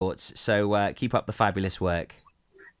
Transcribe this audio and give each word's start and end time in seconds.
So 0.00 0.74
uh, 0.74 0.92
keep 0.92 1.12
up 1.12 1.26
the 1.26 1.32
fabulous 1.32 1.80
work. 1.80 2.14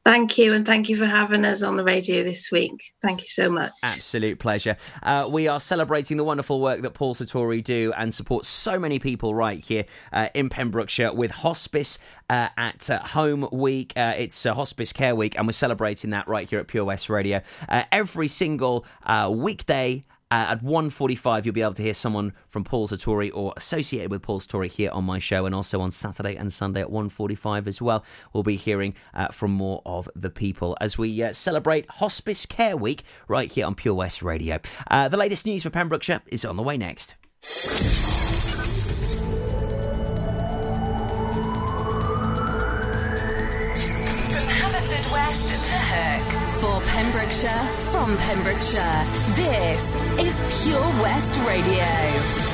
Thank 0.04 0.38
you, 0.38 0.54
and 0.54 0.64
thank 0.64 0.88
you 0.88 0.96
for 0.96 1.04
having 1.04 1.44
us 1.44 1.64
on 1.64 1.76
the 1.76 1.82
radio 1.82 2.22
this 2.22 2.50
week. 2.52 2.80
Thank 3.02 3.20
you 3.20 3.26
so 3.26 3.50
much. 3.50 3.72
Absolute 3.82 4.38
pleasure. 4.38 4.76
Uh, 5.02 5.26
we 5.28 5.48
are 5.48 5.58
celebrating 5.58 6.16
the 6.16 6.22
wonderful 6.24 6.60
work 6.60 6.80
that 6.82 6.94
Paul 6.94 7.16
Sartori 7.16 7.62
do 7.62 7.92
and 7.96 8.14
support 8.14 8.46
so 8.46 8.78
many 8.78 9.00
people 9.00 9.34
right 9.34 9.58
here 9.58 9.84
uh, 10.12 10.28
in 10.32 10.48
Pembrokeshire 10.48 11.12
with 11.12 11.32
Hospice 11.32 11.98
uh, 12.30 12.48
at 12.56 12.88
uh, 12.88 13.00
Home 13.00 13.48
Week. 13.50 13.92
Uh, 13.96 14.14
it's 14.16 14.44
Hospice 14.44 14.92
Care 14.92 15.16
Week, 15.16 15.36
and 15.36 15.46
we're 15.46 15.52
celebrating 15.52 16.10
that 16.10 16.28
right 16.28 16.48
here 16.48 16.60
at 16.60 16.68
Pure 16.68 16.84
West 16.84 17.10
Radio 17.10 17.42
uh, 17.68 17.82
every 17.90 18.28
single 18.28 18.86
weekday 19.28 20.04
uh, 20.30 20.46
at 20.50 20.62
1.45, 20.62 21.44
you'll 21.44 21.54
be 21.54 21.62
able 21.62 21.74
to 21.74 21.82
hear 21.82 21.94
someone 21.94 22.32
from 22.48 22.64
Paul 22.64 22.86
Sartori 22.86 23.30
or 23.32 23.54
associated 23.56 24.10
with 24.10 24.22
Paul 24.22 24.40
Sartori 24.40 24.70
here 24.70 24.90
on 24.90 25.04
my 25.04 25.18
show. 25.18 25.46
And 25.46 25.54
also 25.54 25.80
on 25.80 25.90
Saturday 25.90 26.36
and 26.36 26.52
Sunday 26.52 26.80
at 26.80 26.88
1.45 26.88 27.66
as 27.66 27.80
well, 27.80 28.04
we'll 28.32 28.42
be 28.42 28.56
hearing 28.56 28.94
uh, 29.14 29.28
from 29.28 29.52
more 29.52 29.82
of 29.86 30.08
the 30.14 30.30
people 30.30 30.76
as 30.80 30.98
we 30.98 31.22
uh, 31.22 31.32
celebrate 31.32 31.88
Hospice 31.90 32.46
Care 32.46 32.76
Week 32.76 33.02
right 33.26 33.50
here 33.50 33.66
on 33.66 33.74
Pure 33.74 33.94
West 33.94 34.22
Radio. 34.22 34.58
Uh, 34.90 35.08
the 35.08 35.16
latest 35.16 35.46
news 35.46 35.62
for 35.62 35.70
Pembrokeshire 35.70 36.22
is 36.26 36.44
on 36.44 36.56
the 36.56 36.62
way 36.62 36.76
next. 36.76 37.14
For 45.98 46.80
Pembrokeshire, 46.92 47.64
from 47.90 48.16
Pembrokeshire, 48.18 49.04
this 49.34 49.82
is 50.20 50.64
Pure 50.64 50.80
West 51.02 51.40
Radio. 51.44 52.47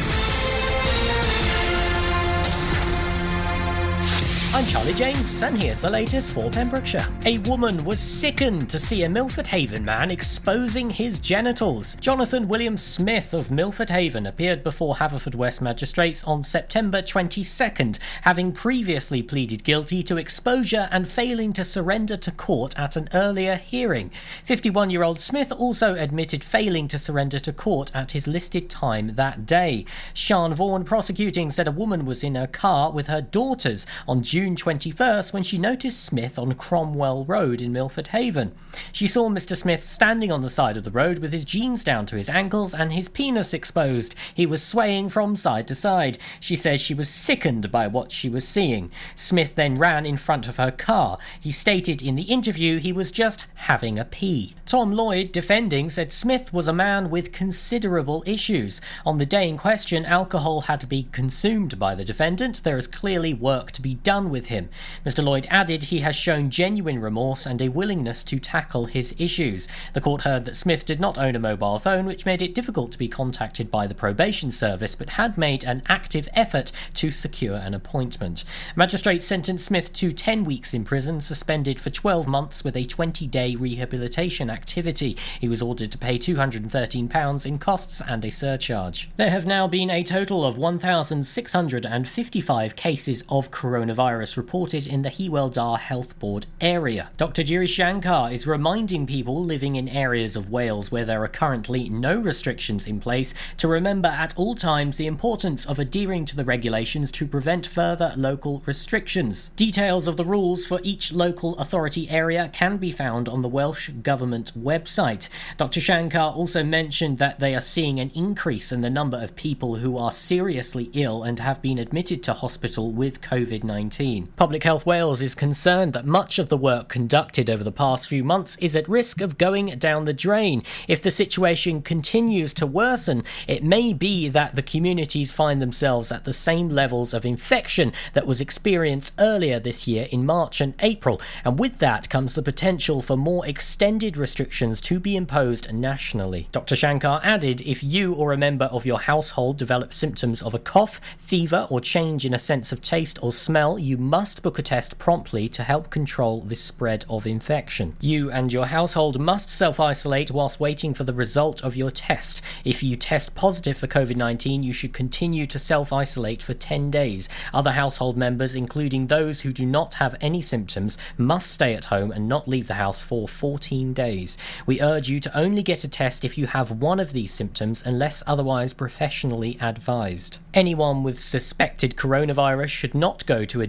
I'm 4.55 4.65
Charlie 4.67 4.93
James, 4.93 5.43
and 5.43 5.61
here's 5.61 5.81
the 5.81 5.91
latest 5.91 6.31
for 6.31 6.49
Pembrokeshire. 6.49 7.05
A 7.27 7.39
woman 7.39 7.85
was 7.85 7.99
sickened 7.99 8.71
to 8.71 8.79
see 8.79 9.03
a 9.03 9.09
Milford 9.09 9.49
Haven 9.49 9.85
man 9.85 10.13
exposing 10.13 10.91
his 10.91 11.19
genitals. 11.19 11.97
Jonathan 11.97 12.47
William 12.47 12.77
Smith 12.77 13.35
of 13.35 13.51
Milford 13.51 13.91
Haven 13.91 14.27
appeared 14.27 14.63
before 14.63 14.95
Haverfordwest 14.95 15.61
magistrates 15.61 16.23
on 16.23 16.45
September 16.45 17.03
22nd, 17.03 17.99
having 18.23 18.53
previously 18.53 19.25
pleaded 19.25 19.65
guilty 19.65 20.05
to 20.05 20.19
exposure 20.19 20.89
and 20.93 21.09
failing 21.09 21.53
to 21.53 21.65
surrender 21.65 22.17
to 22.17 22.31
court 22.31 22.79
at 22.79 22.95
an 22.95 23.09
earlier 23.13 23.57
hearing. 23.57 24.13
51 24.45 24.89
year 24.89 25.03
old 25.03 25.19
Smith 25.19 25.51
also 25.51 25.97
admitted 25.97 26.45
failing 26.45 26.87
to 26.87 26.97
surrender 26.97 27.41
to 27.41 27.53
court 27.53 27.91
at 27.93 28.13
his 28.13 28.29
listed 28.29 28.71
time 28.71 29.17
that 29.17 29.47
day. 29.47 29.85
Sean 30.13 30.55
Vaughan 30.55 30.85
prosecuting 30.85 31.51
said 31.51 31.67
a 31.67 31.73
woman 31.73 32.05
was 32.07 32.23
in 32.23 32.37
her 32.37 32.47
car 32.47 32.93
with 32.93 33.09
her 33.09 33.21
daughters 33.21 33.85
on 34.07 34.23
June 34.23 34.44
June 34.45 34.57
21st 34.57 35.33
when 35.33 35.43
she 35.43 35.57
noticed 35.57 36.05
Smith 36.05 36.39
on 36.39 36.53
Cromwell 36.53 37.25
Road 37.25 37.63
in 37.63 37.73
Milford 37.73 38.09
Haven. 38.09 38.53
She 38.93 39.09
saw 39.09 39.31
Mr. 39.31 39.57
Smith 39.57 39.83
standing 39.89 40.31
on 40.31 40.43
the 40.43 40.51
side 40.51 40.77
of 40.77 40.85
the 40.85 40.91
road 40.91 41.21
with 41.21 41.33
his 41.33 41.47
jeans 41.47 41.83
down 41.83 42.05
to 42.07 42.17
his 42.17 42.29
ankles 42.29 42.75
and 42.75 42.93
his 42.93 43.09
penis 43.09 43.55
exposed. 43.55 44.15
He 44.35 44.45
was 44.45 44.63
swaying 44.63 45.09
from 45.09 45.35
side 45.35 45.67
to 45.69 45.75
side. 45.75 46.19
She 46.41 46.57
says 46.57 46.83
she 46.83 46.93
was 46.93 47.09
sickened 47.09 47.73
by 47.73 47.87
what 47.87 48.13
she 48.13 48.29
was 48.29 48.47
seeing. 48.47 48.91
Smith 49.15 49.55
then 49.55 49.79
ran 49.79 50.05
in 50.05 50.19
front 50.19 50.47
of 50.47 50.59
her 50.59 50.71
car. 50.71 51.17
He 51.41 51.51
stated 51.51 52.03
in 52.03 52.15
the 52.15 52.25
interview 52.25 52.79
he 52.79 52.93
was 52.93 53.11
just 53.11 53.47
having 53.55 53.99
a 53.99 54.05
pee. 54.05 54.55
Tom 54.67 54.93
Lloyd, 54.93 55.33
defending, 55.33 55.89
said 55.89 56.13
Smith 56.13 56.53
was 56.53 56.69
a 56.69 56.73
man 56.73 57.09
with 57.09 57.33
considerable 57.33 58.23
issues. 58.27 58.81
On 59.07 59.17
the 59.17 59.25
day 59.25 59.49
in 59.49 59.57
question, 59.57 60.05
alcohol 60.05 60.63
had 60.63 60.87
been 60.89 61.09
consumed 61.13 61.79
by 61.79 61.95
the 61.95 62.05
defendant. 62.05 62.63
There 62.63 62.77
is 62.77 62.87
clearly 62.87 63.33
work 63.33 63.71
to 63.73 63.83
be 63.83 63.95
done 63.95 64.31
with 64.35 64.47
him. 64.47 64.69
Mr. 65.07 65.23
Lloyd 65.23 65.47
added 65.49 65.85
he 65.85 66.01
has 66.01 66.17
shown 66.17 66.51
genuine 66.51 67.01
remorse 67.01 67.47
and 67.47 67.63
a 67.63 67.69
willingness 67.69 68.25
to 68.25 68.41
tackle 68.41 68.87
his 68.87 69.15
issues. 69.17 69.69
The 69.93 70.01
court 70.01 70.23
heard 70.23 70.45
that 70.45 70.57
Smith 70.57 70.85
did 70.85 70.99
not 70.99 71.17
own 71.17 71.37
a 71.37 71.39
mobile 71.39 71.79
phone, 71.79 72.05
which 72.05 72.27
made 72.27 72.43
it 72.43 72.53
difficult 72.53 72.91
to 72.91 72.99
be 72.99 73.07
contacted 73.07 73.71
by 73.71 73.87
the 73.87 73.95
probation 73.95 74.51
service, 74.51 74.97
but 74.97 75.11
had 75.11 75.39
made 75.39 75.63
an 75.63 75.85
active 75.87 76.29
effort 76.35 76.73
to 76.95 77.13
secure 77.13 77.55
an 77.55 77.75
appointment. 77.75 78.43
Magistrates 78.75 79.25
sentenced 79.25 79.67
Smith 79.67 79.93
to 79.93 80.11
10 80.11 80.43
weeks 80.43 80.75
in 80.75 80.85
prison, 80.85 81.21
suspended 81.21 81.81
for 81.81 81.91
12 81.91 82.27
months 82.27 82.65
with 82.65 82.77
a 82.77 82.85
20 82.85 83.29
day 83.29 83.55
rehabilitation 83.55 84.51
activity. 84.51 85.17
He 85.41 85.49
was 85.49 85.63
ordered 85.63 85.93
to 85.93 85.99
pay 85.99 86.19
£213 86.19 87.47
in 87.47 87.59
costs 87.61 88.01
and 88.01 88.25
a 88.25 88.33
surcharge. 88.33 89.11
There 89.15 89.31
have 89.31 89.47
now 89.47 89.69
been 89.69 89.91
a 89.91 90.03
total 90.03 90.45
of 90.45 90.59
1,655 90.59 92.75
cases 92.75 93.23
of 93.29 93.53
coronavirus 93.53 94.24
reported 94.37 94.87
in 94.87 95.03
the 95.03 95.11
Hywel 95.11 95.53
Dda 95.53 95.79
Health 95.79 96.19
Board 96.19 96.47
area. 96.61 97.11
Dr. 97.17 97.43
Giri 97.43 97.67
Shankar 97.67 98.33
is 98.33 98.47
reminding 98.47 99.07
people 99.07 99.45
living 99.45 99.77
in 99.77 99.89
areas 99.89 100.35
of 100.35 100.51
Wales 100.51 100.91
where 100.91 101.05
there 101.05 101.23
are 101.23 101.29
currently 101.29 101.89
no 101.89 102.19
restrictions 102.19 102.87
in 102.87 103.01
place 103.01 103.35
to 103.59 103.69
remember 103.69 104.09
at 104.09 104.37
all 104.37 104.55
times 104.55 104.97
the 104.97 105.07
importance 105.07 105.67
of 105.67 105.79
adhering 105.79 106.25
to 106.25 106.37
the 106.37 106.45
regulations 106.45 107.13
to 107.13 107.27
prevent 107.27 107.67
further 107.67 108.15
local 108.17 108.63
restrictions. 108.67 109.51
Details 109.57 110.09
of 110.09 110.17
the 110.17 110.25
rules 110.25 110.67
for 110.67 110.81
each 110.83 111.13
local 111.13 111.57
authority 111.59 112.09
area 112.09 112.51
can 112.53 112.77
be 112.79 112.91
found 112.91 113.29
on 113.29 113.43
the 113.43 113.49
Welsh 113.49 113.91
Government 113.91 114.53
website. 114.57 115.29
Dr. 115.57 115.81
Shankar 115.81 116.33
also 116.33 116.65
mentioned 116.65 117.19
that 117.19 117.41
they 117.41 117.55
are 117.55 117.61
seeing 117.61 118.01
an 118.01 118.11
increase 118.15 118.73
in 118.73 118.81
the 118.81 118.91
number 118.91 119.19
of 119.19 119.37
people 119.37 119.77
who 119.77 119.99
are 119.99 120.13
seriously 120.13 120.91
ill 120.95 121.23
and 121.23 121.39
have 121.41 121.61
been 121.61 121.79
admitted 121.79 122.23
to 122.23 122.33
hospital 122.33 122.91
with 122.91 123.21
COVID 123.21 123.65
19. 123.65 124.04
Public 124.37 124.65
Health 124.65 124.85
Wales 124.85 125.23
is 125.23 125.35
concerned 125.35 125.95
that 125.95 126.05
much 126.05 126.39
of 126.39 126.51
the 126.51 126.59
work 126.59 126.91
conducted 126.91 127.49
over 127.49 127.65
the 127.65 127.73
past 127.73 128.07
few 128.07 128.23
months 128.23 128.59
is 128.59 128.77
at 128.77 128.87
risk 128.87 129.23
of 129.23 129.39
going 129.39 129.79
down 129.79 130.05
the 130.05 130.13
drain. 130.13 130.63
If 130.87 131.01
the 131.01 131.11
situation 131.11 131.81
continues 131.81 132.53
to 132.55 132.67
worsen, 132.67 133.25
it 133.49 133.65
may 133.65 133.95
be 133.95 134.29
that 134.29 134.57
the 134.57 134.63
communities 134.63 135.33
find 135.33 135.63
themselves 135.63 136.13
at 136.13 136.25
the 136.25 136.35
same 136.35 136.69
levels 136.69 137.15
of 137.15 137.25
infection 137.25 137.93
that 138.13 138.27
was 138.27 138.43
experienced 138.43 139.15
earlier 139.19 139.59
this 139.59 139.89
year 139.89 140.07
in 140.11 140.27
March 140.27 140.61
and 140.61 140.75
April, 140.81 141.19
and 141.43 141.59
with 141.59 141.79
that 141.79 142.11
comes 142.11 142.35
the 142.35 142.43
potential 142.43 143.01
for 143.01 143.17
more 143.17 143.47
extended 143.47 144.19
restrictions 144.19 144.83
to 144.83 145.01
be 145.01 145.17
imposed 145.17 145.73
nationally. 145.73 146.47
Dr. 146.53 146.77
Shankar 146.77 147.23
added 147.25 147.63
if 147.63 147.83
you 147.83 148.13
or 148.13 148.35
a 148.35 148.37
member 148.37 148.67
of 148.67 148.85
your 148.85 149.01
household 149.01 149.57
develop 149.57 149.95
symptoms 149.95 150.43
of 150.43 150.53
a 150.53 150.59
cough, 150.59 151.01
fever, 151.17 151.67
or 151.71 151.81
change 151.81 152.27
in 152.27 152.35
a 152.35 152.39
sense 152.39 152.71
of 152.71 152.83
taste 152.83 153.19
or 153.23 153.33
smell, 153.33 153.79
you 153.79 153.94
must 153.99 154.43
book 154.43 154.59
a 154.59 154.63
test 154.63 154.99
promptly 154.99 155.49
to 155.49 155.63
help 155.63 155.91
control 155.91 156.41
the 156.41 156.57
spread 156.57 157.05
of 157.09 157.27
infection. 157.27 157.97
You 158.01 158.31
and 158.31 158.53
your 158.53 158.67
household 158.67 159.21
must 159.21 159.49
self 159.49 159.79
isolate 159.81 160.31
whilst 160.31 160.61
waiting 160.61 160.95
for 160.95 161.05
the 161.05 161.13
result 161.13 161.63
of 161.63 161.77
your 161.77 161.91
test. 161.91 162.43
If 162.65 162.83
you 162.83 162.97
test 162.97 163.35
positive 163.35 163.77
for 163.77 163.87
COVID 163.87 164.17
19, 164.17 164.63
you 164.63 164.73
should 164.73 164.93
continue 164.93 165.47
to 165.47 165.59
self 165.59 165.93
isolate 165.93 166.43
for 166.43 166.55
10 166.55 166.91
days. 166.91 167.29
Other 167.53 167.73
household 167.73 168.17
members, 168.17 168.55
including 168.55 169.07
those 169.07 169.41
who 169.41 169.53
do 169.53 169.67
not 169.67 169.95
have 169.95 170.17
any 170.21 170.41
symptoms, 170.41 170.99
must 171.17 171.51
stay 171.51 171.75
at 171.75 171.87
home 171.87 172.11
and 172.11 172.29
not 172.29 172.49
leave 172.49 172.67
the 172.67 172.75
house 172.75 173.01
for 173.01 173.29
14 173.29 173.93
days. 173.93 174.39
We 174.67 174.81
urge 174.81 175.09
you 175.09 175.21
to 175.21 175.39
only 175.39 175.63
get 175.63 175.85
a 175.85 175.89
test 175.89 176.25
if 176.25 176.39
you 176.39 176.47
have 176.47 176.71
one 176.71 177.01
of 177.01 177.13
these 177.13 177.33
symptoms 177.33 177.83
unless 177.85 178.23
otherwise 178.27 178.73
professionally 178.73 179.59
advised. 179.61 180.39
Anyone 180.53 181.03
with 181.03 181.21
suspected 181.21 181.97
coronavirus 181.97 182.69
should 182.69 182.95
not 182.95 183.27
go 183.27 183.45
to 183.45 183.61
a 183.61 183.67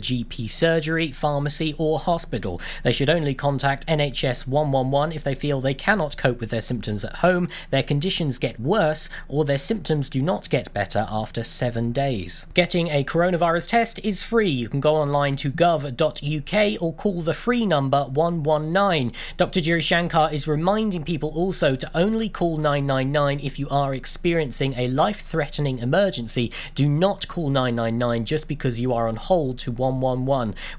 surgery, 0.48 1.12
pharmacy, 1.12 1.76
or 1.78 2.00
hospital. 2.00 2.62
They 2.84 2.92
should 2.92 3.10
only 3.10 3.34
contact 3.34 3.88
NHS 3.88 4.48
111 4.48 5.16
if 5.16 5.24
they 5.24 5.36
feel 5.36 5.60
they 5.60 5.74
cannot 5.74 6.18
cope 6.18 6.40
with 6.40 6.50
their 6.50 6.62
symptoms 6.62 7.04
at 7.04 7.18
home, 7.18 7.50
their 7.72 7.84
conditions 7.84 8.38
get 8.38 8.60
worse, 8.60 9.10
or 9.28 9.44
their 9.44 9.58
symptoms 9.58 10.10
do 10.10 10.22
not 10.22 10.50
get 10.50 10.74
better 10.74 11.06
after 11.10 11.44
seven 11.44 11.92
days. 11.92 12.46
Getting 12.54 12.88
a 12.88 13.04
coronavirus 13.04 13.68
test 13.68 14.00
is 14.00 14.24
free. 14.24 14.50
You 14.50 14.70
can 14.70 14.80
go 14.80 14.96
online 14.96 15.36
to 15.38 15.52
gov.uk 15.52 16.82
or 16.82 16.94
call 16.94 17.22
the 17.22 17.34
free 17.34 17.66
number 17.66 18.06
119. 18.06 19.12
Dr. 19.38 19.62
Giri 19.62 19.82
Shankar 19.82 20.32
is 20.32 20.48
reminding 20.48 21.04
people 21.04 21.30
also 21.30 21.76
to 21.76 21.92
only 21.96 22.30
call 22.30 22.58
999 22.58 23.40
if 23.42 23.60
you 23.60 23.68
are 23.70 23.94
experiencing 23.94 24.74
a 24.78 24.88
life 24.88 25.22
threatening 25.22 25.80
emergency 25.80 26.52
do 26.76 26.88
not 26.88 27.28
call 27.28 27.50
999 27.50 28.26
just 28.26 28.48
because 28.48 28.80
you 28.80 28.94
are 28.94 29.08
on 29.08 29.16
hold 29.16 29.58
to 29.60 29.72
111. 29.72 30.05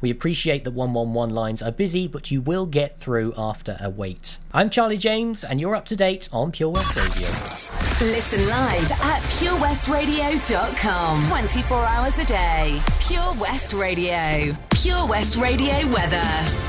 We 0.01 0.11
appreciate 0.11 0.65
that 0.65 0.73
111 0.73 1.35
lines 1.35 1.63
are 1.63 1.73
busy, 1.73 2.07
but 2.07 2.31
you 2.31 2.41
will 2.41 2.67
get 2.67 2.99
through 2.99 3.35
after 3.37 3.77
a 3.81 3.91
wait. 3.91 4.39
I'm 4.57 4.71
Charlie 4.71 4.97
James, 4.97 5.45
and 5.45 5.61
you're 5.61 5.77
up 5.77 5.85
to 5.85 5.97
date 5.97 6.31
on 6.33 6.51
Pure 6.51 6.71
West 6.71 6.97
Radio. 6.97 7.29
Listen 8.11 8.49
live 8.49 8.91
at 8.91 9.21
purewestradio.com. 9.37 11.27
24 11.29 11.85
hours 11.85 12.19
a 12.19 12.25
day. 12.25 12.81
Pure 13.01 13.35
West 13.39 13.75
Radio. 13.75 14.57
Pure 14.83 15.07
West 15.07 15.37
Radio 15.37 15.75
weather. 15.89 16.23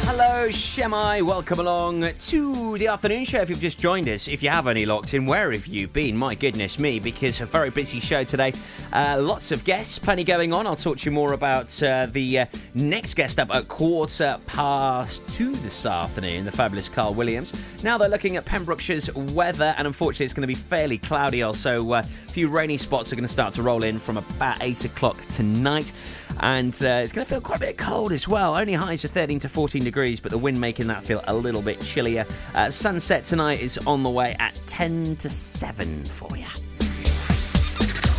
Hello, 0.08 0.48
Shemai. 0.48 1.22
Welcome 1.22 1.60
along 1.60 2.14
to 2.14 2.78
the 2.78 2.88
afternoon 2.88 3.26
show. 3.26 3.42
If 3.42 3.50
you've 3.50 3.60
just 3.60 3.78
joined 3.78 4.08
us, 4.08 4.28
if 4.28 4.42
you 4.42 4.50
have 4.50 4.66
only 4.68 4.86
locked 4.86 5.14
in, 5.14 5.26
where 5.26 5.52
have 5.52 5.68
you 5.68 5.88
been? 5.88 6.16
My 6.16 6.34
goodness 6.34 6.80
me, 6.80 7.00
because 7.00 7.42
a 7.42 7.46
very 7.46 7.70
busy 7.70 8.00
show 8.00 8.24
today. 8.24 8.54
Uh, 8.94 9.18
lots 9.22 9.52
of 9.52 9.64
guests, 9.66 10.00
plenty 10.00 10.24
going 10.24 10.54
on. 10.54 10.66
I'll 10.66 10.76
talk 10.76 10.98
to 11.00 11.06
you 11.06 11.12
more 11.12 11.34
about 11.34 11.84
uh, 11.84 12.08
the 12.08 12.40
uh, 12.40 12.46
next 12.74 13.16
guest 13.16 13.40
up 13.40 13.54
at 13.54 13.68
quarter 13.68 14.40
past 14.48 15.28
two 15.36 15.54
this 15.56 15.86
afternoon, 15.86 16.46
the 16.46 16.52
fabulous 16.52 16.88
Carl 16.88 17.14
Williams. 17.14 17.54
Now 17.84 17.98
they're 17.98 18.10
looking 18.10 18.38
at 18.38 18.46
Pembrokeshire's 18.46 19.14
weather, 19.14 19.76
and 19.78 19.86
unfortunately, 19.86 20.26
it's 20.26 20.34
going 20.34 20.42
to 20.42 20.48
be 20.48 20.56
fairly 20.56 20.98
cloudy. 20.98 21.44
Also, 21.44 21.92
uh, 21.92 22.04
a 22.04 22.32
few 22.32 22.48
rainy 22.48 22.78
spots 22.78 23.14
are 23.14 23.16
going 23.16 23.24
to 23.24 23.32
start 23.32 23.54
to 23.56 23.64
roll 23.64 23.84
in 23.84 24.00
from 24.00 24.18
about 24.18 24.58
8 24.62 24.86
o'clock 24.86 25.18
tonight, 25.30 25.92
and 26.40 26.74
uh, 26.84 27.02
it's 27.04 27.12
going 27.12 27.26
to 27.26 27.30
feel 27.30 27.42
quite 27.42 27.58
a 27.58 27.68
bit 27.68 27.78
cold 27.78 28.12
as 28.12 28.28
well. 28.28 28.56
Only 28.56 28.74
highs 28.74 29.06
of 29.06 29.12
13 29.12 29.40
to 29.40 29.50
14 29.50 29.84
degrees, 29.84 30.20
but 30.20 30.32
the 30.32 30.38
wind 30.38 30.60
making 30.60 30.88
that 30.88 31.04
feel 31.04 31.24
a 31.28 31.34
little 31.34 31.62
bit 31.62 31.80
chillier. 31.82 32.26
Uh, 32.56 32.72
sunset 32.72 33.26
tonight 33.26 33.62
is 33.62 33.78
on 33.80 34.02
the 34.02 34.10
way 34.10 34.36
at 34.40 34.60
10 34.66 35.16
to 35.18 35.30
7 35.30 36.04
for 36.06 36.36
you. 36.36 36.46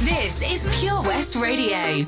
This 0.05 0.41
is 0.43 0.81
Pure 0.81 1.03
West 1.03 1.35
Radio. 1.35 2.07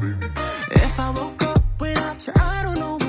baby. 0.00 0.26
If 0.70 0.98
I 0.98 1.10
woke 1.10 1.42
up 1.42 1.62
without 1.78 2.26
you, 2.26 2.32
I 2.36 2.62
don't 2.62 2.78
know 2.78 2.99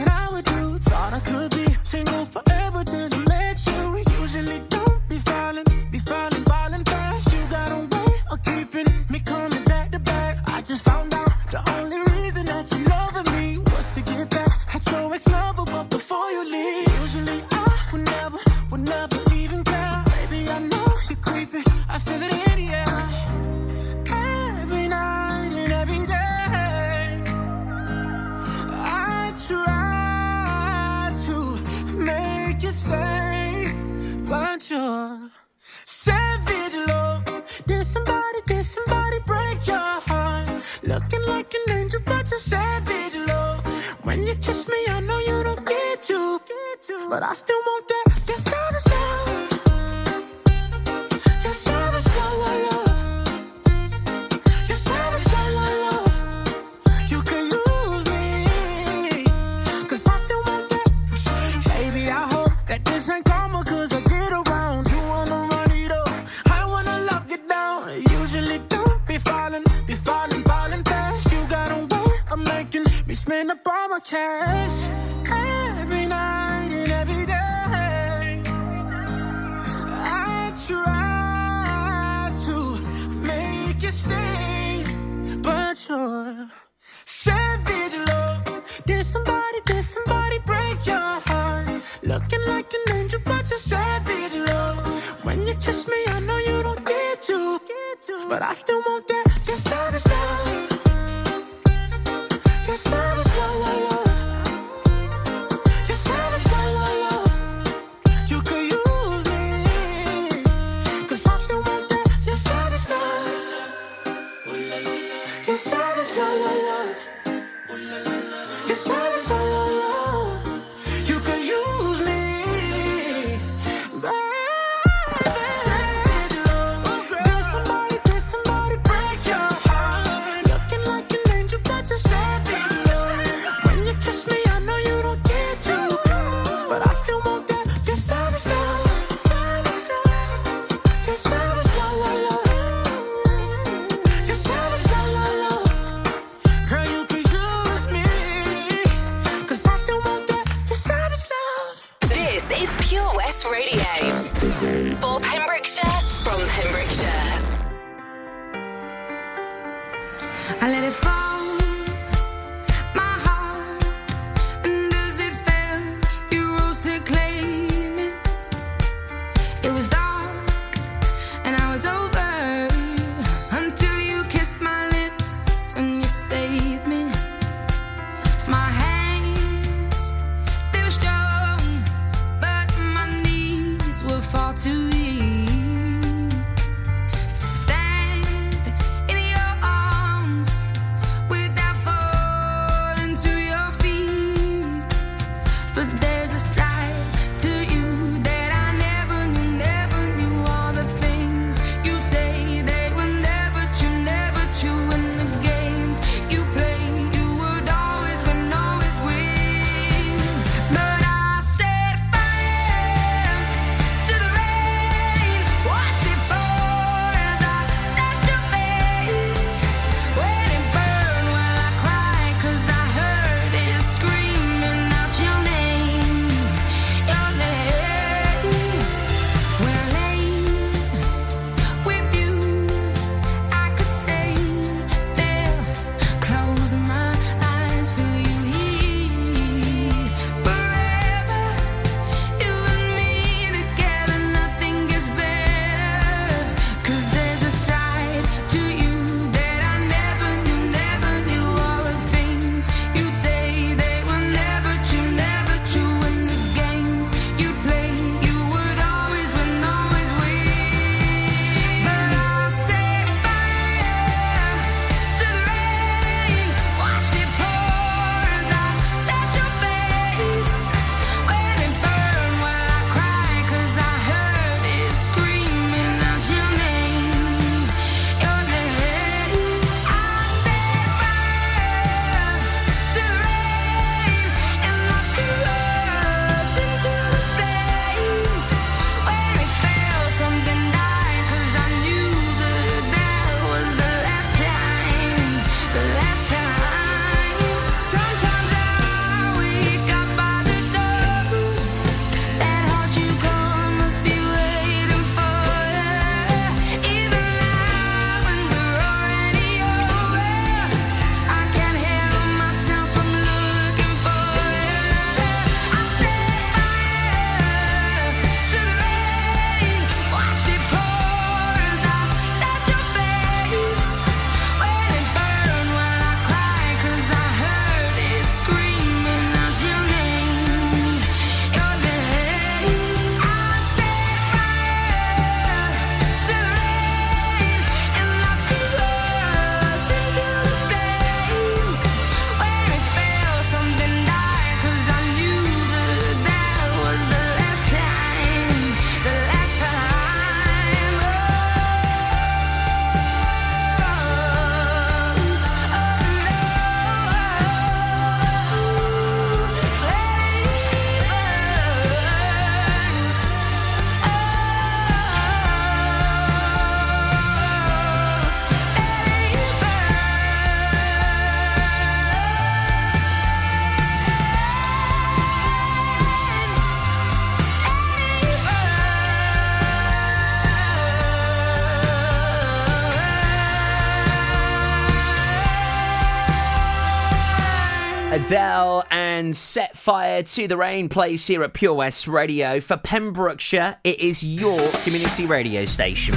Set 389.35 389.77
Fire 389.77 390.23
to 390.23 390.47
the 390.47 390.57
Rain 390.57 390.89
plays 390.89 391.25
here 391.27 391.43
at 391.43 391.53
Pure 391.53 391.73
West 391.73 392.07
Radio. 392.07 392.59
For 392.59 392.77
Pembrokeshire, 392.77 393.77
it 393.83 393.99
is 393.99 394.23
your 394.23 394.69
community 394.83 395.25
radio 395.25 395.65
station. 395.65 396.15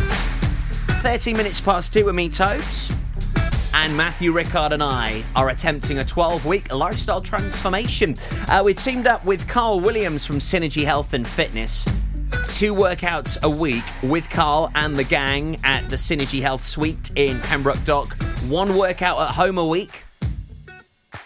13 1.00 1.36
minutes 1.36 1.60
past 1.60 1.92
two 1.92 2.04
with 2.06 2.14
me, 2.14 2.28
Tobes. 2.28 2.92
And 3.74 3.96
Matthew 3.96 4.32
Rickard 4.32 4.72
and 4.72 4.82
I 4.82 5.24
are 5.34 5.50
attempting 5.50 5.98
a 5.98 6.04
12 6.04 6.46
week 6.46 6.72
lifestyle 6.72 7.20
transformation. 7.20 8.16
Uh, 8.48 8.62
we've 8.64 8.76
teamed 8.76 9.06
up 9.06 9.24
with 9.24 9.46
Carl 9.48 9.80
Williams 9.80 10.24
from 10.24 10.38
Synergy 10.38 10.84
Health 10.84 11.12
and 11.12 11.26
Fitness. 11.26 11.84
Two 12.46 12.74
workouts 12.74 13.42
a 13.42 13.50
week 13.50 13.84
with 14.02 14.30
Carl 14.30 14.70
and 14.74 14.96
the 14.96 15.04
gang 15.04 15.58
at 15.64 15.88
the 15.90 15.96
Synergy 15.96 16.40
Health 16.40 16.62
Suite 16.62 17.10
in 17.16 17.40
Pembroke 17.40 17.82
Dock. 17.84 18.16
One 18.48 18.76
workout 18.76 19.18
at 19.20 19.34
home 19.34 19.58
a 19.58 19.66
week. 19.66 20.04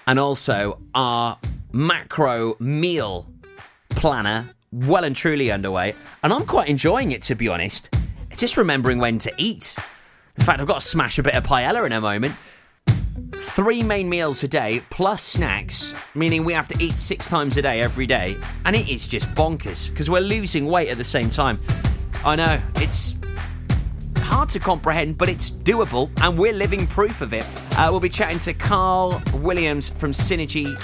And 0.07 0.19
also 0.19 0.81
our 0.95 1.39
macro 1.73 2.57
meal 2.59 3.27
planner 3.91 4.51
well 4.73 5.05
and 5.05 5.17
truly 5.17 5.51
underway. 5.51 5.95
And 6.23 6.33
I'm 6.33 6.47
quite 6.47 6.69
enjoying 6.69 7.13
it, 7.13 7.23
to 7.23 7.35
be 7.35 7.49
honest. 7.49 7.95
It's 8.31 8.41
just 8.41 8.57
remembering 8.57 8.99
when 8.99 9.19
to 9.19 9.33
eat. 9.39 9.77
In 10.37 10.45
fact, 10.45 10.61
I've 10.61 10.67
got 10.67 10.81
to 10.81 10.87
smash 10.87 11.19
a 11.19 11.23
bit 11.23 11.35
of 11.35 11.45
paella 11.45 11.85
in 11.87 11.93
a 11.93 12.01
moment. 12.01 12.35
Three 13.41 13.83
main 13.83 14.09
meals 14.09 14.43
a 14.45 14.49
day 14.49 14.83
plus 14.91 15.23
snacks, 15.23 15.95
meaning 16.15 16.45
we 16.45 16.53
have 16.53 16.69
to 16.69 16.85
eat 16.85 16.99
six 16.99 17.27
times 17.27 17.57
a 17.57 17.63
day 17.63 17.81
every 17.81 18.07
day. 18.07 18.37
And 18.65 18.77
it 18.77 18.89
is 18.89 19.09
just 19.09 19.27
bonkers 19.35 19.91
because 19.91 20.09
we're 20.09 20.21
losing 20.21 20.67
weight 20.67 20.89
at 20.91 20.99
the 20.99 21.05
same 21.05 21.31
time. 21.31 21.59
I 22.25 22.37
know, 22.37 22.61
it's 22.77 23.15
hard 24.19 24.51
to 24.51 24.59
comprehend, 24.59 25.19
but 25.19 25.29
it's 25.29 25.51
doable, 25.51 26.11
and 26.21 26.39
we're 26.39 26.53
living 26.53 26.87
proof 26.87 27.23
of 27.23 27.33
it. 27.33 27.47
Uh, 27.73 27.89
we'll 27.91 28.01
be 28.01 28.09
chatting 28.09 28.39
to 28.41 28.53
Carl 28.53 29.21
Williams 29.35 29.89
from 29.89 30.13
Synergy 30.13 30.81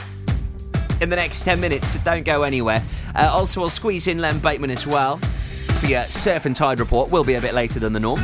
in 1.04 1.10
the 1.10 1.16
next 1.16 1.42
10 1.42 1.60
minutes, 1.60 1.90
so 1.90 2.00
don't 2.02 2.24
go 2.24 2.42
anywhere. 2.42 2.82
Uh, 3.14 3.30
also, 3.30 3.62
I'll 3.62 3.68
squeeze 3.68 4.06
in 4.06 4.18
Len 4.18 4.38
Bateman 4.38 4.70
as 4.70 4.86
well 4.86 5.18
for 5.18 5.86
your 5.86 6.02
surf 6.04 6.46
and 6.46 6.56
tide 6.56 6.80
report. 6.80 7.10
Will 7.10 7.24
be 7.24 7.34
a 7.34 7.40
bit 7.40 7.52
later 7.54 7.78
than 7.78 7.92
the 7.92 8.00
norm. 8.00 8.20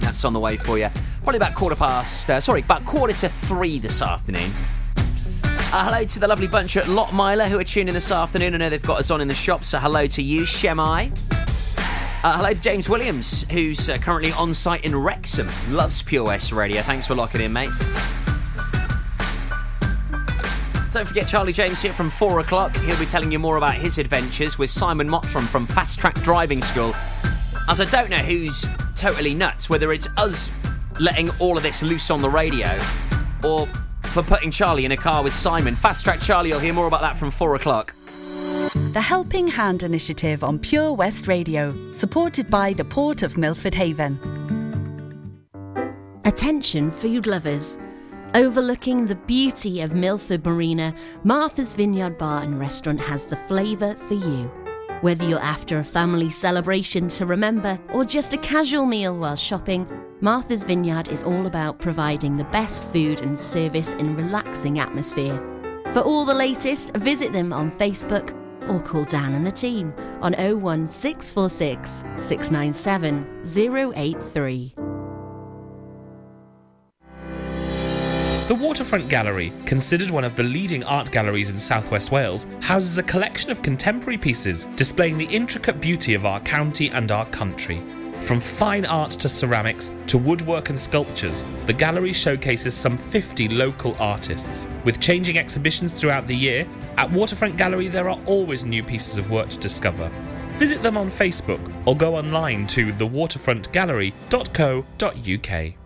That's 0.00 0.24
on 0.24 0.32
the 0.32 0.40
way 0.40 0.56
for 0.56 0.78
you. 0.78 0.88
Probably 1.24 1.36
about 1.36 1.54
quarter 1.54 1.76
past, 1.76 2.30
uh, 2.30 2.40
sorry, 2.40 2.60
about 2.60 2.86
quarter 2.86 3.12
to 3.14 3.28
three 3.28 3.80
this 3.80 4.00
afternoon. 4.00 4.52
Uh, 5.44 5.84
hello 5.86 6.04
to 6.04 6.20
the 6.20 6.28
lovely 6.28 6.46
bunch 6.46 6.76
at 6.76 6.84
Lotmiler 6.84 7.48
who 7.48 7.58
are 7.58 7.64
tuning 7.64 7.94
this 7.94 8.12
afternoon. 8.12 8.54
I 8.54 8.58
know 8.58 8.70
they've 8.70 8.82
got 8.82 9.00
us 9.00 9.10
on 9.10 9.20
in 9.20 9.26
the 9.26 9.34
shop, 9.34 9.64
so 9.64 9.78
hello 9.78 10.06
to 10.06 10.22
you, 10.22 10.42
Shemai. 10.42 11.10
Uh, 12.22 12.36
hello 12.36 12.52
to 12.52 12.60
James 12.60 12.88
Williams, 12.88 13.44
who's 13.50 13.88
uh, 13.88 13.98
currently 13.98 14.30
on 14.32 14.54
site 14.54 14.84
in 14.84 14.94
Wrexham. 14.94 15.48
Loves 15.70 16.00
Pure 16.02 16.24
West 16.24 16.52
Radio. 16.52 16.80
Thanks 16.82 17.08
for 17.08 17.16
locking 17.16 17.40
in, 17.40 17.52
mate. 17.52 17.70
Don't 20.92 21.08
forget 21.08 21.26
Charlie 21.26 21.54
James 21.54 21.80
here 21.80 21.94
from 21.94 22.10
4 22.10 22.40
o'clock. 22.40 22.76
He'll 22.76 22.98
be 22.98 23.06
telling 23.06 23.32
you 23.32 23.38
more 23.38 23.56
about 23.56 23.76
his 23.76 23.96
adventures 23.96 24.58
with 24.58 24.68
Simon 24.68 25.08
Mottram 25.08 25.46
from 25.46 25.64
Fast 25.64 25.98
Track 25.98 26.14
Driving 26.16 26.60
School. 26.60 26.94
As 27.66 27.80
I 27.80 27.86
don't 27.86 28.10
know 28.10 28.18
who's 28.18 28.66
totally 28.94 29.32
nuts, 29.32 29.70
whether 29.70 29.90
it's 29.90 30.06
us 30.18 30.50
letting 31.00 31.30
all 31.40 31.56
of 31.56 31.62
this 31.62 31.82
loose 31.82 32.10
on 32.10 32.20
the 32.20 32.28
radio 32.28 32.78
or 33.42 33.66
for 34.08 34.22
putting 34.22 34.50
Charlie 34.50 34.84
in 34.84 34.92
a 34.92 34.96
car 34.96 35.22
with 35.22 35.32
Simon. 35.32 35.74
Fast 35.74 36.04
Track 36.04 36.20
Charlie, 36.20 36.50
you'll 36.50 36.58
hear 36.58 36.74
more 36.74 36.88
about 36.88 37.00
that 37.00 37.16
from 37.16 37.30
4 37.30 37.54
o'clock. 37.54 37.94
The 38.92 39.00
Helping 39.00 39.48
Hand 39.48 39.84
initiative 39.84 40.44
on 40.44 40.58
Pure 40.58 40.92
West 40.92 41.26
Radio, 41.26 41.74
supported 41.92 42.50
by 42.50 42.74
the 42.74 42.84
Port 42.84 43.22
of 43.22 43.38
Milford 43.38 43.74
Haven. 43.74 44.18
Attention, 46.26 46.90
food 46.90 47.26
lovers. 47.26 47.78
Overlooking 48.34 49.04
the 49.04 49.16
beauty 49.16 49.82
of 49.82 49.94
Milford 49.94 50.42
Marina, 50.46 50.94
Martha's 51.22 51.74
Vineyard 51.74 52.16
Bar 52.16 52.42
and 52.42 52.58
Restaurant 52.58 52.98
has 52.98 53.26
the 53.26 53.36
flavour 53.36 53.94
for 53.94 54.14
you. 54.14 54.50
Whether 55.02 55.28
you're 55.28 55.38
after 55.38 55.78
a 55.78 55.84
family 55.84 56.30
celebration 56.30 57.08
to 57.08 57.26
remember 57.26 57.78
or 57.90 58.06
just 58.06 58.32
a 58.32 58.38
casual 58.38 58.86
meal 58.86 59.18
while 59.18 59.36
shopping, 59.36 59.86
Martha's 60.22 60.64
Vineyard 60.64 61.08
is 61.08 61.22
all 61.22 61.44
about 61.46 61.78
providing 61.78 62.38
the 62.38 62.44
best 62.44 62.84
food 62.84 63.20
and 63.20 63.38
service 63.38 63.92
in 63.94 64.08
a 64.08 64.14
relaxing 64.14 64.78
atmosphere. 64.78 65.36
For 65.92 66.00
all 66.00 66.24
the 66.24 66.32
latest, 66.32 66.96
visit 66.96 67.34
them 67.34 67.52
on 67.52 67.70
Facebook 67.72 68.34
or 68.66 68.80
call 68.80 69.04
Dan 69.04 69.34
and 69.34 69.44
the 69.44 69.52
team 69.52 69.92
on 70.22 70.32
01646 70.32 72.04
697 72.16 73.92
083. 73.94 74.74
The 78.52 78.58
Waterfront 78.58 79.08
Gallery, 79.08 79.50
considered 79.64 80.10
one 80.10 80.24
of 80.24 80.36
the 80.36 80.42
leading 80.42 80.84
art 80.84 81.10
galleries 81.10 81.48
in 81.48 81.56
southwest 81.56 82.12
Wales, 82.12 82.46
houses 82.60 82.98
a 82.98 83.02
collection 83.02 83.50
of 83.50 83.62
contemporary 83.62 84.18
pieces 84.18 84.66
displaying 84.76 85.16
the 85.16 85.24
intricate 85.24 85.80
beauty 85.80 86.12
of 86.12 86.26
our 86.26 86.38
county 86.40 86.90
and 86.90 87.10
our 87.10 87.24
country. 87.30 87.82
From 88.20 88.42
fine 88.42 88.84
art 88.84 89.12
to 89.12 89.30
ceramics 89.30 89.90
to 90.06 90.18
woodwork 90.18 90.68
and 90.68 90.78
sculptures, 90.78 91.46
the 91.64 91.72
gallery 91.72 92.12
showcases 92.12 92.74
some 92.74 92.98
50 92.98 93.48
local 93.48 93.96
artists. 93.98 94.66
With 94.84 95.00
changing 95.00 95.38
exhibitions 95.38 95.94
throughout 95.94 96.28
the 96.28 96.36
year, 96.36 96.68
at 96.98 97.10
Waterfront 97.10 97.56
Gallery 97.56 97.88
there 97.88 98.10
are 98.10 98.20
always 98.26 98.66
new 98.66 98.82
pieces 98.82 99.16
of 99.16 99.30
work 99.30 99.48
to 99.48 99.58
discover. 99.58 100.10
Visit 100.58 100.82
them 100.82 100.98
on 100.98 101.10
Facebook 101.10 101.72
or 101.86 101.96
go 101.96 102.16
online 102.16 102.66
to 102.66 102.92
thewaterfrontgallery.co.uk. 102.92 105.81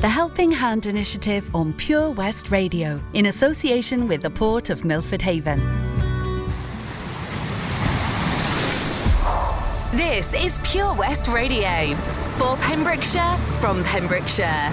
The 0.00 0.08
Helping 0.08 0.52
Hand 0.52 0.86
initiative 0.86 1.52
on 1.56 1.72
Pure 1.72 2.12
West 2.12 2.52
Radio, 2.52 3.02
in 3.14 3.26
association 3.26 4.06
with 4.06 4.22
the 4.22 4.30
Port 4.30 4.70
of 4.70 4.84
Milford 4.84 5.20
Haven. 5.20 5.58
This 9.90 10.34
is 10.34 10.60
Pure 10.62 10.94
West 10.94 11.26
Radio 11.26 11.96
for 12.36 12.56
Pembrokeshire 12.58 13.36
from 13.58 13.82
Pembrokeshire. 13.82 14.72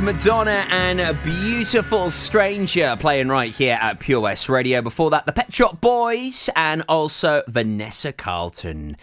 Madonna 0.00 0.64
and 0.70 1.00
a 1.00 1.12
beautiful 1.12 2.10
stranger 2.10 2.96
playing 2.98 3.28
right 3.28 3.50
here 3.50 3.78
at 3.80 4.00
Pure 4.00 4.20
West 4.20 4.48
Radio. 4.48 4.80
Before 4.80 5.10
that, 5.10 5.26
the 5.26 5.32
Pet 5.32 5.52
Shop 5.52 5.80
Boys 5.80 6.48
and 6.56 6.84
also 6.88 7.42
Vanessa 7.48 8.12
Carlton. 8.12 8.96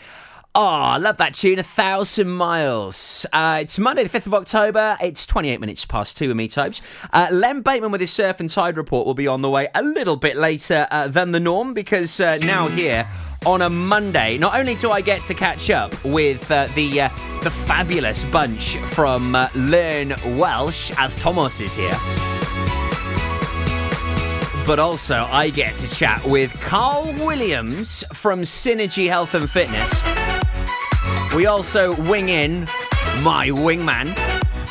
Oh, 0.56 0.66
I 0.66 0.98
love 0.98 1.18
that 1.18 1.36
tune, 1.36 1.60
A 1.60 1.64
Thousand 1.64 2.30
Miles. 2.30 3.26
Uh, 3.32 3.60
it's 3.62 3.78
Monday, 3.78 4.04
the 4.04 4.10
5th 4.10 4.26
of 4.26 4.34
October. 4.34 4.98
It's 5.02 5.28
28 5.28 5.60
minutes 5.60 5.86
past 5.86 6.18
two 6.18 6.30
with 6.30 6.38
me, 6.38 6.48
Tobes. 6.48 6.82
Uh, 7.14 7.28
Len 7.32 7.62
Bateman 7.62 7.92
with 7.92 8.02
his 8.02 8.12
Surf 8.12 8.40
and 8.40 8.50
Tide 8.50 8.76
report 8.76 9.06
will 9.06 9.14
be 9.14 9.28
on 9.28 9.42
the 9.42 9.50
way 9.50 9.68
a 9.76 9.84
little 9.84 10.16
bit 10.16 10.38
later 10.38 10.88
uh, 10.90 11.08
than 11.08 11.32
the 11.32 11.40
norm 11.40 11.74
because 11.74 12.20
uh, 12.20 12.38
now 12.38 12.68
here 12.68 13.08
on 13.46 13.62
a 13.62 13.70
Monday, 13.70 14.38
not 14.38 14.58
only 14.58 14.76
do 14.76 14.92
I 14.92 15.02
get 15.02 15.24
to 15.26 15.34
catch 15.34 15.70
up 15.70 16.04
with 16.04 16.52
uh, 16.52 16.68
the 16.76 17.02
uh, 17.02 17.10
the 17.42 17.50
fabulous 17.50 18.24
bunch 18.26 18.78
from 18.78 19.36
uh, 19.36 19.50
Learn 19.56 20.14
Welsh, 20.38 20.92
as 20.98 21.16
Thomas 21.16 21.62
is 21.62 21.76
here, 21.76 21.98
but 24.66 24.80
also 24.80 25.28
I 25.32 25.50
get 25.50 25.78
to 25.78 25.88
chat 25.88 26.24
with 26.26 26.54
Carl 26.62 27.14
Williams 27.14 28.04
from 28.14 28.42
Synergy 28.42 29.08
Health 29.08 29.34
and 29.36 29.50
Fitness. 29.50 30.02
We 31.34 31.46
also 31.46 31.96
wing 32.10 32.30
in 32.30 32.62
my 33.24 33.50
wingman, 33.50 34.16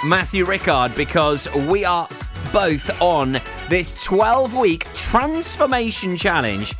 Matthew 0.06 0.44
Rickard, 0.44 0.94
because 0.94 1.52
we 1.54 1.84
are 1.84 2.08
both 2.52 3.00
on 3.00 3.40
this 3.68 4.04
12 4.04 4.54
week 4.54 4.92
transformation 4.94 6.16
challenge 6.16 6.74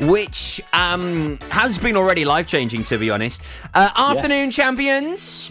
which 0.00 0.60
um, 0.74 1.38
has 1.50 1.78
been 1.78 1.96
already 1.96 2.24
life 2.24 2.46
changing, 2.46 2.82
to 2.84 2.98
be 2.98 3.10
honest. 3.10 3.42
Uh, 3.72 3.90
afternoon, 3.96 4.50
champions. 4.50 5.50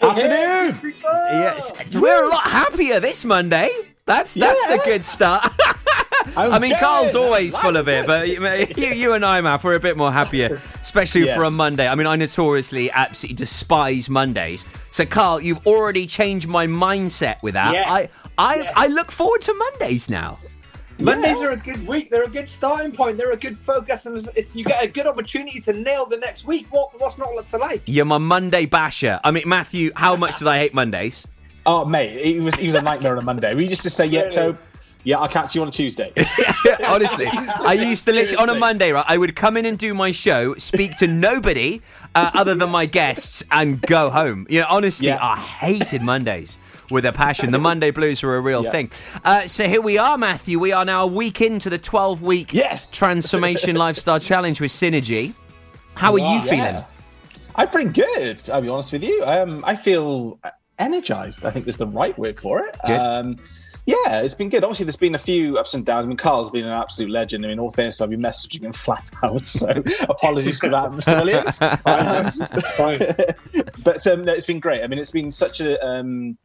Afternoon. 0.00 0.94
Yes, 1.04 1.94
we're 1.94 2.24
a 2.24 2.28
lot 2.28 2.48
happier 2.48 2.98
this 2.98 3.24
Monday. 3.24 3.70
That's 4.04 4.34
that's 4.34 4.70
a 4.70 4.78
good 4.78 5.04
start. 5.04 5.52
I 6.36 6.58
mean, 6.58 6.72
Okay, 6.72 6.80
Carl's 6.80 7.14
always 7.14 7.52
that's 7.52 7.64
full 7.64 7.76
of 7.76 7.88
it, 7.88 8.06
but 8.06 8.28
you, 8.28 8.86
you 8.88 9.12
and 9.12 9.24
I, 9.24 9.40
Matt, 9.40 9.62
we're 9.62 9.74
a 9.74 9.80
bit 9.80 9.96
more 9.96 10.12
happier, 10.12 10.60
especially 10.80 11.26
for 11.26 11.44
a 11.44 11.50
Monday. 11.50 11.86
I 11.86 11.94
mean, 11.94 12.06
I 12.06 12.16
notoriously 12.16 12.90
absolutely 12.90 13.36
despise 13.36 14.08
Mondays. 14.08 14.64
So, 14.90 15.04
Carl, 15.04 15.40
you've 15.40 15.64
already 15.66 16.06
changed 16.06 16.48
my 16.48 16.66
mindset 16.66 17.42
with 17.42 17.54
that. 17.54 17.72
Yes, 17.74 18.26
I 18.38 18.52
I, 18.52 18.56
yes. 18.56 18.72
I 18.76 18.86
look 18.88 19.10
forward 19.10 19.40
to 19.42 19.54
Mondays 19.54 20.08
now. 20.08 20.38
Mondays 21.02 21.38
are 21.38 21.50
a 21.50 21.56
good 21.56 21.86
week. 21.86 22.10
They're 22.10 22.24
a 22.24 22.28
good 22.28 22.48
starting 22.48 22.92
point. 22.92 23.18
They're 23.18 23.32
a 23.32 23.36
good 23.36 23.58
focus, 23.58 24.06
and 24.06 24.28
it's, 24.36 24.54
you 24.54 24.64
get 24.64 24.84
a 24.84 24.86
good 24.86 25.06
opportunity 25.06 25.60
to 25.60 25.72
nail 25.72 26.06
the 26.06 26.16
next 26.18 26.44
week. 26.44 26.66
What 26.70 26.98
what's 27.00 27.18
not 27.18 27.46
to 27.48 27.58
like? 27.58 27.82
You're 27.86 28.04
my 28.04 28.18
Monday 28.18 28.66
basher. 28.66 29.18
I 29.24 29.32
mean, 29.32 29.48
Matthew, 29.48 29.90
how 29.96 30.14
much 30.14 30.38
did 30.38 30.46
I 30.46 30.58
hate 30.58 30.74
Mondays? 30.74 31.26
Oh, 31.66 31.84
mate, 31.84 32.12
it 32.16 32.40
was 32.40 32.54
he 32.54 32.66
was 32.66 32.76
a 32.76 32.82
nightmare 32.82 33.12
on 33.12 33.18
a 33.18 33.24
Monday. 33.24 33.54
We 33.54 33.66
used 33.66 33.82
to 33.82 33.90
say, 33.90 34.06
"Yeah, 34.06 34.20
Really? 34.20 34.30
Tobe, 34.30 34.58
yeah, 35.04 35.18
I'll 35.18 35.28
catch 35.28 35.54
you 35.56 35.62
on 35.62 35.68
a 35.68 35.72
Tuesday." 35.72 36.12
Honestly, 36.84 37.26
I 37.30 37.72
used 37.72 38.04
to 38.06 38.12
literally 38.12 38.36
on 38.36 38.50
a 38.50 38.58
Monday, 38.58 38.92
right? 38.92 39.04
I 39.08 39.18
would 39.18 39.34
come 39.34 39.56
in 39.56 39.66
and 39.66 39.76
do 39.76 39.94
my 39.94 40.12
show, 40.12 40.54
speak 40.54 40.96
to 40.98 41.08
nobody 41.08 41.80
uh, 42.14 42.30
other 42.34 42.54
than 42.54 42.70
my 42.70 42.86
guests, 42.86 43.42
and 43.50 43.80
go 43.82 44.10
home. 44.10 44.46
You 44.48 44.60
know, 44.60 44.66
honestly, 44.68 45.08
Yeah. 45.08 45.18
I 45.20 45.36
hated 45.36 46.02
Mondays 46.02 46.58
with 46.90 47.04
a 47.06 47.12
passion. 47.12 47.50
The 47.52 47.58
Monday 47.58 47.90
blues 47.90 48.22
were 48.22 48.36
a 48.36 48.40
real 48.40 48.64
Yeah. 48.64 48.70
thing. 48.70 48.90
Uh, 49.24 49.46
so 49.46 49.64
here 49.68 49.80
we 49.80 49.98
are, 49.98 50.18
Matthew. 50.18 50.58
We 50.58 50.72
are 50.72 50.84
now 50.84 51.04
a 51.04 51.06
week 51.06 51.40
into 51.40 51.70
the 51.70 51.78
12 51.78 52.22
week 52.22 52.52
Yes. 52.52 52.90
transformation 52.90 53.76
lifestyle 53.86 54.18
challenge 54.20 54.60
with 54.60 54.70
Synergy. 54.70 55.34
How 55.94 56.12
are 56.12 56.18
you 56.18 56.24
Yeah. 56.24 56.40
feeling? 56.42 56.84
I'm 57.54 57.68
pretty 57.68 57.90
good. 57.90 58.48
I'll 58.50 58.62
be 58.62 58.68
honest 58.68 58.92
with 58.92 59.02
you. 59.04 59.22
Um, 59.24 59.62
I 59.66 59.76
feel 59.76 60.38
energized. 60.78 61.44
I 61.44 61.50
think 61.50 61.68
is 61.68 61.76
the 61.76 61.86
right 61.86 62.16
word 62.18 62.40
for 62.40 62.60
it. 62.66 62.76
Good. 62.86 62.98
Um, 62.98 63.36
yeah, 63.84 64.20
it's 64.20 64.34
been 64.34 64.48
good. 64.48 64.62
Obviously, 64.64 64.84
there's 64.84 64.96
been 64.96 65.14
a 65.16 65.18
few 65.18 65.58
ups 65.58 65.74
and 65.74 65.84
downs. 65.84 66.06
I 66.06 66.08
mean, 66.08 66.16
Carl's 66.16 66.50
been 66.52 66.64
an 66.64 66.72
absolute 66.72 67.10
legend. 67.10 67.44
I 67.44 67.48
mean, 67.48 67.58
all 67.58 67.70
fairness, 67.72 68.00
I've 68.00 68.10
been 68.10 68.22
messaging 68.22 68.62
him 68.62 68.72
flat 68.72 69.10
out. 69.24 69.44
So 69.46 69.68
apologies 70.02 70.60
for 70.60 70.68
that, 70.68 70.90
Mr. 70.92 71.20
Williams. 71.20 71.60
Um, 71.84 73.02
but 73.82 74.06
um, 74.06 74.24
no, 74.24 74.32
it's 74.32 74.46
been 74.46 74.60
great. 74.60 74.82
I 74.82 74.86
mean, 74.86 74.98
it's 74.98 75.10
been 75.10 75.30
such 75.30 75.60
a. 75.60 75.84
Um, 75.84 76.36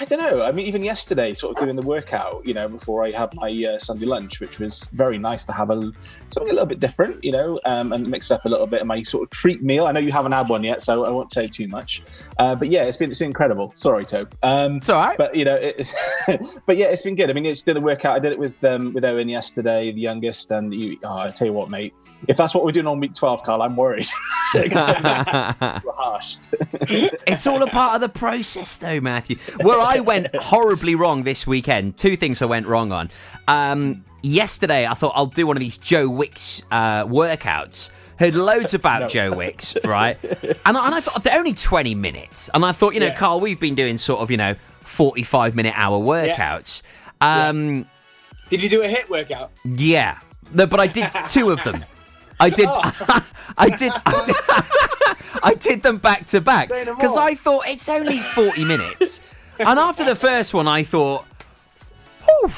I 0.00 0.06
don't 0.06 0.18
know. 0.18 0.42
I 0.42 0.50
mean, 0.50 0.66
even 0.66 0.82
yesterday, 0.82 1.34
sort 1.34 1.58
of 1.58 1.62
doing 1.62 1.76
the 1.76 1.82
workout, 1.82 2.46
you 2.46 2.54
know, 2.54 2.68
before 2.68 3.04
I 3.04 3.10
had 3.10 3.34
my 3.34 3.50
uh, 3.74 3.78
Sunday 3.78 4.06
lunch, 4.06 4.40
which 4.40 4.58
was 4.58 4.88
very 4.94 5.18
nice 5.18 5.44
to 5.44 5.52
have 5.52 5.68
a 5.68 5.92
something 6.28 6.48
a 6.48 6.54
little 6.54 6.64
bit 6.64 6.80
different, 6.80 7.22
you 7.22 7.32
know, 7.32 7.60
um, 7.66 7.92
and 7.92 8.08
mix 8.08 8.30
it 8.30 8.34
up 8.34 8.46
a 8.46 8.48
little 8.48 8.66
bit 8.66 8.80
of 8.80 8.86
my 8.86 9.02
sort 9.02 9.24
of 9.24 9.30
treat 9.30 9.62
meal. 9.62 9.86
I 9.86 9.92
know 9.92 10.00
you 10.00 10.10
haven't 10.10 10.32
had 10.32 10.48
one 10.48 10.64
yet, 10.64 10.80
so 10.80 11.04
I 11.04 11.10
won't 11.10 11.30
say 11.34 11.48
too 11.48 11.68
much. 11.68 12.02
Uh, 12.38 12.54
but 12.54 12.70
yeah, 12.70 12.84
it's 12.84 12.96
been 12.96 13.10
it's 13.10 13.18
been 13.18 13.26
incredible. 13.26 13.72
Sorry, 13.74 14.06
Tobe. 14.06 14.34
Um, 14.42 14.76
It's 14.76 14.88
all 14.88 15.04
right. 15.04 15.18
but 15.18 15.34
you 15.34 15.44
know, 15.44 15.56
it, 15.56 15.86
but 16.64 16.78
yeah, 16.78 16.86
it's 16.86 17.02
been 17.02 17.14
good. 17.14 17.28
I 17.28 17.34
mean, 17.34 17.44
it's 17.44 17.60
did 17.62 17.76
a 17.76 17.80
workout. 17.82 18.16
I 18.16 18.20
did 18.20 18.32
it 18.32 18.38
with 18.38 18.64
um, 18.64 18.94
with 18.94 19.04
Owen 19.04 19.28
yesterday, 19.28 19.92
the 19.92 20.00
youngest, 20.00 20.50
and 20.50 20.72
you. 20.72 20.98
Oh, 21.04 21.18
I 21.18 21.28
tell 21.28 21.46
you 21.46 21.52
what, 21.52 21.68
mate. 21.68 21.92
If 22.26 22.38
that's 22.38 22.54
what 22.54 22.64
we're 22.64 22.72
doing 22.72 22.86
on 22.86 23.00
week 23.00 23.12
twelve, 23.12 23.42
Carl, 23.42 23.60
I'm 23.60 23.76
worried. 23.76 24.08
We're 24.54 24.64
harsh. 25.92 26.36
it's 27.26 27.46
all 27.46 27.62
a 27.62 27.70
part 27.70 27.94
of 27.94 28.00
the 28.00 28.08
process, 28.08 28.76
though, 28.78 29.00
Matthew. 29.00 29.36
Where 29.62 29.80
I 29.80 29.89
went 29.98 30.32
horribly 30.36 30.94
wrong 30.94 31.24
this 31.24 31.44
weekend, 31.48 31.96
two 31.96 32.14
things 32.16 32.40
I 32.40 32.46
went 32.46 32.68
wrong 32.68 32.92
on. 32.92 33.10
Um, 33.48 34.04
yesterday, 34.22 34.86
I 34.86 34.94
thought 34.94 35.12
I'll 35.16 35.26
do 35.26 35.44
one 35.48 35.56
of 35.56 35.60
these 35.60 35.76
Joe 35.78 36.08
Wicks 36.08 36.62
uh, 36.70 37.04
workouts. 37.06 37.90
Heard 38.20 38.36
loads 38.36 38.74
about 38.74 39.10
Joe 39.14 39.34
Wicks, 39.34 39.74
right? 39.84 40.16
And 40.64 40.76
I, 40.78 40.86
and 40.86 40.94
I 40.94 41.00
thought 41.00 41.24
they're 41.24 41.36
only 41.38 41.54
20 41.54 41.96
minutes. 41.96 42.48
And 42.54 42.64
I 42.64 42.70
thought, 42.70 42.94
you 42.94 43.00
know, 43.00 43.06
Yeah. 43.06 43.16
Carl, 43.16 43.40
we've 43.40 43.58
been 43.58 43.74
doing 43.74 43.98
sort 43.98 44.20
of, 44.20 44.30
you 44.30 44.36
know, 44.36 44.54
45 44.82 45.56
minute 45.56 45.74
hour 45.76 45.98
workouts. 45.98 46.82
Um, 47.20 47.86
Did 48.50 48.62
you 48.62 48.68
do 48.68 48.82
a 48.82 48.88
HIIT 48.88 49.08
workout? 49.08 49.50
yeah. 49.64 50.20
No, 50.52 50.66
but 50.66 50.80
I 50.80 50.86
did 50.86 51.06
two 51.28 51.50
of 51.50 51.62
them. 51.64 51.84
I 52.40 52.50
did, 52.50 52.66
I 52.70 53.68
did, 53.76 53.92
I 54.04 54.22
did, 54.24 54.36
I 55.44 55.54
did 55.54 55.82
them 55.82 55.98
back 55.98 56.26
to 56.28 56.40
back 56.40 56.68
because. 56.68 57.16
I 57.16 57.34
thought 57.34 57.68
it's 57.68 57.88
only 57.88 58.18
forty 58.18 58.64
minutes, 58.64 59.20
and 59.60 59.78
after 59.78 60.04
the 60.04 60.16
first 60.16 60.52
one, 60.54 60.66
I 60.68 60.82
thought, 60.82 61.24
"Whew, 62.24 62.50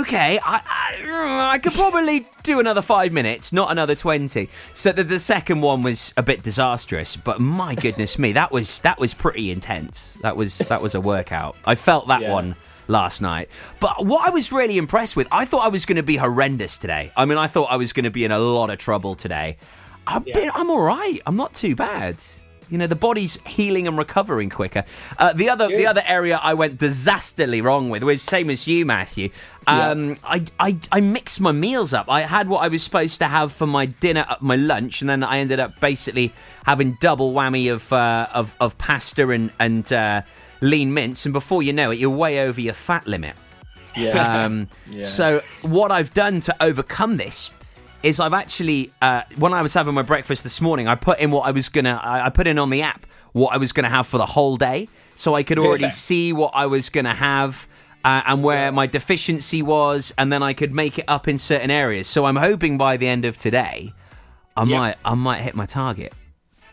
okay, 0.00 0.38
I, 0.42 0.60
I, 0.66 1.50
I 1.54 1.58
could 1.58 1.72
probably 1.72 2.26
do 2.42 2.60
another 2.60 2.82
five 2.82 3.12
minutes, 3.12 3.52
not 3.52 3.70
another 3.70 3.94
twenty. 3.94 4.48
So 4.72 4.92
the, 4.92 5.04
the 5.04 5.18
second 5.18 5.60
one 5.60 5.82
was 5.82 6.12
a 6.16 6.22
bit 6.22 6.42
disastrous, 6.42 7.16
but 7.16 7.40
my 7.40 7.74
goodness 7.74 8.18
me, 8.18 8.32
that 8.32 8.50
was 8.52 8.80
that 8.80 8.98
was 8.98 9.14
pretty 9.14 9.50
intense. 9.50 10.16
That 10.22 10.36
was 10.36 10.58
that 10.58 10.82
was 10.82 10.94
a 10.94 11.00
workout. 11.00 11.56
I 11.64 11.74
felt 11.74 12.08
that 12.08 12.22
Yeah. 12.22 12.32
one 12.32 12.56
last 12.88 13.20
night. 13.20 13.50
But 13.80 14.06
what 14.06 14.26
I 14.26 14.30
was 14.30 14.50
really 14.50 14.78
impressed 14.78 15.14
with, 15.14 15.28
I 15.30 15.44
thought 15.44 15.64
I 15.64 15.68
was 15.68 15.84
going 15.84 15.96
to 15.96 16.02
be 16.02 16.16
horrendous 16.16 16.78
today. 16.78 17.12
I 17.16 17.26
mean, 17.26 17.36
I 17.36 17.46
thought 17.46 17.70
I 17.70 17.76
was 17.76 17.92
going 17.92 18.04
to 18.04 18.10
be 18.10 18.24
in 18.24 18.32
a 18.32 18.38
lot 18.38 18.70
of 18.70 18.78
trouble 18.78 19.14
today. 19.14 19.58
I've 20.06 20.24
been, 20.24 20.50
I'm 20.54 20.70
all 20.70 20.80
right. 20.80 21.20
I'm 21.26 21.36
not 21.36 21.52
too 21.52 21.76
bad. 21.76 22.16
You 22.70 22.78
know, 22.78 22.86
the 22.86 22.96
body's 22.96 23.38
healing 23.46 23.86
and 23.88 23.96
recovering 23.96 24.50
quicker. 24.50 24.84
Uh, 25.18 25.32
the 25.32 25.48
other, 25.48 25.68
the 25.68 25.86
other 25.86 26.02
area 26.06 26.38
I 26.42 26.54
went 26.54 26.78
disastrously 26.78 27.60
wrong 27.60 27.90
with 27.90 28.02
was 28.02 28.22
same 28.22 28.50
as 28.50 28.66
you, 28.68 28.84
Matthew. 28.84 29.30
Um, 29.66 30.16
I, 30.24 30.44
I, 30.58 30.78
I 30.90 31.00
mixed 31.00 31.40
my 31.40 31.52
meals 31.52 31.92
up. 31.92 32.08
I 32.08 32.22
had 32.22 32.48
what 32.48 32.60
I 32.62 32.68
was 32.68 32.82
supposed 32.82 33.18
to 33.20 33.26
have 33.26 33.52
for 33.52 33.66
my 33.66 33.86
dinner, 33.86 34.24
uh, 34.28 34.36
my 34.40 34.56
lunch, 34.56 35.00
and 35.02 35.10
then 35.10 35.22
I 35.22 35.38
ended 35.38 35.60
up 35.60 35.78
basically 35.80 36.32
having 36.64 36.96
double 37.00 37.32
whammy 37.32 37.72
of 37.72 37.92
uh, 37.92 38.28
of, 38.32 38.54
of 38.60 38.78
pasta 38.78 39.28
and 39.28 39.50
and 39.60 39.92
uh, 39.92 40.22
lean 40.60 40.94
mince. 40.94 41.26
And 41.26 41.32
before 41.32 41.62
you 41.62 41.72
know 41.72 41.90
it, 41.90 41.98
you're 41.98 42.10
way 42.10 42.40
over 42.46 42.60
your 42.60 42.74
fat 42.74 43.06
limit. 43.06 43.36
Yeah. 43.96 44.44
Um, 44.44 44.68
Yeah. 44.90 45.02
So 45.04 45.42
what 45.62 45.92
I've 45.92 46.14
done 46.14 46.40
to 46.40 46.56
overcome 46.62 47.18
this 47.18 47.50
is 48.02 48.20
I've 48.20 48.32
actually 48.32 48.90
uh, 49.02 49.22
when 49.36 49.52
I 49.54 49.62
was 49.62 49.74
having 49.74 49.94
my 49.94 50.02
breakfast 50.02 50.42
this 50.44 50.60
morning, 50.60 50.86
I 50.88 50.94
put 50.94 51.18
in 51.20 51.30
what 51.30 51.46
I 51.46 51.50
was 51.50 51.68
gonna 51.68 52.00
I, 52.02 52.26
I 52.26 52.30
put 52.30 52.46
in 52.46 52.58
on 52.58 52.70
the 52.70 52.82
app 52.82 53.06
what 53.32 53.52
I 53.52 53.56
was 53.58 53.72
gonna 53.72 53.90
have 53.90 54.06
for 54.06 54.18
the 54.18 54.26
whole 54.26 54.56
day, 54.56 54.88
so 55.14 55.34
I 55.34 55.42
could 55.42 55.58
already 55.58 55.84
Yeah. 55.84 55.90
see 55.90 56.32
what 56.32 56.52
I 56.54 56.66
was 56.66 56.88
gonna 56.90 57.14
have. 57.14 57.68
Uh, 58.04 58.22
and 58.26 58.44
where 58.44 58.70
my 58.70 58.86
deficiency 58.86 59.60
was, 59.60 60.14
and 60.16 60.32
then 60.32 60.40
I 60.40 60.52
could 60.52 60.72
make 60.72 61.00
it 61.00 61.04
up 61.08 61.26
in 61.26 61.36
certain 61.36 61.70
areas. 61.70 62.06
So 62.06 62.26
I'm 62.26 62.36
hoping 62.36 62.78
by 62.78 62.96
the 62.96 63.08
end 63.08 63.24
of 63.24 63.36
today, 63.36 63.92
I 64.56 64.62
might 64.64 64.96
I 65.04 65.14
might 65.14 65.40
hit 65.40 65.56
my 65.56 65.66
target. 65.66 66.12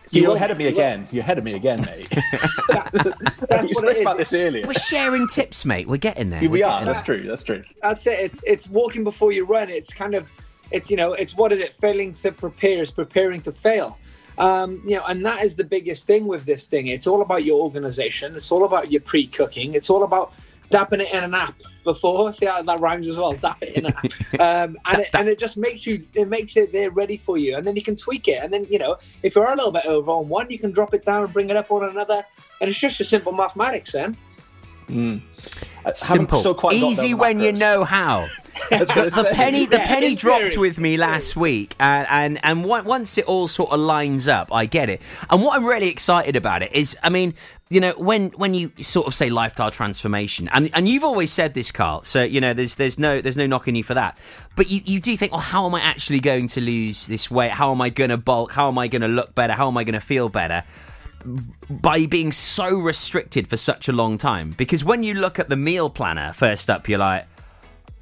So 0.05 0.19
you're 0.19 0.29
will, 0.29 0.35
ahead 0.35 0.51
of 0.51 0.59
me 0.59 0.67
again. 0.67 1.07
You're 1.11 1.23
ahead 1.23 1.39
of 1.39 1.43
me 1.43 1.55
again, 1.55 1.81
mate. 1.81 2.07
That's 2.69 2.93
we 3.49 3.67
what 3.67 3.75
spoke 3.75 3.83
it 3.89 3.95
is. 3.97 4.01
about 4.01 4.17
this 4.17 4.33
earlier. 4.33 4.67
We're 4.67 4.73
sharing 4.75 5.27
tips, 5.27 5.65
mate. 5.65 5.87
We're 5.87 5.97
getting 5.97 6.29
there. 6.29 6.41
we 6.41 6.47
We're 6.47 6.65
are. 6.67 6.79
getting 6.79 6.85
That's 6.93 7.01
true. 7.01 7.23
That's 7.23 7.43
true. 7.43 7.63
That's 7.81 8.05
it. 8.05 8.19
It's 8.19 8.43
it's 8.45 8.69
walking 8.69 9.03
before 9.03 9.31
you 9.31 9.45
run. 9.45 9.69
It's 9.69 9.91
kind 9.91 10.13
of 10.13 10.29
it's 10.71 10.89
you 10.89 10.97
know 10.97 11.13
it's 11.13 11.35
what 11.35 11.51
is 11.51 11.59
it? 11.59 11.75
Failing 11.75 12.13
to 12.15 12.31
prepare 12.31 12.81
is 12.81 12.91
preparing 12.91 13.41
to 13.41 13.51
fail. 13.51 13.97
Um, 14.37 14.81
you 14.85 14.97
know, 14.97 15.03
and 15.07 15.25
that 15.25 15.43
is 15.43 15.55
the 15.55 15.63
biggest 15.63 16.05
thing 16.05 16.27
with 16.27 16.45
this 16.45 16.67
thing. 16.67 16.87
It's 16.87 17.07
all 17.07 17.21
about 17.21 17.45
your 17.45 17.61
organization. 17.61 18.35
It's 18.35 18.51
all 18.51 18.65
about 18.65 18.91
your 18.91 19.01
pre-cooking. 19.01 19.75
It's 19.75 19.89
all 19.89 20.03
about 20.03 20.33
dapping 20.71 20.99
it 20.99 21.13
in 21.13 21.23
an 21.23 21.33
app 21.33 21.55
before. 21.83 22.33
See 22.33 22.45
how 22.45 22.61
that 22.61 22.79
rhymes 22.81 23.07
as 23.07 23.17
well. 23.17 23.33
Dap 23.33 23.63
it 23.63 23.75
in 23.75 23.85
an 23.85 23.93
app, 23.93 24.39
um, 24.39 24.77
and 24.85 25.01
it, 25.01 25.09
and 25.13 25.29
it 25.29 25.39
just 25.39 25.57
makes 25.57 25.85
you 25.85 26.05
it 26.13 26.27
makes 26.27 26.57
it 26.57 26.71
there 26.71 26.91
ready 26.91 27.17
for 27.17 27.37
you. 27.37 27.55
And 27.55 27.65
then 27.65 27.75
you 27.75 27.83
can 27.83 27.95
tweak 27.95 28.27
it. 28.27 28.43
And 28.43 28.53
then 28.53 28.67
you 28.69 28.79
know 28.79 28.97
if 29.23 29.35
you're 29.35 29.51
a 29.51 29.55
little 29.55 29.71
bit 29.71 29.85
over 29.85 30.11
on 30.11 30.27
one, 30.27 30.49
you 30.49 30.59
can 30.59 30.71
drop 30.71 30.93
it 30.93 31.05
down 31.05 31.23
and 31.23 31.33
bring 31.33 31.49
it 31.49 31.55
up 31.55 31.71
on 31.71 31.89
another. 31.89 32.25
And 32.61 32.69
it's 32.69 32.79
just 32.79 32.99
a 32.99 33.03
simple 33.03 33.31
mathematics 33.31 33.93
then. 33.93 34.17
Mm. 34.87 35.21
Haven't 35.77 35.97
Simple, 35.97 36.39
still 36.39 36.55
quite 36.55 36.73
easy 36.73 37.13
when 37.13 37.39
you 37.39 37.51
know 37.51 37.83
how. 37.83 38.27
I 38.71 38.79
was 38.79 38.89
gonna 38.91 39.09
the 39.09 39.29
penny, 39.33 39.65
the 39.65 39.77
Yeah, 39.77 39.87
penny 39.87 40.15
dropped 40.15 40.51
theory. 40.53 40.57
with 40.57 40.79
me 40.79 40.97
last 40.97 41.35
week, 41.35 41.75
and 41.79 42.07
and 42.09 42.39
and 42.45 42.65
on- 42.71 42.85
once 42.85 43.17
it 43.17 43.25
all 43.25 43.47
sort 43.47 43.71
of 43.71 43.79
lines 43.79 44.27
up, 44.27 44.53
I 44.53 44.65
get 44.65 44.89
it. 44.89 45.01
And 45.29 45.43
what 45.43 45.57
I'm 45.57 45.65
really 45.65 45.89
excited 45.89 46.35
about 46.35 46.63
it 46.63 46.73
is, 46.73 46.95
I 47.03 47.09
mean, 47.09 47.33
you 47.69 47.79
know, 47.81 47.93
when 47.97 48.29
when 48.31 48.53
you 48.53 48.71
sort 48.79 49.07
of 49.07 49.13
say 49.13 49.29
lifestyle 49.29 49.71
transformation, 49.71 50.47
and 50.53 50.69
and 50.73 50.87
you've 50.87 51.03
always 51.03 51.31
said 51.31 51.53
this, 51.53 51.71
Carl. 51.71 52.03
So 52.03 52.23
you 52.23 52.39
know, 52.39 52.53
there's 52.53 52.75
there's 52.75 52.97
no 52.97 53.21
there's 53.21 53.37
no 53.37 53.45
knocking 53.47 53.75
you 53.75 53.83
for 53.83 53.93
that. 53.95 54.17
But 54.55 54.71
you, 54.71 54.81
you 54.85 54.99
do 55.01 55.17
think, 55.17 55.31
well, 55.33 55.41
how 55.41 55.65
am 55.65 55.75
I 55.75 55.81
actually 55.81 56.21
going 56.21 56.47
to 56.49 56.61
lose 56.61 57.07
this 57.07 57.29
weight? 57.29 57.51
How 57.51 57.71
am 57.71 57.81
I 57.81 57.89
going 57.89 58.09
to 58.11 58.17
bulk? 58.17 58.53
How 58.53 58.69
am 58.69 58.77
I 58.77 58.87
going 58.87 59.01
to 59.01 59.07
look 59.09 59.35
better? 59.35 59.53
How 59.53 59.67
am 59.67 59.77
I 59.77 59.83
going 59.83 59.93
to 59.93 59.99
feel 59.99 60.29
better? 60.29 60.63
by 61.69 62.05
being 62.05 62.31
so 62.31 62.77
restricted 62.77 63.47
for 63.47 63.57
such 63.57 63.87
a 63.87 63.91
long 63.91 64.15
time. 64.17 64.51
Because 64.51 64.83
when 64.85 65.01
you 65.01 65.15
look 65.15 65.39
at 65.39 65.49
the 65.49 65.55
meal 65.55 65.89
planner, 65.89 66.33
first 66.33 66.69
up, 66.69 66.87
you're 66.87 66.99
like, 66.99 67.25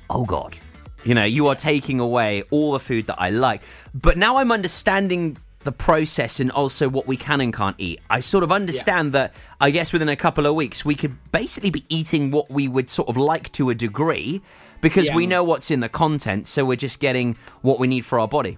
oh 0.10 0.26
God. 0.26 0.58
You 1.04 1.14
know, 1.14 1.26
you 1.26 1.48
are 1.48 1.56
taking 1.56 2.00
away 2.00 2.44
all 2.50 2.72
the 2.72 2.80
food 2.80 3.08
that 3.08 3.20
I 3.20 3.30
like. 3.30 3.62
But 3.94 4.18
now 4.18 4.38
I'm 4.38 4.52
understanding 4.52 5.38
the 5.64 5.72
process 5.72 6.40
and 6.40 6.52
also 6.52 6.90
what 6.90 7.08
we 7.08 7.18
can 7.18 7.42
and 7.42 7.54
can't 7.54 7.76
eat. 7.78 8.02
I 8.10 8.20
sort 8.20 8.44
of 8.44 8.52
understand 8.52 9.14
that 9.14 9.34
I 9.60 9.72
guess 9.72 9.94
within 9.94 10.10
a 10.10 10.16
couple 10.16 10.46
of 10.46 10.56
weeks 10.56 10.84
we 10.84 10.96
could 10.96 11.16
basically 11.32 11.70
be 11.70 11.86
eating 11.90 12.32
what 12.32 12.50
we 12.50 12.68
would 12.68 12.90
sort 12.90 13.10
of 13.10 13.18
like 13.18 13.52
to 13.54 13.70
a 13.70 13.76
degree 13.76 14.42
because 14.82 15.10
we 15.12 15.26
know 15.26 15.44
what's 15.44 15.72
in 15.72 15.80
the 15.80 15.88
content, 15.88 16.46
so 16.46 16.66
we're 16.66 16.76
just 16.76 17.00
getting 17.00 17.38
what 17.62 17.80
we 17.80 17.88
need 17.88 18.02
for 18.02 18.20
our 18.20 18.28
body. 18.28 18.58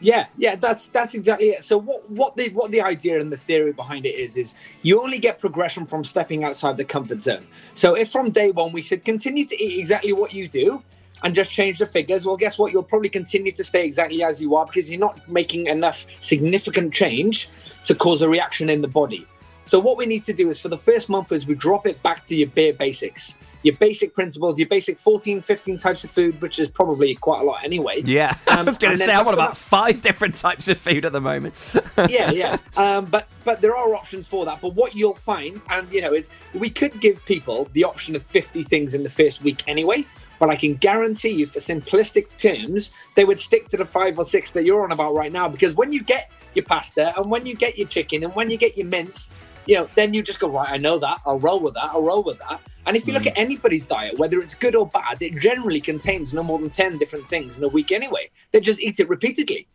Yeah, 0.00 0.26
yeah, 0.36 0.56
that's 0.56 0.88
that's 0.88 1.14
exactly 1.14 1.48
it. 1.48 1.64
So 1.64 1.78
what 1.78 2.08
what 2.10 2.36
the 2.36 2.50
what 2.50 2.70
the 2.70 2.82
idea 2.82 3.20
and 3.20 3.32
the 3.32 3.36
theory 3.36 3.72
behind 3.72 4.04
it 4.06 4.14
is 4.16 4.36
is 4.36 4.54
you 4.82 5.00
only 5.00 5.18
get 5.18 5.38
progression 5.38 5.86
from 5.86 6.04
stepping 6.04 6.44
outside 6.44 6.76
the 6.76 6.84
comfort 6.84 7.22
zone. 7.22 7.46
So 7.74 7.94
if 7.94 8.10
from 8.10 8.30
day 8.30 8.50
one 8.50 8.72
we 8.72 8.82
should 8.82 9.04
continue 9.04 9.46
to 9.46 9.62
eat 9.62 9.78
exactly 9.78 10.12
what 10.12 10.34
you 10.34 10.48
do 10.48 10.82
and 11.22 11.34
just 11.34 11.50
change 11.50 11.78
the 11.78 11.86
figures, 11.86 12.26
well 12.26 12.36
guess 12.36 12.58
what? 12.58 12.72
You'll 12.72 12.82
probably 12.82 13.08
continue 13.08 13.52
to 13.52 13.64
stay 13.64 13.86
exactly 13.86 14.22
as 14.22 14.42
you 14.42 14.56
are 14.56 14.66
because 14.66 14.90
you're 14.90 15.00
not 15.00 15.26
making 15.28 15.68
enough 15.68 16.06
significant 16.20 16.92
change 16.92 17.48
to 17.84 17.94
cause 17.94 18.20
a 18.20 18.28
reaction 18.28 18.68
in 18.68 18.82
the 18.82 18.88
body. 18.88 19.26
So 19.64 19.80
what 19.80 19.96
we 19.96 20.04
need 20.04 20.24
to 20.24 20.34
do 20.34 20.50
is 20.50 20.60
for 20.60 20.68
the 20.68 20.76
first 20.76 21.08
month 21.08 21.32
is 21.32 21.46
we 21.46 21.54
drop 21.54 21.86
it 21.86 22.02
back 22.02 22.24
to 22.24 22.36
your 22.36 22.48
bare 22.48 22.74
basics. 22.74 23.34
Your 23.64 23.74
basic 23.76 24.14
principles, 24.14 24.58
your 24.58 24.68
basic 24.68 24.98
14, 25.00 25.40
15 25.40 25.78
types 25.78 26.04
of 26.04 26.10
food, 26.10 26.40
which 26.40 26.58
is 26.58 26.68
probably 26.68 27.14
quite 27.16 27.40
a 27.40 27.44
lot 27.44 27.64
anyway. 27.64 28.02
Yeah, 28.02 28.36
I 28.46 28.60
Um, 28.60 28.66
was 28.66 28.78
going 28.78 28.92
to 28.92 28.96
say, 28.96 29.12
I 29.12 29.22
want 29.22 29.34
about 29.34 29.56
five 29.56 30.02
different 30.02 30.36
types 30.36 30.68
of 30.68 30.78
food 30.78 31.04
at 31.06 31.12
the 31.12 31.20
moment. 31.20 31.74
yeah, 32.08 32.30
yeah. 32.30 32.58
Um, 32.76 33.06
but 33.06 33.26
but 33.44 33.60
there 33.62 33.74
are 33.74 33.94
options 33.94 34.28
for 34.28 34.44
that. 34.44 34.60
But 34.60 34.74
what 34.74 34.94
you'll 34.94 35.14
find, 35.14 35.60
and 35.70 35.90
you 35.90 36.02
know, 36.02 36.12
is 36.12 36.28
we 36.54 36.70
could 36.70 37.00
give 37.00 37.24
people 37.24 37.68
the 37.72 37.84
option 37.84 38.14
of 38.14 38.24
50 38.24 38.62
things 38.64 38.94
in 38.94 39.02
the 39.02 39.10
first 39.10 39.42
week 39.42 39.64
anyway. 39.66 40.04
But 40.38 40.50
I 40.50 40.56
can 40.56 40.74
guarantee 40.74 41.30
you, 41.30 41.46
for 41.46 41.60
simplistic 41.60 42.26
terms, 42.36 42.90
they 43.14 43.24
would 43.24 43.38
stick 43.40 43.68
to 43.70 43.76
the 43.78 43.84
five 43.86 44.18
or 44.18 44.24
six 44.24 44.50
that 44.50 44.64
you're 44.64 44.82
on 44.84 44.92
about 44.92 45.14
right 45.14 45.32
now. 45.32 45.48
Because 45.48 45.74
when 45.74 45.90
you 45.92 46.02
get 46.02 46.30
your 46.54 46.64
pasta 46.66 47.18
and 47.18 47.30
when 47.30 47.46
you 47.46 47.54
get 47.54 47.78
your 47.78 47.88
chicken 47.88 48.24
and 48.24 48.34
when 48.34 48.50
you 48.50 48.58
get 48.58 48.76
your 48.76 48.86
mince, 48.88 49.30
you 49.66 49.76
know, 49.76 49.88
then 49.94 50.12
you 50.12 50.22
just 50.22 50.40
go 50.40 50.50
right. 50.50 50.68
I 50.70 50.76
know 50.76 50.98
that. 50.98 51.20
I'll 51.24 51.38
roll 51.38 51.60
with 51.60 51.74
that. 51.74 51.84
I'll 51.84 52.02
roll 52.02 52.22
with 52.22 52.38
that. 52.40 52.60
And 52.86 52.96
if 52.96 53.06
you 53.06 53.12
look 53.14 53.26
at 53.26 53.32
anybody's 53.36 53.86
diet, 53.86 54.18
whether 54.18 54.40
it's 54.40 54.54
good 54.54 54.74
or 54.76 54.86
bad, 54.86 55.22
it 55.22 55.36
generally 55.38 55.80
contains 55.80 56.32
no 56.34 56.42
more 56.42 56.58
than 56.58 56.70
10 56.70 56.98
different 56.98 57.28
things 57.28 57.56
in 57.58 57.64
a 57.64 57.68
week 57.68 57.92
anyway. 57.92 58.30
They 58.52 58.60
just 58.60 58.80
eat 58.80 59.00
it 59.00 59.08
repeatedly. 59.08 59.66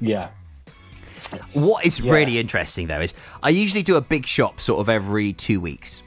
Yeah. 0.00 0.30
What 1.54 1.86
is 1.86 2.00
Yeah. 2.00 2.12
really 2.12 2.38
interesting 2.38 2.86
though 2.88 3.00
is 3.00 3.14
I 3.42 3.48
usually 3.50 3.82
do 3.82 3.96
a 3.96 4.00
big 4.00 4.26
shop 4.26 4.60
sort 4.60 4.80
of 4.80 4.88
every 4.88 5.32
two 5.32 5.60
weeks. 5.60 6.02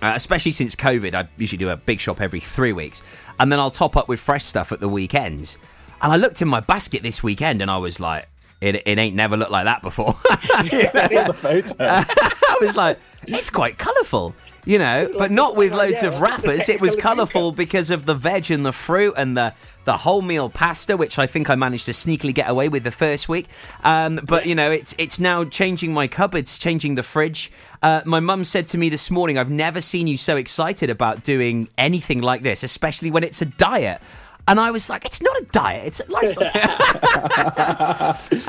Uh, 0.00 0.12
especially 0.14 0.52
since 0.52 0.76
COVID, 0.76 1.14
I 1.14 1.28
usually 1.36 1.58
do 1.58 1.70
a 1.70 1.76
big 1.76 1.98
shop 1.98 2.20
every 2.20 2.38
three 2.38 2.72
weeks, 2.72 3.02
and 3.40 3.50
then 3.50 3.58
I'll 3.58 3.70
top 3.70 3.96
up 3.96 4.06
with 4.08 4.20
fresh 4.20 4.44
stuff 4.44 4.70
at 4.70 4.78
the 4.78 4.88
weekends. 4.88 5.58
And 6.00 6.12
I 6.12 6.16
looked 6.16 6.40
in 6.40 6.46
my 6.46 6.60
basket 6.60 7.02
this 7.02 7.20
weekend, 7.20 7.60
and 7.62 7.68
I 7.68 7.78
was 7.78 7.98
like, 7.98 8.28
"It, 8.60 8.76
it 8.86 8.96
ain't 8.98 9.16
never 9.16 9.36
looked 9.36 9.50
like 9.50 9.64
that 9.64 9.82
before." 9.82 10.12
the 10.22 11.34
photo. 11.36 11.74
I 11.80 12.56
was 12.60 12.76
like, 12.76 13.00
"It's 13.26 13.50
quite 13.50 13.76
colourful." 13.76 14.36
You 14.68 14.78
know, 14.78 15.10
but 15.16 15.30
not 15.30 15.56
with 15.56 15.72
loads 15.72 16.02
yeah, 16.02 16.08
of 16.08 16.20
wrappers. 16.20 16.68
It 16.68 16.78
was 16.78 16.94
colourful 16.94 17.52
because 17.52 17.90
of 17.90 18.04
the 18.04 18.14
veg 18.14 18.50
and 18.50 18.66
the 18.66 18.72
fruit 18.72 19.14
and 19.16 19.34
the 19.34 19.54
the 19.86 19.94
wholemeal 19.94 20.52
pasta, 20.52 20.94
which 20.94 21.18
I 21.18 21.26
think 21.26 21.48
I 21.48 21.54
managed 21.54 21.86
to 21.86 21.92
sneakily 21.92 22.34
get 22.34 22.50
away 22.50 22.68
with 22.68 22.84
the 22.84 22.90
first 22.90 23.30
week. 23.30 23.46
Um, 23.82 24.20
but 24.22 24.44
you 24.44 24.54
know, 24.54 24.70
it's 24.70 24.94
it's 24.98 25.18
now 25.18 25.44
changing 25.44 25.94
my 25.94 26.06
cupboards, 26.06 26.58
changing 26.58 26.96
the 26.96 27.02
fridge. 27.02 27.50
Uh, 27.82 28.02
my 28.04 28.20
mum 28.20 28.44
said 28.44 28.68
to 28.68 28.76
me 28.76 28.90
this 28.90 29.10
morning, 29.10 29.38
"I've 29.38 29.48
never 29.48 29.80
seen 29.80 30.06
you 30.06 30.18
so 30.18 30.36
excited 30.36 30.90
about 30.90 31.24
doing 31.24 31.70
anything 31.78 32.20
like 32.20 32.42
this, 32.42 32.62
especially 32.62 33.10
when 33.10 33.24
it's 33.24 33.40
a 33.40 33.46
diet." 33.46 34.02
And 34.48 34.58
I 34.58 34.70
was 34.70 34.88
like, 34.90 35.04
"It's 35.04 35.22
not 35.22 35.36
a 35.40 35.44
diet; 35.52 35.86
it's 35.86 36.00
a 36.00 36.10
lifestyle." 36.10 36.48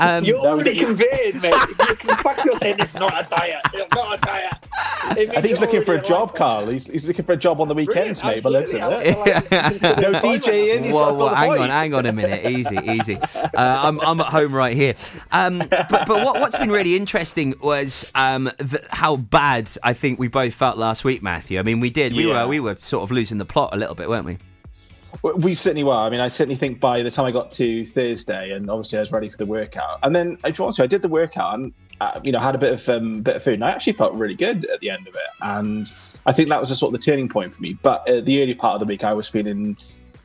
um, 0.00 0.24
You're 0.24 0.38
already 0.38 0.78
conveyed, 0.78 1.40
mate. 1.42 1.54
You 1.88 1.94
can 1.96 2.22
back 2.22 2.44
you're 2.44 2.56
saying 2.58 2.76
it's 2.80 2.94
not 2.94 3.12
a 3.12 3.28
diet. 3.28 3.60
It's 3.74 3.94
not 3.94 4.18
a 4.18 4.20
diet. 4.20 4.52
I 4.72 5.14
think 5.14 5.44
he's 5.44 5.60
looking 5.60 5.84
for 5.84 5.94
a 5.94 6.02
job, 6.02 6.34
Carl. 6.34 6.68
He's, 6.68 6.86
he's 6.86 7.06
looking 7.06 7.24
for 7.24 7.32
a 7.32 7.36
job 7.36 7.60
on 7.60 7.68
the 7.68 7.74
weekends, 7.74 8.22
mate. 8.24 8.42
But 8.42 8.52
listen, 8.52 8.80
absolutely. 8.80 9.22
no 10.02 10.20
DJ 10.20 10.76
in. 10.76 10.84
He's 10.84 10.94
Whoa, 10.94 11.14
whoa, 11.14 11.34
hang 11.34 11.50
on, 11.50 11.68
hang 11.68 11.94
on 11.94 12.06
a 12.06 12.12
minute. 12.12 12.46
Easy, 12.50 12.78
easy. 12.84 13.18
Uh, 13.60 13.82
I'm, 13.84 14.00
I'm 14.00 14.20
at 14.20 14.26
home 14.28 14.54
right 14.54 14.76
here. 14.76 14.94
Um, 15.32 15.58
but 15.58 15.88
but 15.90 16.08
what, 16.08 16.40
what's 16.40 16.56
been 16.56 16.70
really 16.70 16.94
interesting 16.94 17.54
was 17.60 18.10
um, 18.14 18.50
th- 18.58 18.84
how 18.90 19.16
bad 19.16 19.70
I 19.82 19.92
think 19.92 20.18
we 20.18 20.28
both 20.28 20.54
felt 20.54 20.78
last 20.78 21.04
week, 21.04 21.22
Matthew. 21.22 21.58
I 21.58 21.62
mean, 21.62 21.80
we 21.80 21.90
did. 21.90 22.14
We 22.14 22.28
Yeah. 22.28 22.44
were 22.44 22.48
we 22.48 22.60
were 22.60 22.76
sort 22.80 23.02
of 23.02 23.10
losing 23.10 23.38
the 23.38 23.44
plot 23.44 23.70
a 23.74 23.76
little 23.76 23.94
bit, 23.94 24.08
weren't 24.08 24.24
we? 24.24 24.38
We 25.22 25.54
certainly 25.54 25.84
were. 25.84 25.92
I 25.92 26.08
mean, 26.08 26.20
I 26.20 26.28
certainly 26.28 26.56
think 26.56 26.80
by 26.80 27.02
the 27.02 27.10
time 27.10 27.26
I 27.26 27.30
got 27.30 27.50
to 27.52 27.84
Thursday, 27.84 28.52
and 28.52 28.70
obviously 28.70 28.98
I 28.98 29.02
was 29.02 29.12
ready 29.12 29.28
for 29.28 29.36
the 29.36 29.46
workout, 29.46 29.98
and 30.02 30.14
then 30.14 30.38
I 30.44 30.50
also 30.58 30.82
I 30.84 30.86
did 30.86 31.02
the 31.02 31.08
workout 31.08 31.54
and 31.54 31.72
uh, 32.00 32.20
you 32.24 32.32
know 32.32 32.38
had 32.38 32.54
a 32.54 32.58
bit 32.58 32.72
of 32.72 32.88
um, 32.88 33.22
bit 33.22 33.36
of 33.36 33.42
food, 33.42 33.54
and 33.54 33.64
I 33.64 33.70
actually 33.70 33.94
felt 33.94 34.14
really 34.14 34.34
good 34.34 34.64
at 34.66 34.80
the 34.80 34.90
end 34.90 35.08
of 35.08 35.14
it, 35.14 35.30
and 35.42 35.92
I 36.26 36.32
think 36.32 36.48
that 36.48 36.60
was 36.60 36.70
a 36.70 36.76
sort 36.76 36.94
of 36.94 37.00
the 37.00 37.04
turning 37.04 37.28
point 37.28 37.54
for 37.54 37.60
me. 37.60 37.76
But 37.82 38.08
uh, 38.08 38.20
the 38.20 38.42
early 38.42 38.54
part 38.54 38.74
of 38.74 38.80
the 38.80 38.86
week, 38.86 39.04
I 39.04 39.12
was 39.12 39.28
feeling, 39.28 39.76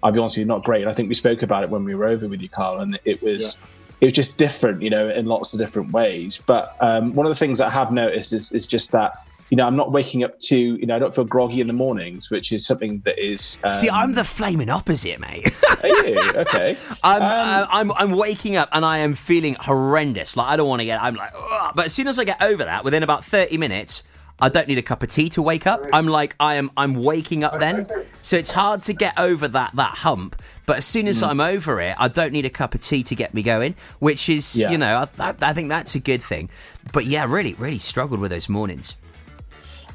I'll 0.04 0.12
be 0.12 0.20
honest 0.20 0.36
with 0.36 0.42
you, 0.42 0.46
not 0.46 0.64
great. 0.64 0.82
And 0.82 0.90
I 0.90 0.94
think 0.94 1.10
we 1.10 1.16
spoke 1.16 1.42
about 1.42 1.64
it 1.64 1.70
when 1.70 1.84
we 1.84 1.96
were 1.96 2.06
over 2.06 2.28
with 2.28 2.42
you, 2.42 2.50
Carl, 2.50 2.80
and 2.80 3.00
it 3.06 3.22
was. 3.22 3.58
It 4.02 4.08
was 4.08 4.14
just 4.14 4.38
different, 4.38 4.82
you 4.82 4.90
know, 4.90 5.10
in 5.10 5.26
lots 5.26 5.54
of 5.54 5.60
different 5.60 5.94
ways. 5.94 6.38
But 6.46 6.76
um, 6.82 7.14
one 7.14 7.26
of 7.26 7.30
the 7.30 7.36
things 7.36 7.60
that 7.60 7.68
I 7.68 7.70
have 7.70 7.94
noticed 7.94 8.34
is, 8.34 8.52
is 8.52 8.68
just 8.68 8.92
that, 8.92 9.26
you 9.56 9.62
know, 9.62 9.68
I'm 9.68 9.78
not 9.78 9.94
waking 9.94 10.26
up 10.26 10.38
to, 10.40 10.58
you 10.58 10.86
know, 10.86 10.98
I 10.98 11.00
don't 11.00 11.16
feel 11.16 11.24
groggy 11.24 11.62
in 11.62 11.68
the 11.68 11.74
mornings, 11.74 12.30
which 12.30 12.52
is 12.52 12.68
something 12.68 13.00
that 13.06 13.18
is. 13.18 13.58
Um, 13.64 13.72
See, 13.72 13.90
I'm 13.90 14.14
the 14.14 14.26
flaming 14.26 14.70
opposite, 14.70 15.18
mate. 15.22 15.54
Are 15.82 15.88
you? 15.88 16.20
Okay. 16.36 16.76
I'm, 17.04 17.22
Um, 17.22 17.30
uh, 17.32 17.66
I'm 17.70 17.92
I'm 17.94 18.12
waking 18.12 18.58
up 18.58 18.68
and 18.74 18.84
I 18.84 18.98
am 18.98 19.14
feeling 19.14 19.56
horrendous. 19.58 20.36
Like 20.36 20.48
I 20.48 20.58
don't 20.58 20.68
want 20.68 20.82
to 20.82 20.86
get. 20.86 21.02
I'm 21.02 21.16
like, 21.16 21.32
Ugh. 21.34 21.72
but 21.74 21.86
as 21.86 21.94
soon 21.94 22.10
as 22.10 22.20
I 22.20 22.26
get 22.26 22.44
over 22.44 22.66
that, 22.66 22.84
within 22.84 23.02
about 23.02 23.24
thirty 23.24 23.58
minutes, 23.58 24.04
I 24.42 24.50
don't 24.50 24.68
need 24.68 24.78
a 24.78 24.82
cup 24.82 25.02
of 25.04 25.10
tea 25.10 25.30
to 25.30 25.42
wake 25.42 25.66
up. 25.66 25.80
I'm 25.94 26.08
like, 26.08 26.36
I 26.38 26.56
am. 26.56 26.70
I'm 26.76 26.96
waking 26.96 27.46
up 27.46 27.58
then. 27.58 27.88
So 28.22 28.36
it's 28.36 28.52
hard 28.52 28.84
to 28.84 28.94
get 28.94 29.18
over 29.18 29.48
that 29.48 29.72
that 29.76 29.96
hump. 30.00 30.36
But 30.66 30.78
as 30.78 30.86
soon 30.86 31.08
as 31.08 31.22
Mm. 31.22 31.30
I'm 31.30 31.40
over 31.40 31.80
it, 31.80 31.96
I 31.98 32.10
don't 32.10 32.34
need 32.34 32.46
a 32.46 32.50
cup 32.50 32.76
of 32.76 32.82
tea 32.84 33.04
to 33.04 33.16
get 33.16 33.34
me 33.34 33.42
going. 33.42 33.76
Which 34.00 34.28
is, 34.28 34.56
Yeah. 34.58 34.72
you 34.72 34.78
know, 34.78 34.98
I, 35.20 35.30
I, 35.30 35.36
I 35.42 35.54
think 35.54 35.70
that's 35.70 35.96
a 35.96 36.00
good 36.00 36.22
thing. 36.22 36.50
But 36.92 37.06
yeah, 37.06 37.26
really, 37.30 37.54
really 37.54 37.80
struggled 37.80 38.20
with 38.20 38.32
those 38.32 38.50
mornings. 38.50 38.98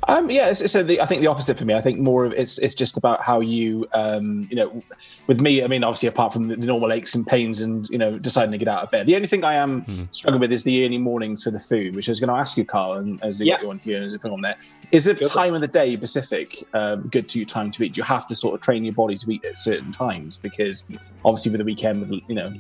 Um, 0.09 0.31
yeah, 0.31 0.53
so 0.53 0.83
the, 0.83 1.01
I 1.01 1.07
think 1.07 1.21
the 1.21 1.27
opposite 1.27 1.59
for 1.59 1.65
me. 1.65 1.75
I 1.75 1.83
think 1.83 1.99
more 1.99 2.25
of 2.25 2.33
it's 2.33 2.59
it's 2.59 2.75
just 2.75 2.97
about 2.97 3.23
how 3.23 3.41
you, 3.41 3.87
um, 3.93 4.47
you 4.51 4.57
know, 4.57 4.85
with 5.29 5.41
me. 5.41 5.63
I 5.63 5.67
mean, 5.67 5.85
obviously, 5.85 6.09
apart 6.09 6.33
from 6.33 6.49
the 6.49 6.57
normal 6.57 6.93
aches 6.93 7.15
and 7.15 7.27
pains 7.27 7.61
and 7.61 7.87
you 7.91 7.99
know 7.99 8.19
deciding 8.19 8.53
to 8.53 8.59
get 8.59 8.69
out 8.69 8.83
of 8.83 8.91
bed, 8.91 9.07
the 9.07 9.15
only 9.15 9.29
thing 9.29 9.45
I 9.45 9.55
am 9.55 10.09
struggling 10.13 10.41
with 10.41 10.53
is 10.53 10.65
the 10.65 10.85
early 10.85 10.99
mornings 10.99 11.43
for 11.43 11.51
the 11.51 11.61
food, 11.61 11.95
which 11.95 12.09
I 12.09 12.13
was 12.13 12.21
going 12.21 12.29
to 12.29 12.35
ask 12.35 12.57
you, 12.57 12.65
Carl, 12.65 12.95
and 12.95 13.21
as 13.23 13.39
we 13.39 13.47
Yeah. 13.47 13.57
got 13.57 13.63
you 13.63 13.71
on 13.71 13.81
here 13.83 13.97
and 13.97 14.07
as 14.07 14.15
a 14.15 14.19
thing 14.19 14.33
on 14.33 14.41
there, 14.41 14.57
is 14.91 15.07
it 15.07 15.25
time 15.29 15.55
of 15.55 15.61
the 15.61 15.69
day 15.69 15.97
Pacific 15.97 16.51
um, 16.73 17.09
good 17.09 17.29
to 17.31 17.39
you 17.39 17.47
time 17.47 17.71
to 17.73 17.83
eat? 17.85 17.97
You 17.97 18.03
have 18.03 18.27
to 18.29 18.35
sort 18.35 18.55
of 18.55 18.63
train 18.63 18.85
your 18.85 18.95
body 18.95 19.17
to 19.17 19.31
eat 19.31 19.45
at 19.45 19.59
certain 19.59 19.93
times 19.93 20.39
because 20.43 20.85
obviously 21.25 21.53
with 21.53 21.59
the 21.59 21.65
weekend, 21.65 22.01
with 22.01 22.21
you 22.27 22.35
know, 22.35 22.51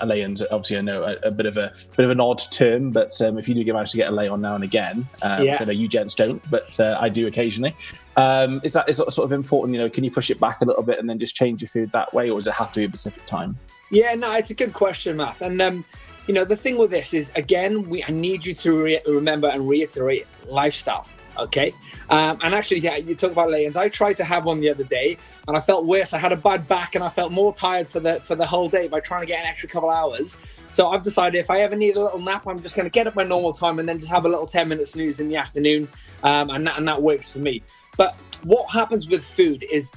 a 0.00 0.06
lay-ins, 0.06 0.42
obviously 0.50 0.76
I 0.78 0.82
know 0.82 1.02
a, 1.04 1.28
a 1.28 1.30
bit 1.30 1.46
of 1.46 1.56
a 1.56 1.72
bit 1.96 2.04
of 2.04 2.10
an 2.10 2.20
odd 2.20 2.40
term, 2.52 2.92
but 2.92 3.10
um, 3.20 3.38
if 3.38 3.48
you 3.48 3.54
do 3.54 3.64
get 3.64 3.74
manage 3.74 3.90
to 3.92 3.96
get 3.96 4.12
a 4.12 4.14
lay 4.14 4.28
on 4.28 4.40
now 4.40 4.54
and 4.54 4.64
again, 4.64 5.08
um, 5.22 5.44
Yeah. 5.44 5.52
which 5.52 5.60
I 5.60 5.64
know 5.64 5.72
you 5.72 5.88
gents 5.88 6.14
don't, 6.14 6.42
but 6.50 6.78
uh, 6.78 6.89
I 6.98 7.08
do 7.08 7.26
occasionally. 7.26 7.76
Um, 8.16 8.60
is 8.64 8.72
that 8.72 8.88
is 8.88 8.96
that 8.98 9.12
sort 9.12 9.24
of 9.24 9.32
important? 9.32 9.74
You 9.74 9.82
know, 9.82 9.90
can 9.90 10.04
you 10.04 10.10
push 10.10 10.30
it 10.30 10.40
back 10.40 10.60
a 10.60 10.64
little 10.64 10.82
bit 10.82 10.98
and 10.98 11.08
then 11.08 11.18
just 11.18 11.34
change 11.34 11.62
your 11.62 11.68
food 11.68 11.90
that 11.92 12.12
way, 12.12 12.30
or 12.30 12.38
does 12.38 12.46
it 12.46 12.54
have 12.54 12.72
to 12.72 12.80
be 12.80 12.84
a 12.84 12.88
specific 12.88 13.26
time? 13.26 13.56
Yeah, 13.90 14.14
no, 14.14 14.32
it's 14.34 14.50
a 14.50 14.54
good 14.54 14.72
question, 14.72 15.16
Matt. 15.16 15.40
And 15.40 15.60
um, 15.60 15.84
you 16.26 16.34
know, 16.34 16.44
the 16.44 16.56
thing 16.56 16.78
with 16.78 16.90
this 16.90 17.12
is, 17.14 17.32
again, 17.34 17.88
we 17.88 18.04
I 18.04 18.10
need 18.10 18.44
you 18.44 18.54
to 18.54 18.82
re- 18.82 19.02
remember 19.06 19.48
and 19.48 19.68
reiterate 19.68 20.26
lifestyle. 20.46 21.06
Okay, 21.38 21.72
um, 22.10 22.38
and 22.42 22.54
actually, 22.54 22.80
yeah, 22.80 22.96
you 22.96 23.14
talk 23.14 23.32
about 23.32 23.50
lay-ins. 23.50 23.76
I 23.76 23.88
tried 23.88 24.14
to 24.14 24.24
have 24.24 24.44
one 24.44 24.60
the 24.60 24.68
other 24.68 24.84
day, 24.84 25.16
and 25.48 25.56
I 25.56 25.60
felt 25.60 25.86
worse. 25.86 26.12
I 26.12 26.18
had 26.18 26.32
a 26.32 26.36
bad 26.36 26.68
back, 26.68 26.94
and 26.94 27.02
I 27.02 27.08
felt 27.08 27.32
more 27.32 27.54
tired 27.54 27.88
for 27.88 28.00
the 28.00 28.20
for 28.20 28.34
the 28.34 28.46
whole 28.46 28.68
day 28.68 28.88
by 28.88 29.00
trying 29.00 29.22
to 29.22 29.26
get 29.26 29.40
an 29.40 29.46
extra 29.46 29.68
couple 29.68 29.90
hours. 29.90 30.36
So 30.70 30.88
I've 30.88 31.02
decided 31.02 31.38
if 31.38 31.50
I 31.50 31.60
ever 31.60 31.76
need 31.76 31.96
a 31.96 32.00
little 32.00 32.20
nap, 32.20 32.46
I'm 32.46 32.62
just 32.62 32.76
going 32.76 32.86
to 32.86 32.90
get 32.90 33.06
up 33.06 33.16
my 33.16 33.24
normal 33.24 33.52
time 33.52 33.78
and 33.78 33.88
then 33.88 33.98
just 33.98 34.10
have 34.10 34.24
a 34.24 34.28
little 34.28 34.46
ten 34.46 34.68
minute 34.68 34.86
snooze 34.86 35.20
in 35.20 35.28
the 35.28 35.36
afternoon, 35.36 35.88
um, 36.22 36.50
and 36.50 36.66
that 36.66 36.78
and 36.78 36.86
that 36.88 37.02
works 37.02 37.30
for 37.30 37.38
me. 37.38 37.62
But 37.96 38.14
what 38.44 38.70
happens 38.70 39.08
with 39.08 39.24
food 39.24 39.64
is 39.70 39.92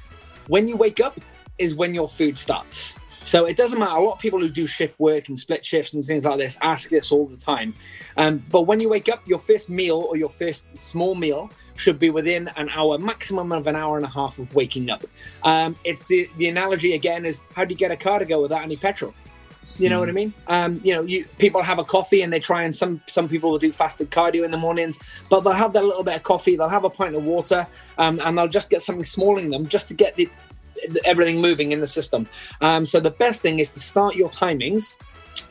when 0.48 0.68
you 0.68 0.76
wake 0.76 1.00
up 1.00 1.20
is 1.58 1.76
when 1.76 1.94
your 1.94 2.10
food 2.10 2.38
starts. 2.38 2.96
So 3.26 3.46
it 3.46 3.56
doesn't 3.56 3.80
matter. 3.80 3.96
A 3.96 4.04
lot 4.04 4.16
of 4.16 4.20
people 4.20 4.40
who 4.40 4.50
do 4.50 4.68
shift 4.68 5.00
work 5.00 5.30
and 5.30 5.40
split 5.40 5.66
shifts 5.66 5.94
and 5.94 6.06
things 6.06 6.26
like 6.26 6.38
this 6.38 6.58
ask 6.62 6.90
this 6.90 7.12
all 7.12 7.26
the 7.26 7.38
time. 7.38 7.74
Um, 8.18 8.44
but 8.50 8.62
when 8.64 8.82
you 8.82 8.90
wake 8.90 9.08
up, 9.08 9.26
your 9.26 9.40
first 9.40 9.70
meal 9.70 10.06
or 10.10 10.18
your 10.18 10.30
first 10.30 10.66
small 10.78 11.16
meal 11.16 11.50
should 11.76 12.00
be 12.00 12.10
within 12.10 12.50
an 12.58 12.70
hour, 12.70 13.00
maximum 13.00 13.54
of 13.54 13.66
an 13.68 13.78
hour 13.78 13.96
and 13.96 14.06
a 14.06 14.10
half 14.10 14.40
of 14.40 14.54
waking 14.54 14.90
up. 14.90 15.04
Um, 15.44 15.78
it's 15.86 16.08
the, 16.08 16.30
the 16.38 16.50
analogy 16.50 16.96
again 16.96 17.26
is 17.26 17.44
how 17.56 17.64
do 17.64 17.74
you 17.74 17.78
get 17.78 17.92
a 17.92 17.96
car 17.96 18.20
to 18.20 18.26
go 18.26 18.42
without 18.42 18.64
any 18.64 18.76
petrol? 18.76 19.14
You 19.80 19.90
know 19.90 20.00
what 20.00 20.10
I 20.10 20.12
mean? 20.12 20.34
Um, 20.48 20.80
you 20.84 20.94
know, 20.94 21.02
you 21.02 21.26
people 21.40 21.64
have 21.64 21.80
a 21.80 21.84
coffee 21.84 22.22
and 22.22 22.32
they 22.32 22.40
try 22.40 22.62
and 22.64 22.76
some 22.76 23.02
some 23.08 23.28
people 23.28 23.50
will 23.52 23.58
do 23.58 23.72
fasted 23.72 24.12
cardio 24.12 24.46
in 24.46 24.52
the 24.52 24.58
mornings, 24.58 25.28
but 25.30 25.42
they'll 25.42 25.54
have 25.54 25.74
that 25.74 25.84
little 25.84 26.04
bit 26.04 26.16
of 26.16 26.24
coffee, 26.24 26.56
they'll 26.56 26.70
have 26.70 26.84
a 26.84 26.90
pint 26.90 27.16
of 27.16 27.26
water, 27.26 27.66
um, 27.98 28.20
and 28.24 28.38
they'll 28.38 28.48
just 28.48 28.70
get 28.70 28.82
something 28.84 29.04
small 29.04 29.38
in 29.40 29.50
them 29.50 29.68
just 29.68 29.88
to 29.88 29.94
get 29.96 30.16
the, 30.16 30.30
the- 30.90 31.02
everything 31.06 31.42
moving 31.42 31.72
in 31.72 31.80
the 31.80 31.88
system. 31.88 32.28
Um, 32.62 32.86
so 32.86 33.00
the 33.00 33.10
best 33.12 33.42
thing 33.42 33.60
is 33.60 33.72
to 33.72 33.80
start 33.80 34.16
your 34.16 34.30
timings 34.30 34.96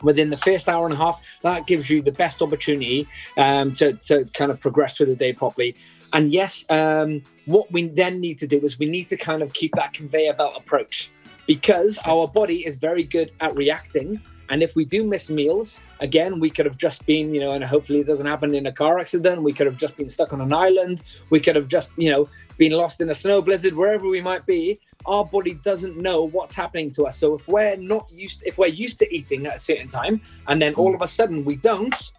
within 0.01 0.29
the 0.29 0.37
first 0.37 0.69
hour 0.69 0.85
and 0.85 0.93
a 0.93 0.97
half. 0.97 1.21
That 1.41 1.67
gives 1.67 1.89
you 1.89 2.01
the 2.01 2.11
best 2.13 2.41
opportunity 2.41 3.07
um, 3.37 3.73
to 3.73 3.93
to 3.93 4.23
kind 4.33 4.51
of 4.51 4.59
progress 4.61 4.95
through 4.95 5.07
the 5.07 5.15
day 5.15 5.33
properly. 5.33 5.75
And 6.13 6.31
yes, 6.31 6.63
um, 6.69 7.23
what 7.45 7.69
we 7.71 7.87
then 7.89 8.21
need 8.21 8.37
to 8.39 8.47
do 8.47 8.59
is 8.59 8.79
we 8.79 8.85
need 8.85 9.09
to 9.09 9.17
kind 9.17 9.41
of 9.41 9.53
keep 9.53 9.73
that 9.75 9.91
conveyor 9.93 10.33
belt 10.33 10.53
approach 10.55 11.11
because 11.47 11.99
our 12.05 12.27
body 12.27 12.65
is 12.65 12.77
very 12.77 13.03
good 13.03 13.31
at 13.39 13.55
reacting. 13.55 14.21
And 14.49 14.61
if 14.61 14.75
we 14.75 14.85
do 14.85 15.03
miss 15.03 15.29
meals, 15.29 15.79
again, 15.99 16.39
we 16.39 16.49
could 16.49 16.65
have 16.65 16.77
just 16.77 17.05
been, 17.05 17.33
you 17.33 17.39
know, 17.39 17.51
and 17.51 17.63
hopefully 17.63 18.01
it 18.01 18.07
doesn't 18.07 18.25
happen 18.25 18.53
in 18.53 18.67
a 18.67 18.71
car 18.71 18.99
accident. 18.99 19.41
We 19.41 19.53
could 19.53 19.65
have 19.65 19.77
just 19.77 19.97
been 19.97 20.09
stuck 20.09 20.33
on 20.33 20.41
an 20.41 20.53
island. 20.53 21.03
We 21.29 21.39
could 21.39 21.55
have 21.55 21.67
just, 21.67 21.89
you 21.97 22.11
know, 22.11 22.29
been 22.57 22.73
lost 22.73 23.01
in 23.01 23.09
a 23.09 23.15
snow 23.15 23.41
blizzard, 23.41 23.73
wherever 23.73 24.07
we 24.07 24.21
might 24.21 24.45
be. 24.45 24.79
Our 25.05 25.25
body 25.25 25.55
doesn't 25.55 25.97
know 25.97 26.27
what's 26.27 26.53
happening 26.53 26.91
to 26.91 27.05
us. 27.05 27.17
So 27.17 27.35
if 27.35 27.47
we're 27.47 27.77
not 27.77 28.09
used, 28.11 28.43
if 28.45 28.57
we're 28.57 28.67
used 28.67 28.99
to 28.99 29.15
eating 29.15 29.45
at 29.47 29.55
a 29.55 29.59
certain 29.59 29.87
time, 29.87 30.21
and 30.47 30.61
then 30.61 30.73
all 30.75 30.93
of 30.93 31.01
a 31.01 31.07
sudden 31.07 31.43
we 31.43 31.55
don't, 31.55 32.11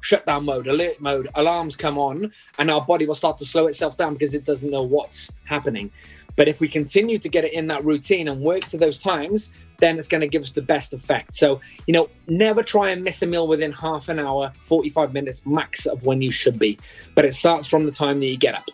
shutdown 0.00 0.44
mode, 0.44 0.66
alert 0.66 1.00
mode, 1.00 1.28
alarms 1.34 1.76
come 1.76 1.98
on, 1.98 2.32
and 2.58 2.70
our 2.70 2.82
body 2.84 3.06
will 3.06 3.14
start 3.14 3.38
to 3.38 3.44
slow 3.44 3.66
itself 3.66 3.96
down 3.96 4.12
because 4.12 4.34
it 4.34 4.44
doesn't 4.44 4.70
know 4.70 4.82
what's 4.82 5.32
happening. 5.44 5.90
But 6.36 6.48
if 6.48 6.60
we 6.60 6.68
continue 6.68 7.18
to 7.18 7.28
get 7.28 7.44
it 7.44 7.52
in 7.52 7.66
that 7.68 7.84
routine 7.84 8.28
and 8.28 8.40
work 8.40 8.64
to 8.66 8.76
those 8.76 8.98
times, 8.98 9.50
then 9.78 9.98
it's 9.98 10.08
going 10.08 10.20
to 10.20 10.28
give 10.28 10.42
us 10.42 10.50
the 10.50 10.62
best 10.62 10.94
effect. 10.94 11.34
So, 11.34 11.60
you 11.86 11.92
know, 11.92 12.08
never 12.28 12.62
try 12.62 12.90
and 12.90 13.02
miss 13.02 13.20
a 13.22 13.26
meal 13.26 13.48
within 13.48 13.72
half 13.72 14.08
an 14.08 14.18
hour, 14.18 14.52
45 14.62 15.12
minutes 15.12 15.44
max 15.44 15.86
of 15.86 16.04
when 16.04 16.22
you 16.22 16.30
should 16.30 16.58
be. 16.58 16.78
But 17.14 17.24
it 17.24 17.34
starts 17.34 17.66
from 17.66 17.84
the 17.84 17.90
time 17.90 18.20
that 18.20 18.26
you 18.26 18.36
get 18.36 18.54
up. 18.54 18.64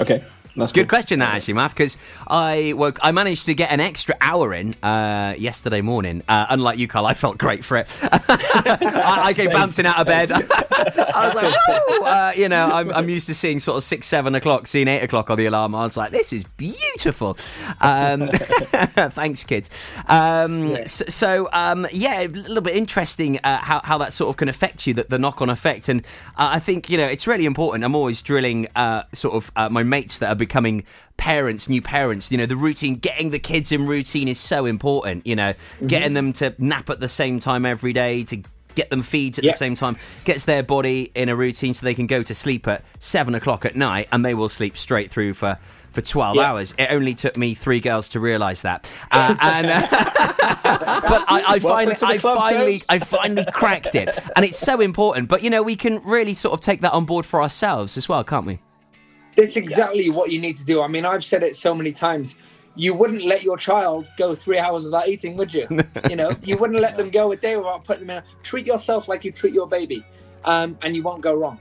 Okay. 0.00 0.24
That's 0.58 0.72
Good 0.72 0.88
question, 0.88 1.20
that 1.20 1.34
actually, 1.34 1.54
Math, 1.54 1.74
because 1.74 1.96
I 2.26 2.72
woke. 2.76 2.98
I 3.02 3.12
managed 3.12 3.46
to 3.46 3.54
get 3.54 3.70
an 3.70 3.80
extra 3.80 4.16
hour 4.20 4.52
in 4.52 4.74
uh, 4.82 5.34
yesterday 5.38 5.80
morning. 5.80 6.22
Uh, 6.28 6.46
unlike 6.50 6.78
you, 6.78 6.88
Carl, 6.88 7.06
I 7.06 7.14
felt 7.14 7.38
great 7.38 7.64
for 7.64 7.76
it. 7.76 7.98
I, 8.02 9.20
I 9.26 9.32
came 9.34 9.46
Same. 9.46 9.54
bouncing 9.54 9.86
out 9.86 9.98
of 9.98 10.06
bed. 10.06 10.30
I 10.32 11.26
was 11.26 11.34
like, 11.34 11.54
"Woo!" 12.00 12.06
uh, 12.06 12.32
you 12.36 12.48
know, 12.48 12.66
I'm, 12.72 12.90
I'm 12.92 13.08
used 13.08 13.26
to 13.26 13.34
seeing 13.34 13.60
sort 13.60 13.76
of 13.78 13.84
six, 13.84 14.06
seven 14.06 14.34
o'clock, 14.34 14.66
seeing 14.66 14.88
eight 14.88 15.02
o'clock 15.02 15.30
on 15.30 15.38
the 15.38 15.46
alarm. 15.46 15.74
I 15.74 15.82
was 15.84 15.96
like, 15.96 16.12
this 16.12 16.32
is 16.32 16.44
beautiful. 16.56 17.36
Um, 17.80 18.28
thanks, 18.32 19.44
kids. 19.44 19.70
Um, 20.08 20.74
So, 20.86 21.04
so 21.08 21.48
um, 21.52 21.86
yeah, 21.92 22.20
a 22.22 22.28
little 22.28 22.62
bit 22.62 22.76
interesting 22.76 23.38
uh, 23.44 23.58
how 23.58 23.80
how 23.84 23.98
that 23.98 24.12
sort 24.12 24.30
of 24.30 24.36
can 24.36 24.48
affect 24.48 24.86
you, 24.86 24.94
the, 24.94 25.04
the 25.04 25.18
knock 25.18 25.40
on 25.42 25.50
effect. 25.50 25.88
And 25.88 26.02
uh, 26.36 26.50
I 26.52 26.58
think 26.58 26.90
you 26.90 26.96
know 26.96 27.06
it's 27.06 27.26
really 27.26 27.44
important. 27.46 27.84
I'm 27.84 27.94
always 27.94 28.22
drilling 28.22 28.66
uh, 28.76 29.02
sort 29.12 29.34
of 29.34 29.50
uh, 29.56 29.68
my 29.68 29.82
mates 29.82 30.18
that 30.18 30.28
are 30.28 30.34
becoming 30.48 30.84
parents, 31.18 31.68
new 31.68 31.82
parents. 31.82 32.32
You 32.32 32.38
know, 32.38 32.46
the 32.46 32.56
routine, 32.56 32.96
getting 32.96 33.30
the 33.30 33.38
kids 33.38 33.70
in 33.72 33.86
routine 33.86 34.28
is 34.28 34.40
so 34.40 34.64
important. 34.64 35.26
You 35.26 35.36
know, 35.36 35.52
getting 35.86 36.14
them 36.14 36.32
to 36.34 36.54
nap 36.58 36.88
at 36.90 37.00
the 37.00 37.08
same 37.08 37.38
time 37.38 37.66
every 37.66 37.92
day 37.92 38.24
to. 38.24 38.42
Get 38.74 38.90
them 38.90 39.02
feeds 39.02 39.40
at 39.40 39.44
the 39.44 39.50
same 39.54 39.74
time, 39.74 39.96
gets 40.24 40.44
their 40.44 40.62
body 40.62 41.10
in 41.16 41.28
a 41.28 41.34
routine 41.34 41.74
so 41.74 41.84
they 41.84 41.94
can 41.94 42.06
go 42.06 42.22
to 42.22 42.32
sleep 42.32 42.68
at 42.68 42.84
seven 43.00 43.34
o'clock 43.34 43.64
at 43.64 43.74
night 43.74 44.06
and 44.12 44.24
they 44.24 44.34
will 44.34 44.48
sleep 44.48 44.76
straight 44.76 45.10
through 45.10 45.34
for, 45.34 45.58
for 45.90 46.00
12 46.00 46.36
Yeah. 46.36 46.42
hours. 46.42 46.74
It 46.78 46.86
only 46.92 47.14
took 47.14 47.36
me 47.36 47.54
three 47.54 47.80
girls 47.80 48.08
to 48.10 48.20
realise 48.20 48.62
that. 48.62 48.88
Uh, 49.10 49.34
and 49.40 49.66
uh, 49.68 49.80
but 49.90 51.24
I, 51.26 51.42
I 51.48 51.58
finally, 51.58 51.96
I 52.02 52.18
club, 52.18 52.38
finally. 52.38 52.80
I 52.88 53.00
finally 53.00 53.44
cracked 53.52 53.96
it, 53.96 54.16
and 54.36 54.44
it's 54.44 54.60
so 54.60 54.80
important. 54.80 55.28
But 55.28 55.42
you 55.42 55.50
know, 55.50 55.62
we 55.64 55.74
can 55.74 56.00
really 56.04 56.34
sort 56.34 56.54
of 56.54 56.60
take 56.60 56.80
that 56.82 56.92
on 56.92 57.04
board 57.04 57.26
for 57.26 57.42
ourselves 57.42 57.96
as 57.96 58.08
well, 58.08 58.22
can't 58.22 58.46
we? 58.46 58.60
That's 59.38 59.56
exactly 59.56 60.10
what 60.10 60.32
you 60.32 60.40
need 60.40 60.56
to 60.56 60.64
do. 60.64 60.82
I 60.82 60.88
mean, 60.88 61.04
I've 61.04 61.22
said 61.22 61.44
it 61.44 61.54
so 61.54 61.72
many 61.72 61.92
times. 61.92 62.36
You 62.74 62.92
wouldn't 62.92 63.24
let 63.24 63.44
your 63.44 63.56
child 63.56 64.08
go 64.16 64.34
three 64.34 64.58
hours 64.58 64.84
without 64.84 65.06
eating, 65.06 65.36
would 65.36 65.54
you? 65.54 65.68
you 66.10 66.16
know, 66.16 66.34
you 66.42 66.56
wouldn't 66.56 66.80
let 66.80 66.96
them 66.96 67.08
go 67.08 67.30
a 67.30 67.36
day 67.36 67.56
without 67.56 67.84
putting 67.84 68.08
them 68.08 68.18
in. 68.18 68.22
Treat 68.42 68.66
yourself 68.66 69.06
like 69.06 69.24
you 69.24 69.30
treat 69.30 69.54
your 69.54 69.68
baby, 69.68 70.04
um, 70.44 70.76
and 70.82 70.96
you 70.96 71.04
won't 71.04 71.22
go 71.22 71.34
wrong. 71.34 71.60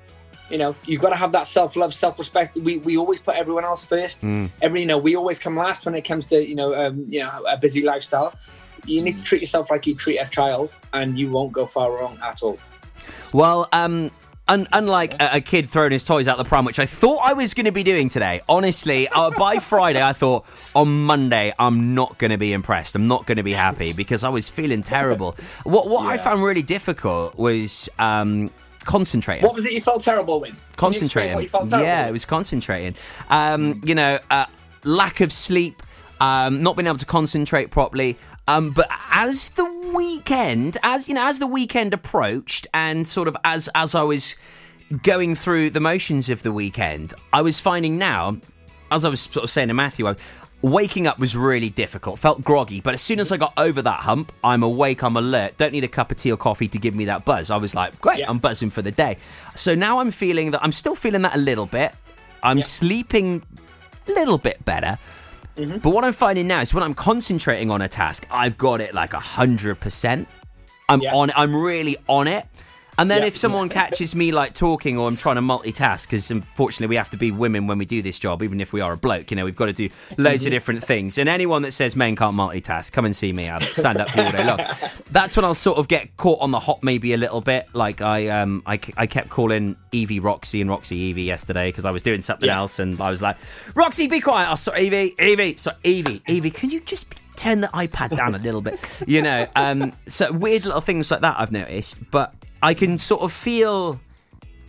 You 0.49 0.57
know, 0.57 0.75
you've 0.85 1.01
got 1.01 1.11
to 1.11 1.15
have 1.15 1.31
that 1.33 1.45
self 1.45 1.75
love, 1.75 1.93
self 1.93 2.17
respect. 2.17 2.57
We, 2.57 2.79
we 2.79 2.97
always 2.97 3.19
put 3.19 3.35
everyone 3.35 3.63
else 3.63 3.85
first. 3.85 4.23
Every 4.63 4.81
you 4.81 4.87
know, 4.87 4.97
we 4.97 5.15
always 5.15 5.37
come 5.37 5.55
last 5.55 5.85
when 5.85 5.93
it 5.93 6.01
comes 6.01 6.25
to 6.27 6.43
you 6.43 6.55
know 6.55 6.73
um, 6.73 7.05
you 7.07 7.19
know 7.19 7.45
a 7.47 7.57
busy 7.57 7.83
lifestyle. 7.83 8.33
You 8.87 9.03
need 9.03 9.17
to 9.17 9.23
treat 9.23 9.41
yourself 9.41 9.69
like 9.69 9.85
you 9.85 9.93
treat 9.93 10.17
a 10.17 10.27
child, 10.29 10.75
and 10.93 11.19
you 11.19 11.29
won't 11.29 11.51
go 11.51 11.67
far 11.67 11.91
wrong 11.91 12.17
at 12.23 12.41
all. 12.41 12.57
Well, 13.33 13.69
um, 13.71 14.09
un- 14.49 14.67
unlike 14.73 15.13
a, 15.21 15.37
a 15.37 15.41
kid 15.41 15.69
throwing 15.69 15.91
his 15.91 16.03
toys 16.03 16.27
out 16.27 16.37
the 16.37 16.43
pram, 16.45 16.65
which 16.65 16.79
I 16.79 16.85
thought 16.85 17.19
I 17.23 17.33
was 17.33 17.53
going 17.53 17.65
to 17.65 17.71
be 17.71 17.83
doing 17.83 18.09
today, 18.09 18.41
honestly, 18.47 19.07
uh, 19.09 19.29
by 19.31 19.57
Friday, 19.59 20.01
I 20.01 20.13
thought 20.13 20.45
on 20.75 21.05
Monday 21.05 21.53
I'm 21.59 21.93
not 21.95 22.17
going 22.17 22.31
to 22.31 22.37
be 22.37 22.53
impressed. 22.53 22.95
I'm 22.95 23.07
not 23.07 23.25
going 23.25 23.37
to 23.37 23.43
be 23.43 23.53
happy 23.53 23.93
because 23.93 24.23
I 24.23 24.29
was 24.29 24.49
feeling 24.49 24.81
terrible. 24.83 25.35
What 25.63 25.89
what 25.89 26.05
I 26.05 26.17
found 26.17 26.43
really 26.43 26.63
difficult 26.63 27.37
was 27.37 27.89
um, 27.99 28.51
concentrating. 28.83 29.43
What 29.45 29.55
was 29.55 29.65
it 29.65 29.71
you 29.73 29.81
felt 29.81 30.03
terrible 30.03 30.39
with? 30.39 30.63
Concentrating. 30.77 31.33
What 31.35 31.43
you 31.43 31.49
felt 31.49 31.69
terrible 31.69 31.85
Yeah, 31.87 32.01
with? 32.03 32.09
it 32.09 32.13
was 32.13 32.25
concentrating. 32.25 32.95
Um, 33.29 33.81
you 33.83 33.95
know, 33.95 34.19
uh, 34.31 34.45
lack 34.83 35.19
of 35.21 35.31
sleep, 35.33 35.83
um, 36.21 36.63
not 36.63 36.75
being 36.77 36.87
able 36.87 36.97
to 36.97 37.05
concentrate 37.05 37.69
properly. 37.71 38.17
Um, 38.49 38.71
but 38.71 38.87
as 39.11 39.49
the 39.49 39.65
weekend, 39.93 40.77
as 40.83 41.07
you 41.07 41.15
know, 41.15 41.27
as 41.27 41.39
the 41.39 41.47
weekend 41.47 41.93
approached, 41.93 42.67
and 42.73 43.07
sort 43.07 43.27
of 43.27 43.37
as 43.43 43.69
as 43.75 43.95
I 43.95 44.03
was 44.03 44.35
going 45.03 45.35
through 45.35 45.71
the 45.71 45.79
motions 45.79 46.29
of 46.29 46.43
the 46.43 46.51
weekend, 46.51 47.13
I 47.33 47.41
was 47.41 47.59
finding 47.59 47.97
now, 47.97 48.37
as 48.91 49.05
I 49.05 49.09
was 49.09 49.21
sort 49.21 49.43
of 49.43 49.49
saying 49.49 49.67
to 49.67 49.73
Matthew, 49.73 50.07
I, 50.07 50.15
waking 50.61 51.07
up 51.07 51.19
was 51.19 51.35
really 51.35 51.69
difficult. 51.69 52.19
Felt 52.19 52.43
groggy, 52.43 52.81
but 52.81 52.93
as 52.93 53.01
soon 53.01 53.19
as 53.19 53.31
I 53.31 53.37
got 53.37 53.53
over 53.57 53.81
that 53.81 53.99
hump, 54.01 54.31
I'm 54.43 54.63
awake, 54.63 55.03
I'm 55.03 55.17
alert. 55.17 55.57
Don't 55.57 55.73
need 55.73 55.83
a 55.83 55.89
cup 55.89 56.11
of 56.11 56.17
tea 56.17 56.31
or 56.31 56.37
coffee 56.37 56.67
to 56.69 56.79
give 56.79 56.95
me 56.95 57.05
that 57.05 57.25
buzz. 57.25 57.51
I 57.51 57.57
was 57.57 57.75
like, 57.75 57.99
great, 57.99 58.19
Yeah. 58.19 58.29
I'm 58.29 58.39
buzzing 58.39 58.69
for 58.69 58.81
the 58.81 58.91
day. 58.91 59.17
So 59.55 59.75
now 59.75 59.99
I'm 59.99 60.11
feeling 60.11 60.51
that 60.51 60.63
I'm 60.63 60.71
still 60.71 60.95
feeling 60.95 61.21
that 61.23 61.35
a 61.35 61.39
little 61.39 61.65
bit. 61.65 61.93
I'm 62.43 62.61
sleeping 62.61 63.43
a 64.07 64.11
little 64.11 64.37
bit 64.37 64.63
better. 64.63 64.97
Mm-hmm. 65.57 65.77
But 65.79 65.89
what 65.89 66.03
I'm 66.03 66.13
finding 66.13 66.47
now 66.47 66.61
is 66.61 66.73
when 66.73 66.83
I'm 66.83 66.93
concentrating 66.93 67.71
on 67.71 67.81
a 67.81 67.87
task, 67.87 68.27
I've 68.29 68.57
got 68.57 68.79
it 68.79 68.93
like 68.93 69.13
a 69.13 69.19
hundred 69.19 69.79
percent. 69.79 70.27
I'm 70.89 71.01
Yeah. 71.01 71.15
on. 71.15 71.31
I'm 71.35 71.55
really 71.55 71.97
on 72.07 72.27
it. 72.27 72.45
And 72.99 73.11
then 73.11 73.21
Yeah. 73.21 73.27
if 73.27 73.37
someone 73.37 73.69
catches 73.69 74.15
me 74.15 74.31
like 74.31 74.53
talking 74.53 74.97
or 74.97 75.07
I'm 75.07 75.17
trying 75.17 75.35
to 75.35 75.41
multitask, 75.41 76.07
because 76.07 76.31
unfortunately 76.31 76.87
we 76.87 76.95
have 76.95 77.09
to 77.11 77.17
be 77.17 77.31
women 77.31 77.67
when 77.67 77.77
we 77.77 77.85
do 77.85 78.01
this 78.01 78.17
job, 78.17 78.41
even 78.41 78.59
if 78.59 78.73
we 78.73 78.81
are 78.81 78.91
a 78.93 78.97
bloke, 78.97 79.29
you 79.29 79.37
know, 79.37 79.45
we've 79.45 79.55
got 79.55 79.67
to 79.67 79.73
do 79.73 79.89
loads 80.17 80.45
of 80.45 80.51
different 80.51 80.83
things. 80.83 81.17
And 81.19 81.29
anyone 81.29 81.61
that 81.61 81.71
says 81.73 81.95
men 81.95 82.15
can't 82.15 82.35
multitask, 82.35 82.91
come 82.91 83.05
and 83.05 83.15
see 83.15 83.31
me. 83.33 83.49
I'll 83.49 83.59
stand 83.59 83.99
up 83.99 84.09
for 84.09 84.19
you 84.19 84.25
all 84.25 84.31
day 84.31 84.43
long. 84.43 84.59
That's 85.11 85.35
when 85.35 85.45
I'll 85.45 85.53
sort 85.53 85.77
of 85.77 85.87
get 85.87 86.17
caught 86.17 86.39
on 86.41 86.51
the 86.51 86.59
hop 86.59 86.83
maybe 86.83 87.13
a 87.13 87.17
little 87.17 87.41
bit. 87.41 87.67
Like 87.73 88.01
I, 88.01 88.29
um, 88.29 88.63
I, 88.65 88.79
I 88.97 89.05
kept 89.05 89.29
calling 89.29 89.75
Evie 89.91 90.19
Roxy 90.19 90.59
and 90.61 90.69
Roxy 90.69 90.95
Evie 90.97 91.23
yesterday 91.23 91.69
because 91.69 91.85
I 91.85 91.91
was 91.91 92.01
doing 92.01 92.21
something 92.21 92.47
Yeah. 92.47 92.57
else 92.57 92.79
and 92.79 92.99
I 92.99 93.09
was 93.09 93.21
like, 93.21 93.37
Roxy, 93.75 94.07
be 94.07 94.19
quiet. 94.19 94.49
Oh, 94.51 94.55
sorry, 94.55 94.87
Evie, 94.87 95.13
Evie, 95.21 95.55
so 95.57 95.71
Evie, 95.83 96.21
Evie, 96.27 96.49
can 96.51 96.71
you 96.71 96.79
just 96.81 97.09
be 97.11 97.17
turn 97.35 97.61
the 97.61 97.67
iPad 97.67 98.17
down 98.17 98.33
a 98.33 98.39
little 98.39 98.61
bit. 98.61 98.79
You 99.05 99.21
know, 99.21 99.45
um, 99.55 99.93
so 100.07 100.31
weird 100.31 100.65
little 100.65 100.81
things 100.81 101.11
like 101.11 101.21
that 101.21 101.39
I've 101.39 101.51
noticed, 101.51 101.97
but 102.09 102.33
I 102.61 102.73
can 102.73 102.97
sort 102.97 103.21
of 103.21 103.31
feel, 103.33 103.99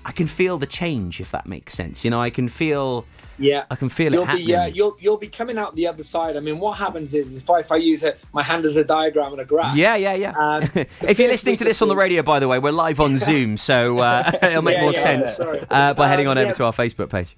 I 0.04 0.12
can 0.12 0.26
feel 0.26 0.58
the 0.58 0.66
change 0.66 1.20
if 1.20 1.30
that 1.32 1.46
makes 1.46 1.74
sense. 1.74 2.04
You 2.04 2.10
know, 2.10 2.20
I 2.20 2.30
can 2.30 2.48
feel, 2.48 3.04
Yeah, 3.38 3.64
I 3.70 3.76
can 3.76 3.88
feel 3.88 4.12
you'll 4.12 4.22
it 4.22 4.26
happening. 4.26 4.46
be 4.46 4.54
uh, 4.54 4.66
you'll 4.66 4.96
you'll 5.00 5.16
be 5.16 5.28
coming 5.28 5.58
out 5.58 5.74
the 5.76 5.86
other 5.86 6.02
side. 6.04 6.36
I 6.36 6.40
mean, 6.40 6.58
what 6.58 6.72
happens 6.78 7.14
is 7.14 7.36
if 7.36 7.48
I 7.48 7.60
if 7.60 7.70
I 7.72 7.76
use 7.76 8.04
a, 8.04 8.14
my 8.32 8.42
hand 8.42 8.64
as 8.64 8.76
a 8.76 8.84
diagram 8.84 9.32
and 9.32 9.40
a 9.40 9.44
graph. 9.44 9.76
yeah, 9.76 9.94
yeah, 9.96 10.14
yeah. 10.14 10.30
Um, 10.36 10.62
if 11.02 11.18
you're 11.18 11.28
listening 11.28 11.56
to 11.56 11.64
this 11.64 11.80
on 11.82 11.88
the 11.88 11.96
radio, 11.96 12.22
by 12.22 12.40
the 12.40 12.48
way, 12.48 12.58
we're 12.58 12.72
live 12.72 13.00
on 13.00 13.16
Zoom, 13.16 13.56
so 13.56 13.98
uh, 13.98 14.30
it'll 14.42 14.62
make 14.62 14.76
Yeah, 14.76 14.82
more 14.82 14.92
yeah, 14.92 15.00
sense 15.26 15.40
uh, 15.40 15.94
by 15.94 16.08
heading 16.08 16.26
Uh, 16.26 16.30
on 16.32 16.38
over 16.38 16.52
to 16.52 16.64
our 16.64 16.72
Facebook 16.72 17.10
page. 17.10 17.36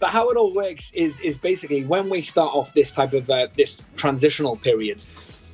But 0.00 0.10
how 0.10 0.28
it 0.30 0.36
all 0.36 0.52
works 0.52 0.90
is 0.94 1.18
is 1.20 1.38
basically 1.38 1.84
when 1.84 2.08
we 2.10 2.20
start 2.22 2.52
off 2.54 2.74
this 2.74 2.90
type 2.92 3.12
of 3.12 3.28
uh, 3.30 3.46
this 3.56 3.78
transitional 3.96 4.56
period, 4.56 5.04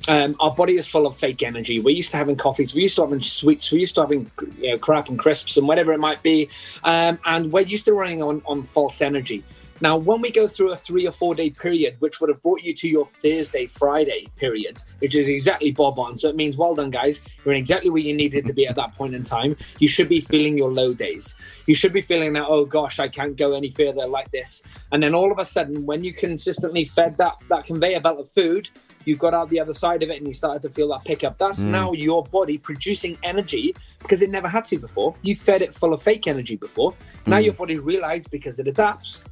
um, 0.07 0.35
our 0.39 0.53
body 0.53 0.77
is 0.77 0.87
full 0.87 1.05
of 1.05 1.15
fake 1.15 1.43
energy. 1.43 1.79
We're 1.79 1.95
used 1.95 2.11
to 2.11 2.17
having 2.17 2.35
coffees, 2.35 2.73
we're 2.73 2.81
used 2.81 2.95
to 2.95 3.03
having 3.03 3.21
sweets, 3.21 3.71
we're 3.71 3.79
used 3.79 3.95
to 3.95 4.01
having 4.01 4.31
you 4.57 4.71
know, 4.71 4.77
crap 4.77 5.09
and 5.09 5.17
crisps 5.17 5.57
and 5.57 5.67
whatever 5.67 5.93
it 5.93 5.99
might 5.99 6.23
be, 6.23 6.49
um, 6.83 7.19
and 7.25 7.51
we're 7.51 7.61
used 7.61 7.85
to 7.85 7.93
running 7.93 8.21
on 8.21 8.41
on 8.45 8.63
false 8.63 9.01
energy. 9.01 9.43
Now, 9.81 9.97
when 9.97 10.21
we 10.21 10.31
go 10.31 10.47
through 10.47 10.71
a 10.71 10.75
three 10.75 11.07
or 11.07 11.11
four 11.11 11.33
day 11.33 11.49
period, 11.49 11.95
which 11.99 12.21
would 12.21 12.29
have 12.29 12.41
brought 12.43 12.61
you 12.61 12.71
to 12.75 12.87
your 12.87 13.03
Thursday, 13.03 13.65
Friday 13.65 14.27
period, 14.37 14.81
which 14.99 15.15
is 15.15 15.27
exactly 15.27 15.71
bob 15.71 15.97
on. 15.97 16.19
So 16.19 16.29
it 16.29 16.35
means, 16.35 16.55
well 16.55 16.75
done, 16.75 16.91
guys. 16.91 17.21
You're 17.43 17.55
in 17.55 17.59
exactly 17.59 17.89
where 17.89 18.01
you 18.01 18.13
needed 18.13 18.45
to 18.45 18.53
be 18.53 18.67
at 18.67 18.75
that 18.75 18.93
point 18.93 19.15
in 19.15 19.23
time. 19.23 19.57
You 19.79 19.87
should 19.87 20.07
be 20.07 20.21
feeling 20.21 20.55
your 20.55 20.71
low 20.71 20.93
days. 20.93 21.33
You 21.65 21.73
should 21.73 21.93
be 21.93 22.01
feeling 22.01 22.33
that, 22.33 22.45
oh 22.47 22.63
gosh, 22.63 22.99
I 22.99 23.07
can't 23.07 23.35
go 23.35 23.53
any 23.53 23.71
further 23.71 24.05
like 24.05 24.29
this. 24.29 24.61
And 24.91 25.01
then 25.01 25.15
all 25.15 25.31
of 25.31 25.39
a 25.39 25.45
sudden, 25.45 25.83
when 25.87 26.03
you 26.03 26.13
consistently 26.13 26.85
fed 26.85 27.17
that, 27.17 27.37
that 27.49 27.65
conveyor 27.65 28.01
belt 28.01 28.19
of 28.19 28.29
food, 28.29 28.69
you 29.05 29.15
got 29.15 29.33
out 29.33 29.49
the 29.49 29.59
other 29.59 29.73
side 29.73 30.03
of 30.03 30.09
it 30.09 30.17
and 30.17 30.27
you 30.27 30.33
started 30.33 30.61
to 30.63 30.69
feel 30.69 30.89
that 30.89 31.03
pickup. 31.05 31.37
That's 31.37 31.61
Mm. 31.61 31.69
now 31.69 31.91
your 31.93 32.23
body 32.23 32.57
producing 32.57 33.17
energy 33.23 33.75
because 33.99 34.21
it 34.21 34.29
never 34.29 34.47
had 34.47 34.65
to 34.65 34.77
before. 34.77 35.15
You 35.21 35.35
fed 35.35 35.61
it 35.61 35.73
full 35.73 35.93
of 35.93 36.01
fake 36.01 36.27
energy 36.27 36.55
before. 36.55 36.93
Now 37.25 37.37
Mm. 37.37 37.43
your 37.45 37.53
body 37.53 37.77
realized 37.77 38.29
because 38.31 38.59
it 38.59 38.67
adapts. 38.67 39.23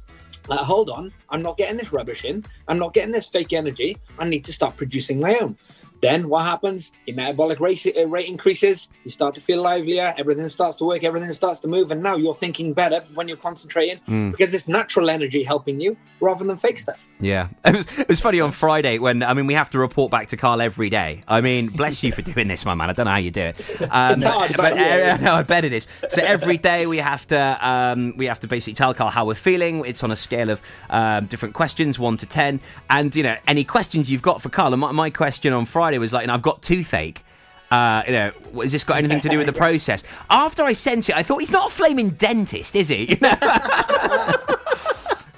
Uh, 0.48 0.56
hold 0.56 0.90
on, 0.90 1.12
I'm 1.28 1.42
not 1.42 1.56
getting 1.58 1.76
this 1.76 1.92
rubbish 1.92 2.24
in. 2.24 2.44
I'm 2.66 2.78
not 2.78 2.94
getting 2.94 3.12
this 3.12 3.28
fake 3.28 3.52
energy. 3.52 3.96
I 4.18 4.24
need 4.28 4.44
to 4.46 4.52
start 4.52 4.76
producing 4.76 5.20
my 5.20 5.36
own. 5.40 5.56
Then 6.02 6.28
what 6.28 6.44
happens? 6.44 6.92
Your 7.06 7.16
metabolic 7.16 7.60
rate, 7.60 7.86
uh, 7.96 8.06
rate 8.06 8.26
increases. 8.26 8.88
You 9.04 9.10
start 9.10 9.34
to 9.34 9.40
feel 9.40 9.60
livelier. 9.62 10.14
Everything 10.16 10.48
starts 10.48 10.76
to 10.78 10.84
work. 10.84 11.04
Everything 11.04 11.32
starts 11.32 11.60
to 11.60 11.68
move. 11.68 11.90
And 11.90 12.02
now 12.02 12.16
you're 12.16 12.34
thinking 12.34 12.72
better 12.72 13.04
when 13.14 13.28
you're 13.28 13.36
concentrating 13.36 14.00
Mm. 14.08 14.30
because 14.32 14.54
it's 14.54 14.66
natural 14.68 15.10
energy 15.10 15.44
helping 15.44 15.80
you 15.80 15.96
rather 16.20 16.44
than 16.44 16.56
fake 16.56 16.78
stuff. 16.78 17.06
Yeah, 17.20 17.48
it 17.64 17.76
was 17.76 17.98
it 17.98 18.08
was 18.08 18.20
funny 18.20 18.40
on 18.40 18.50
Friday 18.52 18.98
when 18.98 19.22
I 19.22 19.34
mean 19.34 19.46
we 19.46 19.54
have 19.54 19.70
to 19.70 19.78
report 19.78 20.10
back 20.10 20.28
to 20.28 20.36
Carl 20.36 20.60
every 20.60 20.88
day. 20.90 21.22
I 21.28 21.40
mean, 21.40 21.68
bless 21.68 22.02
you 22.02 22.12
for 22.12 22.22
doing 22.22 22.48
this, 22.48 22.64
my 22.64 22.74
man. 22.74 22.88
I 22.90 22.92
don't 22.94 23.04
know 23.06 23.12
how 23.12 23.18
you 23.18 23.30
do 23.30 23.42
it. 23.42 23.82
Um, 23.90 24.14
It's 24.14 24.24
hard, 24.24 24.52
but, 24.56 24.72
but 24.74 24.78
uh, 24.78 25.16
no, 25.18 25.34
I 25.34 25.42
bet 25.42 25.64
it 25.64 25.72
is. 25.72 25.86
So 26.08 26.22
every 26.22 26.56
day 26.56 26.86
we 26.86 26.98
have 26.98 27.26
to 27.28 27.58
um, 27.68 28.14
we 28.16 28.26
have 28.26 28.40
to 28.40 28.46
basically 28.46 28.74
tell 28.74 28.94
Carl 28.94 29.10
how 29.10 29.26
we're 29.26 29.34
feeling. 29.34 29.84
It's 29.84 30.02
on 30.02 30.10
a 30.10 30.16
scale 30.16 30.50
of 30.50 30.60
um, 30.88 31.26
different 31.26 31.54
questions, 31.54 31.98
one 31.98 32.16
to 32.18 32.26
ten, 32.26 32.60
and 32.88 33.14
you 33.14 33.22
know 33.22 33.36
any 33.46 33.64
questions 33.64 34.10
you've 34.10 34.22
got 34.22 34.40
for 34.40 34.48
Carl. 34.48 34.72
And 34.72 34.80
my, 34.80 34.92
my 34.92 35.10
question 35.10 35.52
on 35.52 35.66
Friday 35.66 35.89
was 35.98 36.12
like, 36.12 36.22
you 36.22 36.26
know, 36.28 36.34
I've 36.34 36.42
got 36.42 36.62
toothache. 36.62 37.24
Uh, 37.70 38.02
you 38.06 38.12
know, 38.12 38.32
has 38.62 38.72
this 38.72 38.82
got 38.82 38.98
anything 38.98 39.20
to 39.20 39.28
do 39.28 39.38
with 39.38 39.46
the 39.46 39.52
process? 39.52 40.02
After 40.28 40.64
I 40.64 40.72
sent 40.72 41.08
it, 41.08 41.16
I 41.16 41.22
thought 41.22 41.38
he's 41.38 41.52
not 41.52 41.70
a 41.70 41.74
flaming 41.74 42.10
dentist, 42.10 42.74
is 42.74 42.88
he? 42.88 43.18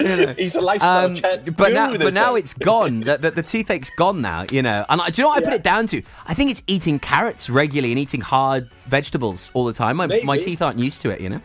You 0.01 0.17
know? 0.17 0.35
He's 0.37 0.55
a 0.55 0.61
lifestyle 0.61 1.07
Um, 1.07 1.15
check 1.15 1.45
but 1.57 1.73
now, 1.73 1.97
but 1.97 2.15
now 2.15 2.35
it's 2.35 2.55
gone. 2.55 3.01
The, 3.01 3.19
the, 3.19 3.31
the 3.31 3.43
toothache's 3.43 3.91
gone 3.91 4.21
now. 4.21 4.47
You 4.51 4.63
know, 4.63 4.85
and 4.89 5.01
I, 5.01 5.11
do 5.11 5.23
you 5.23 5.25
know 5.25 5.31
what 5.31 5.43
I 5.43 5.45
put 5.45 5.55
it 5.55 5.63
down 5.63 5.87
to? 5.89 6.03
I 6.27 6.35
think 6.35 6.51
it's 6.51 6.63
eating 6.67 6.99
carrots 6.99 7.49
regularly 7.49 7.93
and 7.93 7.99
eating 7.99 8.21
hard 8.21 8.69
vegetables 8.87 9.51
all 9.55 9.65
the 9.65 9.73
time. 9.73 9.97
My, 9.97 10.21
my 10.25 10.39
teeth 10.39 10.63
aren't 10.63 10.79
used 10.79 11.03
to 11.03 11.11
it. 11.11 11.21
You 11.21 11.31
know. 11.31 11.41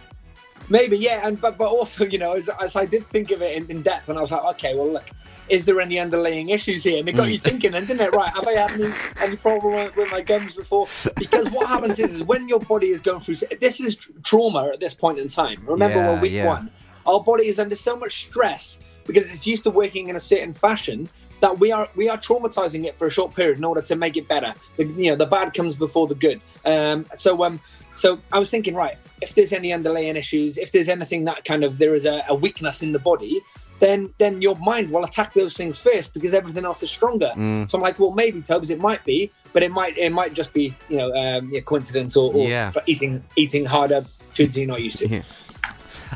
Maybe, 0.69 0.97
yeah, 0.97 1.25
and 1.27 1.39
but 1.39 1.57
but 1.57 1.69
also, 1.69 2.05
you 2.05 2.17
know, 2.17 2.33
as, 2.33 2.49
as 2.61 2.75
I 2.75 2.85
did 2.85 3.05
think 3.07 3.31
of 3.31 3.41
it 3.41 3.55
in, 3.55 3.69
in 3.69 3.81
depth, 3.81 4.09
and 4.09 4.17
I 4.17 4.21
was 4.21 4.31
like, 4.31 4.43
okay, 4.55 4.75
well, 4.75 4.91
look, 4.91 5.05
is 5.49 5.65
there 5.65 5.79
any 5.79 5.99
underlying 5.99 6.49
issues 6.49 6.83
here? 6.83 6.99
And 6.99 7.07
it 7.07 7.13
got 7.13 7.31
you 7.31 7.39
thinking, 7.39 7.73
and 7.73 7.87
didn't 7.87 8.01
it? 8.01 8.13
Right, 8.13 8.33
have 8.33 8.47
I 8.47 8.53
had 8.53 8.71
any, 8.71 8.93
any 9.19 9.35
problem 9.35 9.73
with, 9.73 9.95
with 9.95 10.11
my 10.11 10.21
gums 10.21 10.55
before? 10.55 10.87
Because 11.15 11.49
what 11.49 11.67
happens 11.67 11.99
is, 11.99 12.15
is 12.15 12.23
when 12.23 12.47
your 12.47 12.59
body 12.59 12.89
is 12.89 12.99
going 12.99 13.21
through 13.21 13.35
this 13.59 13.79
is 13.79 13.95
trauma 14.23 14.69
at 14.73 14.79
this 14.79 14.93
point 14.93 15.19
in 15.19 15.27
time. 15.27 15.63
Remember, 15.65 15.99
Yeah, 15.99 16.13
we're 16.13 16.21
week 16.21 16.31
yeah. 16.33 16.45
one. 16.45 16.71
Our 17.05 17.21
body 17.23 17.47
is 17.47 17.59
under 17.59 17.75
so 17.75 17.97
much 17.97 18.25
stress 18.27 18.79
because 19.05 19.33
it's 19.33 19.47
used 19.47 19.63
to 19.63 19.71
working 19.71 20.09
in 20.09 20.15
a 20.15 20.19
certain 20.19 20.53
fashion 20.53 21.09
that 21.39 21.57
we 21.59 21.71
are 21.71 21.87
we 21.95 22.09
are 22.09 22.17
traumatizing 22.17 22.85
it 22.85 22.97
for 22.97 23.07
a 23.07 23.11
short 23.11 23.33
period 23.35 23.57
in 23.57 23.63
order 23.63 23.81
to 23.81 23.95
make 23.95 24.17
it 24.17 24.27
better. 24.27 24.53
The, 24.75 24.85
you 24.85 25.11
know, 25.11 25.15
the 25.15 25.25
bad 25.25 25.53
comes 25.53 25.75
before 25.75 26.07
the 26.07 26.15
good. 26.15 26.41
Um, 26.65 27.05
so 27.15 27.43
um, 27.43 27.59
so 27.93 28.19
I 28.31 28.39
was 28.39 28.49
thinking, 28.49 28.75
right, 28.75 28.97
if 29.21 29.33
there's 29.35 29.53
any 29.53 29.73
underlying 29.73 30.15
issues, 30.15 30.57
if 30.57 30.71
there's 30.71 30.89
anything 30.89 31.25
that 31.25 31.45
kind 31.45 31.63
of 31.63 31.77
there 31.77 31.95
is 31.95 32.05
a, 32.05 32.23
a 32.27 32.35
weakness 32.35 32.83
in 32.83 32.91
the 32.91 32.99
body, 32.99 33.41
then 33.79 34.13
then 34.17 34.41
your 34.41 34.55
mind 34.57 34.91
will 34.91 35.03
attack 35.03 35.33
those 35.33 35.55
things 35.55 35.79
first 35.79 36.13
because 36.13 36.33
everything 36.33 36.65
else 36.65 36.83
is 36.83 36.91
stronger. 36.91 37.31
Mm. 37.35 37.69
So 37.69 37.77
I'm 37.77 37.81
like, 37.81 37.99
well, 37.99 38.11
maybe 38.11 38.41
Tobes, 38.41 38.69
it 38.69 38.79
might 38.79 39.03
be, 39.05 39.31
but 39.53 39.63
it 39.63 39.71
might 39.71 39.97
it 39.97 40.11
might 40.11 40.33
just 40.33 40.53
be 40.53 40.73
you 40.89 40.97
know 40.97 41.13
um, 41.15 41.49
yeah, 41.51 41.61
coincidence 41.61 42.15
or, 42.17 42.33
or 42.33 42.47
Yeah. 42.47 42.69
for 42.69 42.81
eating 42.85 43.23
eating 43.35 43.65
harder 43.65 44.01
foods 44.31 44.57
you're 44.57 44.67
not 44.67 44.81
used 44.81 44.99
to. 44.99 45.07
Yeah. 45.07 45.21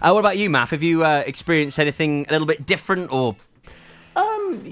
Uh, 0.01 0.11
what 0.11 0.19
about 0.19 0.37
you, 0.37 0.49
Math? 0.49 0.71
Have 0.71 0.83
you 0.83 1.03
uh, 1.03 1.23
experienced 1.25 1.77
anything 1.79 2.25
a 2.29 2.31
little 2.31 2.47
bit 2.47 2.65
different 2.65 3.11
or? 3.11 3.35
Um, 4.15 4.63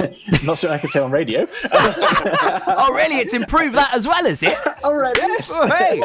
not 0.44 0.58
sure 0.58 0.70
I 0.70 0.78
can 0.78 0.88
say 0.88 1.00
on 1.00 1.10
radio. 1.10 1.46
oh, 1.72 2.92
really? 2.94 3.16
It's 3.16 3.34
improved 3.34 3.74
that 3.76 3.92
as 3.94 4.06
well, 4.08 4.24
is 4.26 4.42
it? 4.42 4.58
Already. 4.84 5.20
Oh, 5.54 5.66
hey. 5.68 5.98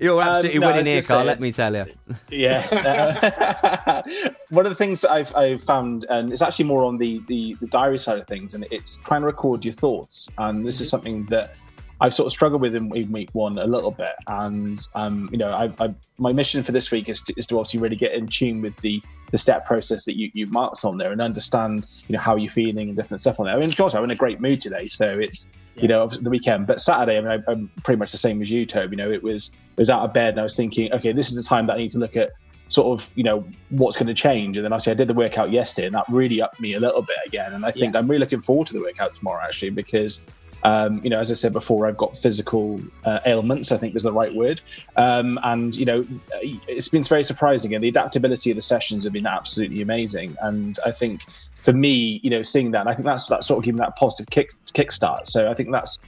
You're 0.00 0.20
absolutely 0.22 0.58
Um, 0.58 0.60
no, 0.60 0.66
winning 0.68 0.84
here, 0.86 1.02
Carl. 1.02 1.22
say- 1.22 1.26
Let 1.26 1.40
me 1.40 1.52
tell 1.52 1.74
you. 1.74 1.86
yes. 2.30 2.72
uh, 2.72 4.02
one 4.50 4.66
of 4.66 4.70
the 4.70 4.76
things 4.76 5.04
I've, 5.04 5.34
I've 5.34 5.62
found, 5.62 6.06
and 6.10 6.30
it's 6.32 6.42
actually 6.42 6.66
more 6.66 6.84
on 6.84 6.96
the, 6.98 7.20
the, 7.28 7.56
the 7.60 7.66
diary 7.66 7.98
side 7.98 8.18
of 8.18 8.26
things, 8.26 8.54
and 8.54 8.66
it's 8.70 8.98
trying 8.98 9.22
to 9.22 9.26
record 9.26 9.64
your 9.64 9.74
thoughts. 9.74 10.30
And 10.38 10.64
this 10.66 10.80
is 10.80 10.88
something 10.88 11.26
that 11.26 11.54
I've 12.02 12.14
sort 12.14 12.26
of 12.26 12.32
struggled 12.32 12.62
with 12.62 12.74
in, 12.74 12.94
in 12.96 13.12
week 13.12 13.28
one 13.32 13.58
a 13.58 13.66
little 13.66 13.90
bit. 13.90 14.14
And, 14.26 14.86
um, 14.94 15.28
you 15.30 15.38
know, 15.38 15.52
I've, 15.52 15.78
I've, 15.80 15.94
my 16.18 16.32
mission 16.32 16.62
for 16.62 16.72
this 16.72 16.90
week 16.90 17.08
is 17.10 17.20
to, 17.22 17.34
is 17.36 17.46
to 17.48 17.58
obviously 17.58 17.80
really 17.80 17.96
get 17.96 18.12
in 18.12 18.26
tune 18.26 18.62
with 18.62 18.74
the, 18.78 19.02
the 19.32 19.38
step 19.38 19.66
process 19.66 20.06
that 20.06 20.16
you, 20.16 20.30
you 20.32 20.46
marked 20.46 20.84
on 20.84 20.96
there 20.96 21.12
and 21.12 21.20
understand, 21.20 21.86
you 22.08 22.14
know, 22.14 22.18
how 22.18 22.36
you're 22.36 22.50
feeling 22.50 22.88
and 22.88 22.96
different 22.96 23.20
stuff 23.20 23.38
on 23.38 23.46
there. 23.46 23.54
I 23.54 23.58
mean, 23.58 23.68
of 23.68 23.76
course, 23.76 23.94
I'm 23.94 24.04
in 24.04 24.10
a 24.10 24.16
great 24.16 24.40
mood 24.40 24.62
today. 24.62 24.86
So 24.86 25.18
it's, 25.18 25.46
you 25.76 25.88
know, 25.88 26.06
the 26.06 26.30
weekend. 26.30 26.66
But 26.66 26.80
Saturday, 26.80 27.18
I 27.18 27.20
mean, 27.20 27.42
I, 27.46 27.50
I'm 27.50 27.70
pretty 27.84 27.98
much 27.98 28.12
the 28.12 28.18
same 28.18 28.40
as 28.40 28.50
you, 28.50 28.64
Toby. 28.64 28.96
You 28.96 29.04
know, 29.04 29.10
it 29.10 29.22
was, 29.22 29.50
it 29.76 29.80
was 29.80 29.90
out 29.90 30.02
of 30.02 30.14
bed 30.14 30.34
and 30.34 30.40
I 30.40 30.42
was 30.42 30.56
thinking, 30.56 30.90
okay, 30.94 31.12
this 31.12 31.30
is 31.30 31.42
the 31.42 31.46
time 31.46 31.66
that 31.66 31.74
I 31.74 31.78
need 31.78 31.92
to 31.92 31.98
look 31.98 32.16
at 32.16 32.30
sort 32.70 33.00
of 33.00 33.10
you 33.16 33.24
know 33.24 33.44
what's 33.70 33.96
going 33.96 34.06
to 34.06 34.14
change 34.14 34.56
and 34.56 34.64
then 34.64 34.72
obviously 34.72 34.92
i 34.92 34.94
did 34.94 35.08
the 35.08 35.14
workout 35.14 35.50
yesterday 35.50 35.88
and 35.88 35.94
that 35.96 36.04
really 36.08 36.40
upped 36.40 36.60
me 36.60 36.74
a 36.74 36.78
little 36.78 37.02
bit 37.02 37.16
again 37.26 37.52
and 37.52 37.66
i 37.66 37.70
think 37.72 37.96
i'm 37.96 38.06
really 38.06 38.20
looking 38.20 38.40
forward 38.40 38.64
to 38.64 38.72
the 38.72 38.80
workout 38.80 39.12
tomorrow 39.12 39.42
actually 39.42 39.70
because 39.70 40.24
um, 40.62 41.00
you 41.02 41.10
know 41.10 41.18
as 41.18 41.30
i 41.30 41.34
said 41.34 41.52
before 41.52 41.86
i've 41.86 41.96
got 41.96 42.16
physical 42.16 42.80
uh, 43.04 43.20
ailments 43.26 43.72
i 43.72 43.76
think 43.76 43.94
is 43.94 44.02
the 44.02 44.12
right 44.12 44.34
word 44.34 44.60
um, 44.96 45.38
and 45.44 45.76
you 45.76 45.84
know 45.84 46.06
it's 46.42 46.88
been 46.88 47.02
very 47.02 47.24
surprising 47.24 47.74
and 47.74 47.82
the 47.82 47.88
adaptability 47.88 48.50
of 48.50 48.56
the 48.56 48.62
sessions 48.62 49.04
have 49.04 49.12
been 49.12 49.26
absolutely 49.26 49.82
amazing 49.82 50.36
and 50.42 50.78
i 50.84 50.90
think 50.90 51.22
for 51.54 51.72
me 51.72 52.20
you 52.22 52.30
know 52.30 52.42
seeing 52.42 52.70
that 52.70 52.86
i 52.86 52.92
think 52.92 53.04
that's 53.04 53.26
that's 53.26 53.46
sort 53.46 53.58
of 53.58 53.64
giving 53.64 53.78
that 53.78 53.96
positive 53.96 54.28
kick 54.30 54.52
kickstart 54.72 55.26
so 55.26 55.50
i 55.50 55.54
think 55.54 55.70
that's 55.70 55.98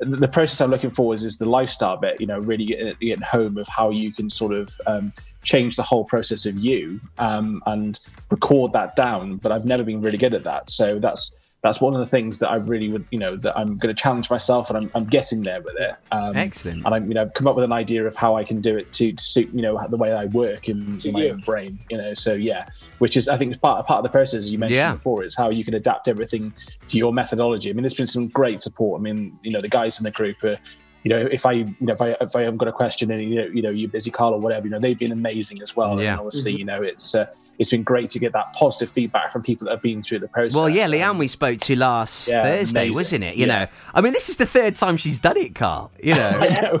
the 0.00 0.28
process 0.28 0.60
I'm 0.60 0.70
looking 0.70 0.90
for 0.90 1.12
is, 1.12 1.24
is 1.24 1.36
the 1.36 1.46
lifestyle 1.46 1.96
bit, 1.96 2.20
you 2.20 2.26
know, 2.26 2.38
really 2.38 2.64
getting, 2.64 2.94
getting 3.00 3.22
home 3.22 3.58
of 3.58 3.68
how 3.68 3.90
you 3.90 4.12
can 4.12 4.30
sort 4.30 4.54
of 4.54 4.74
um, 4.86 5.12
change 5.42 5.76
the 5.76 5.82
whole 5.82 6.04
process 6.04 6.46
of 6.46 6.56
you 6.56 7.00
um, 7.18 7.62
and 7.66 8.00
record 8.30 8.72
that 8.72 8.96
down. 8.96 9.36
But 9.36 9.52
I've 9.52 9.66
never 9.66 9.84
been 9.84 10.00
really 10.00 10.16
good 10.16 10.32
at 10.32 10.44
that. 10.44 10.70
So 10.70 10.98
that's 10.98 11.30
that's 11.62 11.78
one 11.80 11.94
of 11.94 12.00
the 12.00 12.06
things 12.06 12.38
that 12.38 12.50
I 12.50 12.56
really 12.56 12.88
would, 12.88 13.04
you 13.10 13.18
know, 13.18 13.36
that 13.36 13.56
I'm 13.58 13.76
going 13.76 13.94
to 13.94 14.02
challenge 14.02 14.30
myself 14.30 14.70
and 14.70 14.78
I'm, 14.78 14.90
I'm 14.94 15.04
getting 15.04 15.42
there 15.42 15.60
with 15.60 15.76
it. 15.78 15.94
Um, 16.10 16.34
Excellent. 16.34 16.86
And 16.86 16.94
I'm, 16.94 17.06
you 17.08 17.14
know, 17.14 17.20
I've 17.22 17.34
come 17.34 17.46
up 17.46 17.54
with 17.54 17.66
an 17.66 17.72
idea 17.72 18.06
of 18.06 18.16
how 18.16 18.34
I 18.34 18.44
can 18.44 18.62
do 18.62 18.78
it 18.78 18.92
to, 18.94 19.12
to 19.12 19.22
suit, 19.22 19.50
you 19.52 19.60
know, 19.60 19.78
the 19.88 19.98
way 19.98 20.12
I 20.12 20.24
work 20.26 20.70
in, 20.70 20.98
in 21.04 21.12
my 21.12 21.24
you. 21.24 21.32
own 21.32 21.40
brain, 21.40 21.78
you 21.90 21.98
know. 21.98 22.14
So 22.14 22.32
yeah, 22.32 22.66
which 22.98 23.14
is 23.14 23.28
I 23.28 23.36
think 23.36 23.60
part 23.60 23.86
part 23.86 23.98
of 23.98 24.04
the 24.04 24.08
process 24.08 24.38
as 24.38 24.50
you 24.52 24.58
mentioned 24.58 24.76
Yeah. 24.76 24.94
before 24.94 25.22
is 25.22 25.34
how 25.34 25.50
you 25.50 25.64
can 25.64 25.74
adapt 25.74 26.08
everything 26.08 26.52
to 26.88 26.96
your 26.96 27.12
methodology. 27.12 27.68
I 27.68 27.74
mean, 27.74 27.82
there's 27.82 27.94
been 27.94 28.06
some 28.06 28.28
great 28.28 28.62
support. 28.62 29.00
I 29.00 29.02
mean, 29.02 29.38
you 29.42 29.52
know, 29.52 29.60
the 29.60 29.68
guys 29.68 29.98
in 29.98 30.04
the 30.04 30.10
group 30.10 30.42
are. 30.44 30.58
You 31.02 31.08
know, 31.08 31.28
if 31.32 31.46
I, 31.46 31.52
you 31.52 31.74
know, 31.80 31.94
if 31.94 32.02
I, 32.02 32.08
if 32.20 32.36
I 32.36 32.42
haven't 32.42 32.58
got 32.58 32.68
a 32.68 32.72
question 32.72 33.10
and 33.10 33.22
you 33.22 33.36
know, 33.36 33.46
you 33.46 33.62
know, 33.62 33.70
you're 33.70 33.88
busy, 33.88 34.10
Carl, 34.10 34.34
or 34.34 34.38
whatever, 34.38 34.66
you 34.66 34.70
know, 34.70 34.78
they've 34.78 34.98
been 34.98 35.12
amazing 35.12 35.62
as 35.62 35.74
well. 35.74 35.98
Yeah. 35.98 36.12
And 36.12 36.20
obviously, 36.20 36.54
you 36.54 36.66
know, 36.66 36.82
it's 36.82 37.14
uh, 37.14 37.24
it's 37.60 37.70
been 37.70 37.84
great 37.84 38.10
to 38.10 38.18
get 38.18 38.32
that 38.32 38.52
positive 38.54 38.90
feedback 38.90 39.30
from 39.30 39.42
people 39.42 39.66
that 39.66 39.70
have 39.72 39.82
been 39.82 40.02
through 40.02 40.18
the 40.18 40.26
process. 40.28 40.56
Well, 40.56 40.68
yeah, 40.68 40.88
Leanne, 40.88 41.18
we 41.18 41.28
spoke 41.28 41.58
to 41.60 41.76
last 41.76 42.26
Yeah, 42.26 42.42
Thursday, 42.42 42.80
amazing. 42.86 42.94
wasn't 42.94 43.24
it? 43.24 43.36
You 43.36 43.46
Yeah. 43.46 43.58
know, 43.60 43.66
I 43.94 44.00
mean, 44.00 44.12
this 44.14 44.28
is 44.30 44.38
the 44.38 44.46
third 44.46 44.74
time 44.76 44.96
she's 44.96 45.18
done 45.18 45.36
it, 45.36 45.54
Carl. 45.54 45.92
You 46.02 46.14
know, 46.14 46.30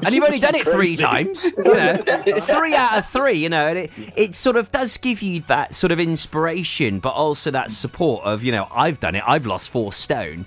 and 0.04 0.14
you've 0.14 0.24
only 0.24 0.40
done 0.40 0.54
it 0.56 0.66
three 0.66 0.96
times. 0.96 1.44
You 1.44 1.74
know, 1.74 1.96
three 2.40 2.74
out 2.74 2.98
of 2.98 3.06
three. 3.06 3.34
You 3.34 3.50
know, 3.50 3.68
and 3.68 3.78
it 3.78 3.90
it 4.16 4.34
sort 4.36 4.56
of 4.56 4.72
does 4.72 4.96
give 4.96 5.22
you 5.22 5.40
that 5.42 5.74
sort 5.74 5.92
of 5.92 6.00
inspiration, 6.00 6.98
but 6.98 7.10
also 7.10 7.50
that 7.50 7.70
support 7.70 8.24
of 8.24 8.42
you 8.42 8.50
know, 8.50 8.66
I've 8.74 8.98
done 9.00 9.14
it. 9.14 9.22
I've 9.26 9.46
lost 9.46 9.70
four 9.70 9.92
stone. 9.92 10.46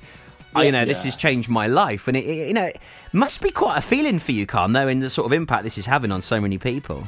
I- 0.55 0.63
you 0.65 0.71
know, 0.71 0.85
this 0.85 1.03
has 1.03 1.15
changed 1.15 1.49
my 1.49 1.67
life, 1.67 2.07
and 2.07 2.17
it, 2.17 2.25
it 2.25 2.47
you 2.47 2.53
know, 2.53 2.65
it 2.65 2.79
must 3.11 3.41
be 3.41 3.49
quite 3.51 3.77
a 3.77 3.81
feeling 3.81 4.19
for 4.19 4.31
you, 4.31 4.45
Carl, 4.45 4.67
knowing 4.67 4.99
the 4.99 5.09
sort 5.09 5.25
of 5.25 5.33
impact 5.33 5.63
this 5.63 5.77
is 5.77 5.85
having 5.85 6.11
on 6.11 6.21
so 6.21 6.39
many 6.41 6.57
people. 6.57 7.07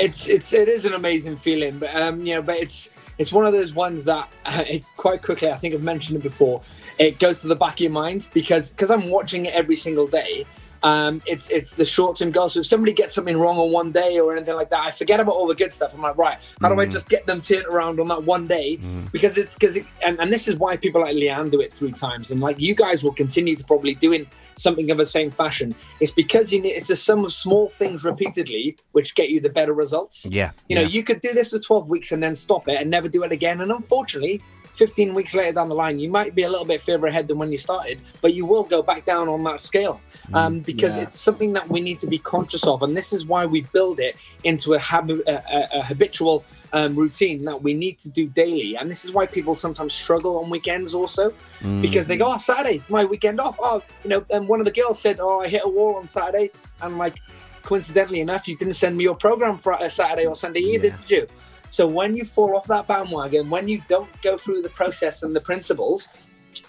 It's 0.00 0.28
it's 0.28 0.52
it 0.52 0.68
is 0.68 0.84
an 0.84 0.94
amazing 0.94 1.36
feeling 1.36 1.78
but 1.78 1.94
um 1.94 2.24
you 2.24 2.34
know 2.34 2.42
but 2.42 2.56
it's 2.56 2.90
it's 3.18 3.32
one 3.32 3.44
of 3.44 3.52
those 3.52 3.74
ones 3.74 4.04
that 4.04 4.28
uh, 4.46 4.64
it, 4.66 4.84
quite 4.96 5.22
quickly 5.22 5.50
i 5.50 5.56
think 5.56 5.74
i've 5.74 5.82
mentioned 5.82 6.16
it 6.16 6.22
before 6.22 6.62
it 6.98 7.18
goes 7.18 7.38
to 7.38 7.48
the 7.48 7.56
back 7.56 7.74
of 7.74 7.80
your 7.80 7.90
mind 7.90 8.28
because 8.32 8.70
because 8.70 8.90
i'm 8.90 9.10
watching 9.10 9.46
it 9.46 9.54
every 9.54 9.76
single 9.76 10.06
day 10.06 10.44
Um, 10.82 11.20
it's 11.26 11.48
it's 11.50 11.74
the 11.76 11.84
short 11.84 12.16
term 12.16 12.30
goals. 12.30 12.54
So 12.54 12.60
if 12.60 12.66
somebody 12.66 12.92
gets 12.92 13.14
something 13.14 13.36
wrong 13.36 13.58
on 13.58 13.70
one 13.72 13.92
day 13.92 14.18
or 14.18 14.34
anything 14.34 14.54
like 14.54 14.70
that, 14.70 14.86
I 14.86 14.90
forget 14.90 15.20
about 15.20 15.32
all 15.34 15.46
the 15.46 15.54
good 15.54 15.72
stuff. 15.72 15.94
I'm 15.94 16.00
like, 16.00 16.16
right, 16.16 16.38
how 16.62 16.68
do 16.68 16.80
I 16.80 16.86
Mm. 16.86 16.92
just 16.92 17.08
get 17.08 17.26
them 17.26 17.40
turned 17.40 17.66
around 17.66 18.00
on 18.00 18.08
that 18.08 18.22
one 18.24 18.46
day? 18.46 18.78
Because 19.12 19.36
it's 19.38 19.54
because 19.54 19.76
it, 19.76 19.84
and, 20.04 20.18
and 20.20 20.32
this 20.32 20.48
is 20.48 20.56
why 20.56 20.76
people 20.76 21.00
like 21.02 21.14
Leanne 21.16 21.50
do 21.50 21.60
it 21.60 21.74
three 21.74 21.92
times, 21.92 22.30
and 22.30 22.40
like 22.40 22.58
you 22.58 22.74
guys 22.74 23.04
will 23.04 23.12
continue 23.12 23.54
to 23.56 23.64
probably 23.64 23.94
doing 23.94 24.26
something 24.54 24.90
of 24.90 24.98
the 24.98 25.06
same 25.06 25.30
fashion. 25.30 25.74
It's 26.00 26.10
because 26.10 26.52
you 26.52 26.60
need, 26.60 26.72
it's 26.72 26.90
a 26.90 26.96
sum 26.96 27.24
of 27.24 27.32
small 27.32 27.68
things 27.68 28.04
repeatedly 28.04 28.76
which 28.92 29.14
get 29.14 29.30
you 29.30 29.40
the 29.40 29.48
better 29.48 29.72
results. 29.72 30.26
Yeah. 30.26 30.50
You 30.68 30.76
know, 30.76 30.82
yeah. 30.82 30.88
you 30.88 31.02
could 31.02 31.20
do 31.20 31.32
this 31.32 31.50
for 31.50 31.58
12 31.58 31.88
weeks 31.88 32.12
and 32.12 32.22
then 32.22 32.34
stop 32.34 32.68
it 32.68 32.78
and 32.78 32.90
never 32.90 33.08
do 33.08 33.22
it 33.22 33.32
again. 33.32 33.60
And 33.62 33.70
unfortunately, 33.70 34.42
15 34.74 35.14
weeks 35.14 35.34
later 35.34 35.52
down 35.52 35.68
the 35.68 35.74
line, 35.74 35.98
you 35.98 36.10
might 36.10 36.34
be 36.34 36.44
a 36.44 36.48
little 36.50 36.64
bit 36.64 36.80
further 36.80 37.06
ahead 37.06 37.28
than 37.28 37.38
when 37.38 37.52
you 37.52 37.58
started, 37.58 38.00
but 38.22 38.34
you 38.34 38.46
will 38.46 38.64
go 38.64 38.82
back 38.82 39.04
down 39.04 39.28
on 39.28 39.42
that 39.44 39.60
scale 39.60 40.00
um, 40.32 40.60
because 40.60 40.96
yeah. 40.96 41.02
it's 41.02 41.18
something 41.18 41.52
that 41.52 41.68
we 41.68 41.80
need 41.80 42.00
to 42.00 42.06
be 42.06 42.18
conscious 42.18 42.66
of. 42.66 42.82
And 42.82 42.96
this 42.96 43.12
is 43.12 43.26
why 43.26 43.46
we 43.46 43.62
build 43.72 44.00
it 44.00 44.16
into 44.44 44.74
a, 44.74 44.78
hab- 44.78 45.10
a, 45.10 45.28
a, 45.28 45.68
a 45.80 45.82
habitual 45.82 46.44
um, 46.72 46.94
routine 46.96 47.44
that 47.44 47.60
we 47.60 47.74
need 47.74 47.98
to 48.00 48.08
do 48.08 48.26
daily. 48.26 48.76
And 48.76 48.90
this 48.90 49.04
is 49.04 49.12
why 49.12 49.26
people 49.26 49.54
sometimes 49.54 49.92
struggle 49.92 50.38
on 50.42 50.50
weekends 50.50 50.94
also 50.94 51.34
because 51.82 52.06
they 52.06 52.16
go, 52.16 52.32
oh, 52.34 52.38
Saturday, 52.38 52.82
my 52.88 53.04
weekend 53.04 53.40
off. 53.40 53.56
Oh, 53.60 53.82
you 54.04 54.10
know, 54.10 54.24
and 54.30 54.48
one 54.48 54.60
of 54.60 54.64
the 54.64 54.72
girls 54.72 54.98
said, 54.98 55.18
oh, 55.20 55.40
I 55.40 55.48
hit 55.48 55.62
a 55.64 55.68
wall 55.68 55.96
on 55.96 56.06
Saturday. 56.06 56.50
And 56.80 56.96
like, 56.96 57.20
coincidentally 57.62 58.20
enough, 58.20 58.48
you 58.48 58.56
didn't 58.56 58.74
send 58.74 58.96
me 58.96 59.04
your 59.04 59.14
program 59.14 59.58
for 59.58 59.74
uh, 59.74 59.88
Saturday 59.88 60.26
or 60.26 60.34
Sunday 60.34 60.60
either, 60.60 60.88
Yeah. 60.88 60.96
did 60.96 61.10
you? 61.10 61.26
So 61.70 61.86
when 61.86 62.16
you 62.16 62.24
fall 62.24 62.56
off 62.56 62.66
that 62.66 62.86
bandwagon, 62.86 63.48
when 63.48 63.66
you 63.68 63.82
don't 63.88 64.10
go 64.22 64.36
through 64.36 64.60
the 64.60 64.68
process 64.70 65.22
and 65.22 65.34
the 65.34 65.40
principles, 65.40 66.08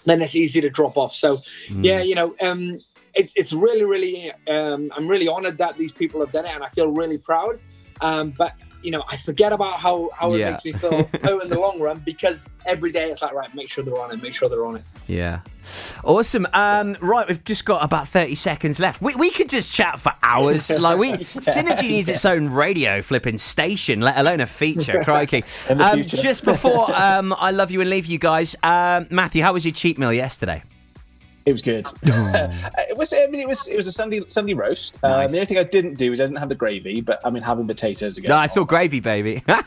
then 0.04 0.22
it's 0.22 0.34
easy 0.34 0.60
to 0.60 0.70
drop 0.70 0.96
off. 0.96 1.12
So 1.12 1.42
yeah, 1.68 2.00
you 2.00 2.14
know, 2.14 2.34
um, 2.40 2.78
it's 3.14 3.32
it's 3.36 3.52
really, 3.52 3.84
really, 3.84 4.32
um, 4.48 4.90
I'm 4.96 5.06
really 5.06 5.28
honored 5.28 5.58
that 5.58 5.76
these 5.76 5.92
people 5.92 6.20
have 6.20 6.32
done 6.32 6.46
it, 6.46 6.54
and 6.54 6.64
I 6.64 6.68
feel 6.68 6.88
really 6.88 7.18
proud. 7.18 7.60
Um, 8.00 8.30
but 8.30 8.54
you 8.82 8.90
know, 8.90 9.04
I 9.08 9.16
forget 9.16 9.52
about 9.52 9.78
how 9.80 10.10
how 10.14 10.32
it 10.34 10.38
Yeah. 10.40 10.50
makes 10.52 10.64
me 10.64 10.72
feel 10.72 11.08
oh, 11.24 11.38
in 11.44 11.48
the 11.48 11.58
long 11.58 11.80
run 11.80 12.02
because 12.04 12.48
every 12.66 12.92
day 12.92 13.10
it's 13.10 13.22
like 13.22 13.32
right, 13.32 13.52
make 13.54 13.70
sure 13.70 13.84
they're 13.84 13.98
on 13.98 14.12
it, 14.12 14.22
make 14.22 14.34
sure 14.34 14.48
they're 14.48 14.66
on 14.66 14.76
it. 14.76 14.84
Yeah. 15.06 15.40
Awesome. 16.04 16.46
Um, 16.52 16.96
right, 17.00 17.26
we've 17.28 17.44
just 17.44 17.64
got 17.64 17.84
about 17.84 18.08
30 18.08 18.34
seconds 18.34 18.80
left. 18.80 19.00
We, 19.00 19.14
we 19.14 19.30
could 19.30 19.48
just 19.48 19.72
chat 19.72 20.00
for 20.00 20.12
hours. 20.22 20.70
Like 20.82 20.98
we 20.98 21.12
Synergy 21.12 21.88
needs 21.88 22.08
its 22.08 22.24
own 22.24 22.48
radio 22.48 23.02
flipping 23.02 23.38
station, 23.38 24.00
let 24.00 24.16
alone 24.18 24.40
a 24.40 24.46
feature. 24.46 25.00
Crikey. 25.04 25.44
Um, 25.68 26.02
just 26.02 26.44
before 26.44 26.92
um, 26.94 27.32
I 27.38 27.52
love 27.52 27.70
you 27.70 27.80
and 27.80 27.88
leave 27.88 28.06
you 28.06 28.18
guys, 28.18 28.56
um, 28.64 29.06
Matthew, 29.10 29.42
how 29.42 29.52
was 29.52 29.64
your 29.64 29.72
cheat 29.74 29.98
meal 29.98 30.12
yesterday? 30.12 30.62
It 31.44 31.52
was 31.52 31.62
good. 31.62 31.86
it 32.02 32.96
was. 32.96 33.12
I 33.12 33.26
mean, 33.26 33.40
it 33.40 33.48
was. 33.48 33.68
It 33.68 33.76
was 33.76 33.86
a 33.86 33.92
Sunday 33.92 34.22
Sunday 34.28 34.54
roast. 34.54 34.98
Um, 35.02 35.10
Nice. 35.12 35.30
the 35.32 35.38
only 35.38 35.46
thing 35.46 35.58
I 35.58 35.64
didn't 35.64 35.94
do 35.94 36.12
is 36.12 36.20
I 36.20 36.24
didn't 36.24 36.38
have 36.38 36.48
the 36.48 36.54
gravy, 36.54 37.00
but 37.00 37.20
I 37.24 37.30
mean, 37.30 37.42
having 37.42 37.66
potatoes 37.66 38.18
again. 38.18 38.28
No, 38.30 38.36
I 38.36 38.46
saw 38.46 38.64
gravy, 38.64 39.00
baby. 39.00 39.42
uh, 39.48 39.62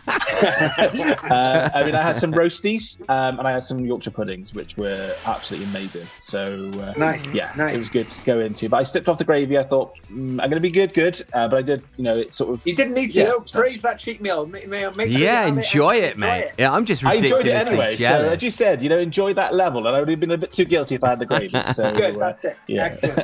I 1.74 1.84
mean, 1.86 1.96
I 1.96 2.02
had 2.02 2.16
some 2.16 2.32
roasties 2.34 3.00
um, 3.10 3.40
and 3.40 3.48
I 3.48 3.52
had 3.52 3.64
some 3.64 3.86
Yorkshire 3.86 4.12
puddings, 4.12 4.54
which 4.54 4.78
were 4.78 5.10
absolutely 5.28 5.70
amazing. 5.70 6.04
So 6.04 6.72
uh, 6.82 6.94
Nice, 6.98 7.34
yeah, 7.34 7.52
nice. 7.58 7.76
it 7.76 7.80
was 7.80 7.90
good 7.90 8.10
to 8.10 8.26
go 8.26 8.40
into. 8.40 8.70
But 8.70 8.78
I 8.78 8.84
stepped 8.84 9.10
off 9.10 9.18
the 9.18 9.24
gravy. 9.24 9.58
I 9.58 9.64
thought 9.64 9.96
mm, 10.12 10.32
I'm 10.32 10.38
going 10.38 10.52
to 10.52 10.60
be 10.60 10.72
good, 10.72 10.94
good. 10.94 11.22
Uh, 11.34 11.48
but 11.48 11.58
I 11.58 11.62
did, 11.62 11.84
you 11.98 12.04
know, 12.04 12.18
it 12.18 12.34
sort 12.34 12.54
of. 12.54 12.66
You 12.66 12.76
didn't 12.76 12.94
need 12.94 13.12
to 13.12 13.20
Yeah. 13.20 13.26
though. 13.26 13.40
praise 13.42 13.82
that 13.82 14.00
cheat 14.00 14.22
meal. 14.22 14.46
Make, 14.46 14.68
make, 14.68 14.96
make 14.96 15.10
yeah, 15.12 15.46
have 15.46 15.58
enjoy 15.58 15.96
and 15.96 16.04
it, 16.06 16.18
mate. 16.18 16.28
enjoy 16.36 16.48
it. 16.48 16.54
Yeah, 16.58 16.72
I'm 16.72 16.86
just 16.86 17.04
I 17.06 17.14
enjoyed 17.16 17.48
it 17.48 17.68
anyway. 17.68 17.96
So 17.96 18.30
as 18.30 18.44
you 18.44 18.50
said, 18.50 18.82
you 18.82 18.90
know, 18.90 18.98
enjoy 18.98 19.34
that 19.34 19.54
level, 19.54 19.88
and 19.88 19.96
I 19.96 20.00
would 20.00 20.10
have 20.10 20.20
been 20.20 20.32
a 20.32 20.38
bit 20.38 20.52
too 20.52 20.66
guilty 20.66 20.96
if 20.96 21.04
I 21.04 21.10
had 21.10 21.20
the 21.20 21.26
gravy. 21.26 21.58
So 21.74 21.94
Good, 21.94 22.16
uh, 22.16 22.20
that's 22.20 22.46
it. 22.46 22.58
yeah. 22.68 22.86
Excellent. 22.86 23.20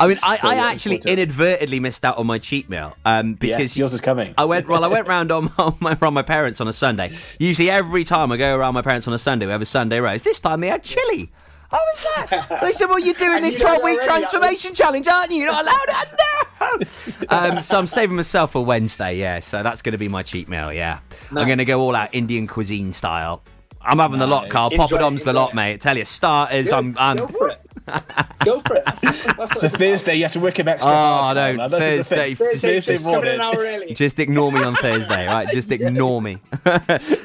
I 0.00 0.06
mean, 0.06 0.18
I, 0.22 0.38
So, 0.38 0.48
I 0.48 0.54
yeah, 0.54 0.64
actually 0.66 0.96
looking 0.96 1.02
forward 1.02 1.02
to 1.02 1.08
it. 1.08 1.12
inadvertently 1.12 1.80
missed 1.80 2.04
out 2.04 2.18
on 2.18 2.26
my 2.26 2.38
cheat 2.38 2.68
meal 2.70 2.96
um, 3.04 3.34
because 3.34 3.58
yes, 3.60 3.76
yours 3.76 3.94
is 3.94 4.00
coming. 4.00 4.34
I 4.38 4.44
went 4.44 4.68
well. 4.68 4.84
I 4.84 4.88
went 4.88 5.06
round 5.08 5.32
on, 5.32 5.52
on 5.58 5.76
my 5.80 5.96
around 6.00 6.14
my 6.14 6.22
parents 6.22 6.60
on 6.60 6.68
a 6.68 6.72
Sunday. 6.72 7.12
Usually, 7.38 7.70
every 7.70 8.04
time 8.04 8.30
I 8.32 8.36
go 8.36 8.56
around 8.56 8.74
my 8.74 8.82
parents 8.82 9.08
on 9.08 9.14
a 9.14 9.18
Sunday, 9.18 9.46
we 9.46 9.52
have 9.52 9.62
a 9.62 9.66
Sunday 9.66 9.98
roast. 10.00 10.24
This 10.24 10.40
time 10.40 10.60
they 10.60 10.68
had 10.68 10.82
chili. 10.82 11.30
How 11.70 11.78
was 11.78 12.04
that? 12.16 12.60
They 12.62 12.72
said, 12.72 12.86
"Well, 12.86 12.98
you're 12.98 13.14
doing 13.14 13.42
this 13.42 13.58
you 13.58 13.64
know 13.64 13.78
12 13.78 13.84
week 13.84 13.98
already, 13.98 14.06
transformation 14.08 14.74
challenge, 14.74 15.06
aren't 15.06 15.30
you? 15.30 15.42
You're 15.42 15.52
not 15.52 15.64
allowed 15.64 15.88
it." 15.88 17.26
No. 17.28 17.28
um, 17.56 17.62
so 17.62 17.78
I'm 17.78 17.86
saving 17.86 18.16
myself 18.16 18.52
for 18.52 18.64
Wednesday. 18.64 19.16
Yeah, 19.18 19.40
so 19.40 19.62
that's 19.62 19.82
going 19.82 19.92
to 19.92 19.98
be 19.98 20.08
my 20.08 20.22
cheat 20.22 20.48
meal. 20.48 20.72
Yeah, 20.72 21.00
I'm 21.30 21.46
going 21.46 21.58
to 21.58 21.64
go 21.66 21.80
all 21.80 21.94
out 21.94 22.14
Indian 22.14 22.46
cuisine 22.46 22.92
style. 22.92 23.42
I'm 23.88 23.98
having 23.98 24.18
the 24.18 24.26
lot, 24.26 24.44
Nice. 24.44 24.52
Carl. 24.52 24.70
Enjoy 24.70 24.76
Papa 24.84 24.94
it, 24.96 24.98
Dom's 24.98 25.24
the 25.24 25.32
lot, 25.32 25.50
it. 25.50 25.54
mate. 25.54 25.80
Tell 25.80 25.96
you, 25.98 26.04
starters. 26.04 26.66
Good. 26.66 26.74
I'm. 26.74 26.96
I'm 26.98 27.16
Go 27.16 27.26
for 27.28 27.48
it. 27.48 27.60
Go 28.44 28.60
for 28.60 28.76
it. 28.76 28.84
That's, 28.84 29.00
that's 29.24 29.52
It's 29.52 29.62
a. 29.62 29.68
Thursday. 29.70 30.16
You 30.16 30.24
have 30.24 30.32
to 30.32 30.40
work 30.40 30.58
him 30.58 30.68
extra 30.68 30.90
Oh, 30.90 30.94
hard. 30.94 31.36
no, 31.36 31.52
now. 31.54 31.68
That's 31.68 31.72
the 31.72 31.78
Thursday- 32.16 32.34
Thursday, 32.34 32.68
Thursday 32.74 32.92
just 32.92 33.04
coming 33.04 33.30
an 33.30 33.38
morning. 33.38 33.40
hour 33.40 33.64
early. 33.82 33.94
Just 33.94 34.18
ignore 34.18 34.52
me 34.52 34.62
on 34.62 34.74
Thursday, 34.74 35.26
right? 35.26 35.48
Just 35.52 35.72
ignore 35.72 36.20
me. 36.20 36.38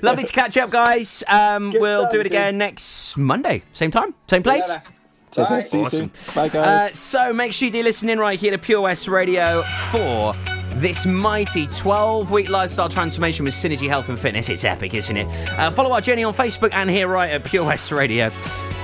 Lovely 0.01 0.23
to 0.23 0.31
catch 0.31 0.55
up, 0.57 0.69
guys. 0.69 1.21
Um, 1.27 1.73
we'll 1.77 2.09
do 2.09 2.19
it 2.21 2.23
Tim. 2.23 2.31
again 2.31 2.57
next 2.57 3.17
Monday, 3.17 3.63
same 3.73 3.91
time, 3.91 4.13
same 4.29 4.41
place. 4.43 4.67
Later. 4.69 4.83
Take 5.31 5.49
Bye. 5.49 5.63
See 5.63 5.79
you 5.79 5.85
Awesome. 5.85 6.11
soon. 6.13 6.33
Bye, 6.35 6.47
guys. 6.49 6.65
Uh, 6.91 6.93
so 6.93 7.33
make 7.33 7.51
sure 7.53 7.65
you 7.65 7.71
do 7.71 7.81
listen 7.83 8.07
in 8.07 8.19
right 8.19 8.39
here 8.39 8.51
to 8.51 8.57
Pure 8.57 8.81
West 8.81 9.07
Radio 9.07 9.63
for 9.91 10.33
this 10.75 11.05
mighty 11.05 11.67
12 11.67 12.31
week 12.31 12.49
lifestyle 12.49 12.89
transformation 12.89 13.45
with 13.45 13.53
Synergy 13.53 13.87
Health 13.87 14.09
and 14.09 14.19
Fitness. 14.19 14.49
It's 14.49 14.63
epic, 14.63 14.93
isn't 14.93 15.15
it? 15.15 15.27
Uh, 15.57 15.71
follow 15.71 15.91
our 15.91 16.01
journey 16.01 16.23
on 16.23 16.33
Facebook 16.33 16.71
and 16.73 16.89
here 16.89 17.07
right 17.07 17.31
at 17.31 17.43
Pure 17.43 17.65
West 17.65 17.91
Radio. 17.91 18.31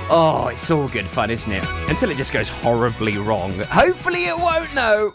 Oh, 0.08 0.48
it's 0.52 0.70
all 0.70 0.88
good 0.88 1.06
fun, 1.06 1.30
isn't 1.30 1.52
it? 1.52 1.64
Until 1.88 2.10
it 2.10 2.16
just 2.16 2.32
goes 2.32 2.48
horribly 2.48 3.18
wrong. 3.18 3.52
Hopefully 3.60 4.24
it 4.24 4.36
won't, 4.36 4.70
though. 4.74 5.12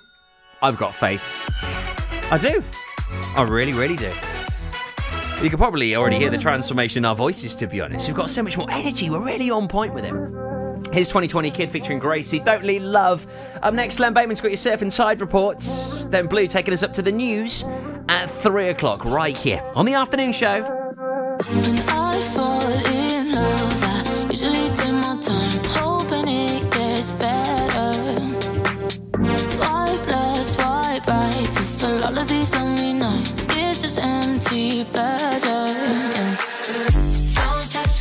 I've 0.61 0.77
got 0.77 0.95
faith. 0.95 1.23
I 2.31 2.37
do. 2.37 2.63
I 3.35 3.41
really, 3.43 3.73
really 3.73 3.97
do. 3.97 4.11
You 5.41 5.49
can 5.49 5.57
probably 5.57 5.95
already 5.95 6.17
hear 6.17 6.29
the 6.29 6.37
transformation 6.37 6.99
in 7.01 7.05
our 7.05 7.15
voices, 7.15 7.55
to 7.55 7.67
be 7.67 7.81
honest. 7.81 8.07
We've 8.07 8.15
got 8.15 8.29
so 8.29 8.41
much 8.41 8.57
more 8.57 8.71
energy. 8.71 9.09
We're 9.09 9.23
really 9.23 9.51
on 9.51 9.67
point 9.67 9.93
with 9.93 10.05
him. 10.05 10.33
Here's 10.91 11.07
2020 11.07 11.51
Kid 11.51 11.71
featuring 11.71 11.99
Gracie. 11.99 12.39
Don't 12.39 12.63
Leave 12.63 12.83
Love. 12.83 13.25
Up 13.61 13.73
next, 13.73 13.99
Len 13.99 14.13
Bateman's 14.13 14.41
got 14.41 14.51
your 14.51 14.57
surf 14.57 14.81
tide 14.89 15.21
reports. 15.21 16.05
Then 16.05 16.27
Blue 16.27 16.47
taking 16.47 16.73
us 16.73 16.83
up 16.83 16.93
to 16.93 17.01
the 17.01 17.11
news 17.11 17.63
at 18.09 18.27
3 18.27 18.69
o'clock 18.69 19.05
right 19.05 19.35
here 19.35 19.61
on 19.75 19.85
the 19.85 19.93
afternoon 19.93 20.33
show. 20.33 20.71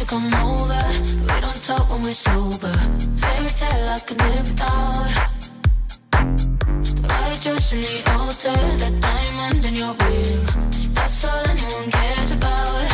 Come 0.06 0.34
over. 0.34 0.53
We're 2.04 2.12
sober. 2.12 2.72
Fairy 3.16 3.48
tale 3.48 3.88
I 3.88 4.00
could 4.00 4.18
live 4.18 4.48
without. 4.50 5.28
The 6.10 7.08
white 7.08 7.40
dress 7.42 7.72
in 7.72 7.80
the 7.80 8.12
altar, 8.12 8.58
that 8.80 9.00
diamond 9.00 9.64
in 9.64 9.74
your 9.74 9.94
ring. 9.94 10.92
That's 10.94 11.24
all 11.24 11.48
anyone 11.48 11.90
cares 11.90 12.32
about. 12.32 12.93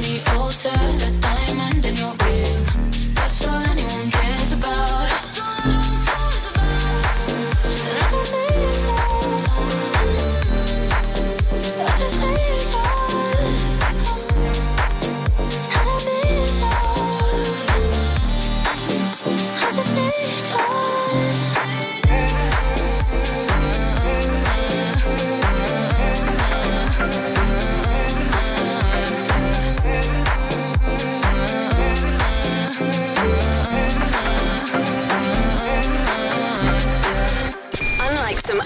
The 0.00 0.22
altar, 0.34 0.70
that 0.70 1.20
diamond 1.20 1.84
in 1.84 1.96
your 1.96 2.14
ring. 2.24 2.69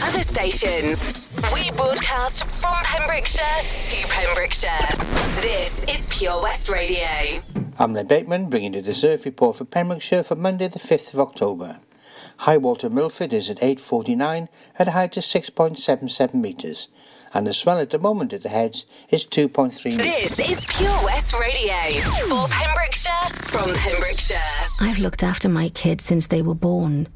Other 0.04 0.22
stations, 0.22 1.34
we 1.54 1.70
broadcast 1.70 2.44
from 2.44 2.74
Pembrokeshire 2.84 3.62
to 3.62 4.06
Pembrokeshire. 4.08 4.86
This 5.40 5.82
is 5.84 6.06
Pure 6.10 6.42
West 6.42 6.68
Radio. 6.68 7.42
I'm 7.78 7.94
Len 7.94 8.06
Bateman, 8.06 8.50
bringing 8.50 8.74
you 8.74 8.82
the 8.82 8.94
surf 8.94 9.24
report 9.24 9.56
for 9.56 9.64
Pembrokeshire 9.64 10.22
for 10.22 10.34
Monday 10.34 10.68
the 10.68 10.78
5th 10.78 11.14
of 11.14 11.20
October. 11.20 11.80
High 12.36 12.58
water 12.58 12.90
Milford 12.90 13.32
is 13.32 13.48
at 13.48 13.60
8.49 13.60 14.48
at 14.78 14.88
a 14.88 14.90
height 14.90 15.16
of 15.16 15.24
6.77 15.24 16.34
metres, 16.34 16.88
and 17.32 17.46
the 17.46 17.54
swell 17.54 17.78
at 17.78 17.88
the 17.88 17.98
moment 17.98 18.34
at 18.34 18.42
the 18.42 18.50
heads 18.50 18.84
is 19.08 19.24
2.3 19.24 19.84
metres. 19.86 20.36
This 20.36 20.38
is 20.38 20.64
Pure 20.66 21.04
West 21.04 21.32
Radio 21.32 22.02
for 22.28 22.46
Pembrokeshire 22.48 23.30
from 23.32 23.72
Pembrokeshire. 23.74 24.36
I've 24.80 24.98
looked 24.98 25.22
after 25.22 25.48
my 25.48 25.70
kids 25.70 26.04
since 26.04 26.26
they 26.26 26.42
were 26.42 26.54
born. 26.54 27.08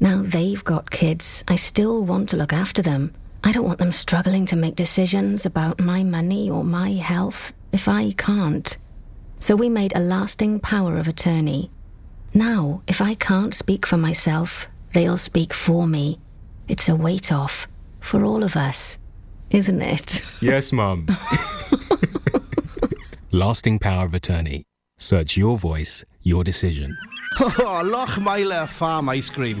Now 0.00 0.22
they've 0.22 0.62
got 0.64 0.90
kids. 0.90 1.44
I 1.48 1.56
still 1.56 2.04
want 2.04 2.28
to 2.30 2.36
look 2.36 2.52
after 2.52 2.82
them. 2.82 3.14
I 3.42 3.52
don't 3.52 3.66
want 3.66 3.78
them 3.78 3.92
struggling 3.92 4.46
to 4.46 4.56
make 4.56 4.76
decisions 4.76 5.46
about 5.46 5.80
my 5.80 6.02
money 6.02 6.50
or 6.50 6.64
my 6.64 6.92
health 6.92 7.52
if 7.72 7.88
I 7.88 8.12
can't. 8.12 8.76
So 9.38 9.56
we 9.56 9.68
made 9.68 9.94
a 9.94 10.00
lasting 10.00 10.60
power 10.60 10.96
of 10.96 11.08
attorney. 11.08 11.70
Now, 12.32 12.82
if 12.88 13.00
I 13.00 13.14
can't 13.14 13.54
speak 13.54 13.86
for 13.86 13.96
myself, 13.96 14.66
they'll 14.92 15.18
speak 15.18 15.52
for 15.52 15.86
me. 15.86 16.18
It's 16.68 16.88
a 16.88 16.96
weight 16.96 17.30
off 17.30 17.68
for 18.00 18.24
all 18.24 18.42
of 18.42 18.56
us, 18.56 18.98
isn't 19.50 19.82
it? 19.82 20.22
Yes, 20.40 20.72
Mum. 20.72 21.06
Lasting 23.32 23.78
power 23.78 24.06
of 24.06 24.14
attorney. 24.14 24.64
Search 24.98 25.36
your 25.36 25.58
voice, 25.58 26.04
your 26.22 26.44
decision. 26.44 26.96
Oh, 27.40 27.82
Lochmeyler 27.84 28.68
Farm 28.68 29.08
Ice 29.08 29.28
Cream. 29.28 29.60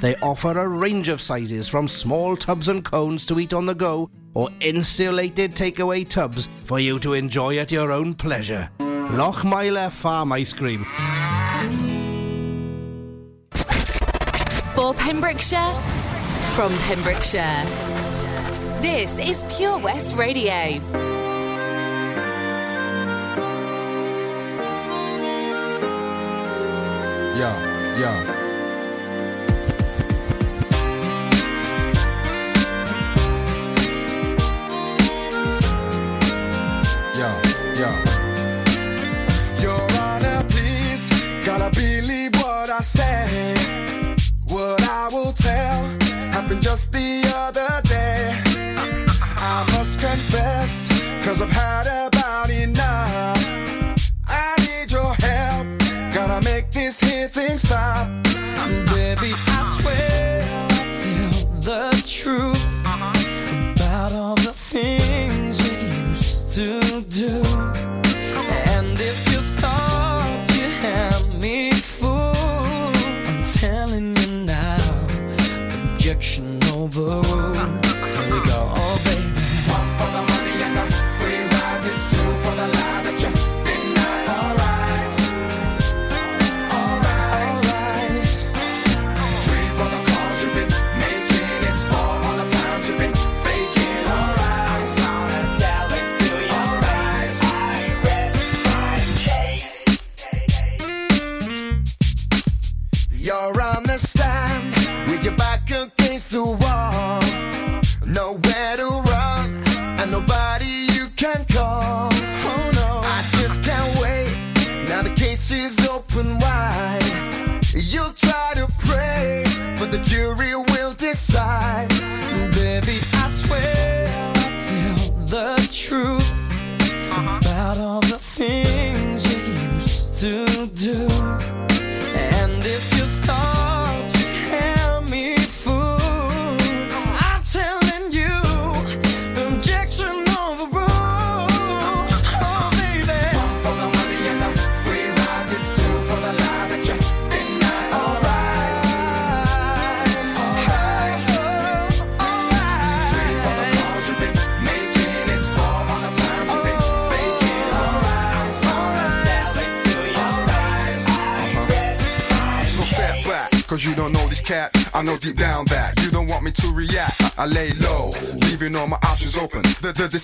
They 0.00 0.16
offer 0.16 0.58
a 0.58 0.66
range 0.66 1.08
of 1.08 1.20
sizes 1.20 1.68
from 1.68 1.86
small 1.86 2.36
tubs 2.36 2.68
and 2.68 2.82
cones 2.82 3.26
to 3.26 3.38
eat 3.38 3.52
on 3.52 3.66
the 3.66 3.74
go 3.74 4.10
or 4.32 4.48
insulated 4.60 5.54
takeaway 5.54 6.08
tubs 6.08 6.48
for 6.64 6.80
you 6.80 6.98
to 7.00 7.12
enjoy 7.12 7.58
at 7.58 7.70
your 7.70 7.92
own 7.92 8.14
pleasure. 8.14 8.70
Lochmeyler 8.78 9.90
Farm 9.90 10.32
Ice 10.32 10.52
Cream. 10.52 10.86
For 14.74 14.94
Pembrokeshire 14.94 15.74
from 16.54 16.72
Pembrokeshire. 16.88 17.64
This 18.80 19.18
is 19.18 19.44
Pure 19.54 19.78
West 19.80 20.16
Radio. 20.16 20.80
Yeah, 27.36 27.98
yeah. 27.98 28.24
Yeah, 28.24 28.39
just 46.70 46.92
the 46.92 47.24
other 47.34 47.79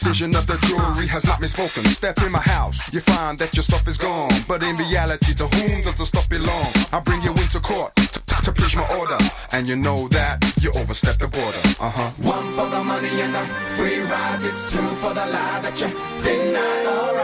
decision 0.06 0.36
of 0.36 0.46
the 0.46 0.56
jury 0.68 1.06
has 1.08 1.26
not 1.26 1.40
been 1.40 1.48
spoken. 1.48 1.84
Step 1.86 2.16
in 2.22 2.30
my 2.30 2.38
house, 2.38 2.92
you 2.92 3.00
find 3.00 3.36
that 3.40 3.54
your 3.56 3.64
stuff 3.64 3.88
is 3.88 3.98
gone. 3.98 4.30
But 4.46 4.62
in 4.62 4.76
reality, 4.76 5.34
to 5.34 5.46
whom 5.48 5.82
does 5.82 5.96
the 5.96 6.06
stuff 6.06 6.28
belong? 6.28 6.70
I 6.92 7.00
bring 7.00 7.22
you 7.22 7.30
into 7.30 7.58
court 7.58 7.94
to, 7.96 8.52
preach 8.52 8.76
my 8.76 8.86
order. 8.96 9.18
And 9.50 9.68
you 9.68 9.74
know 9.74 10.06
that 10.08 10.38
you 10.60 10.70
overstepped 10.76 11.20
the 11.20 11.28
border. 11.28 11.62
Uh 11.80 11.90
huh. 11.90 12.10
One 12.22 12.46
for 12.54 12.68
the 12.70 12.84
money 12.84 13.20
and 13.20 13.34
the 13.34 13.44
free 13.76 14.00
rides. 14.02 14.44
It's 14.44 14.70
two 14.70 14.86
for 15.02 15.12
the 15.12 15.26
lie 15.26 15.60
that 15.62 15.80
you 15.80 15.88
denied. 16.22 17.15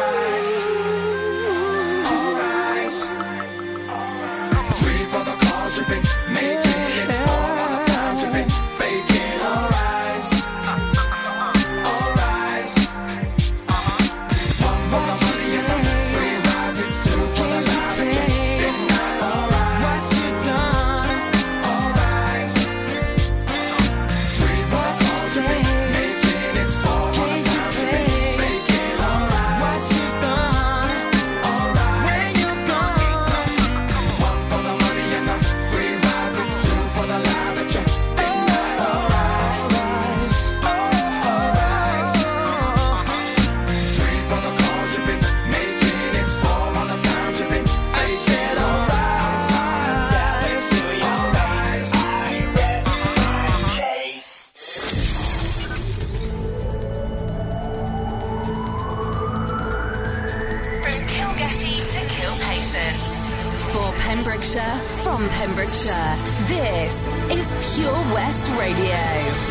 Pure 67.74 67.90
West 68.12 68.52
Radio. 68.58 69.41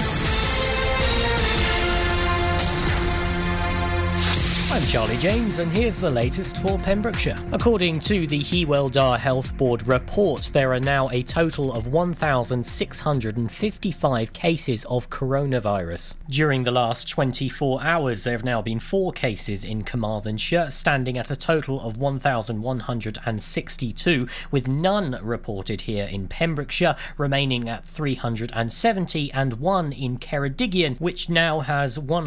Charlie 4.92 5.16
James, 5.20 5.60
and 5.60 5.72
here's 5.72 6.02
the 6.02 6.10
latest 6.10 6.58
for 6.58 6.78
Pembrokeshire. 6.80 7.38
According 7.54 8.02
to 8.02 8.28
the 8.28 8.42
Hywel 8.42 8.92
Dda 8.92 9.18
Health 9.18 9.56
Board 9.56 9.88
report, 9.88 10.50
there 10.52 10.74
are 10.74 10.82
now 10.82 11.08
a 11.14 11.24
total 11.24 11.72
of 11.72 11.88
1,655 11.88 14.34
cases 14.34 14.84
of 14.84 15.10
coronavirus. 15.10 16.16
During 16.28 16.66
the 16.66 16.74
last 16.74 17.08
24 17.08 17.82
hours, 17.82 18.26
there 18.26 18.34
have 18.34 18.44
now 18.44 18.62
been 18.62 18.82
four 18.82 19.14
cases 19.14 19.64
in 19.64 19.86
Carmarthenshire, 19.86 20.70
standing 20.70 21.18
at 21.18 21.32
a 21.32 21.38
total 21.38 21.80
of 21.80 21.96
1,162, 21.96 24.28
with 24.52 24.68
none 24.68 25.18
reported 25.24 25.84
here 25.84 26.04
in 26.04 26.28
Pembrokeshire, 26.28 26.98
remaining 27.18 27.70
at 27.70 27.88
370, 27.88 29.32
and 29.32 29.54
one 29.54 29.94
in 29.94 30.18
Ceredigion, 30.18 31.00
which 31.00 31.30
now 31.30 31.62
has 31.62 31.98
100. 31.98 32.20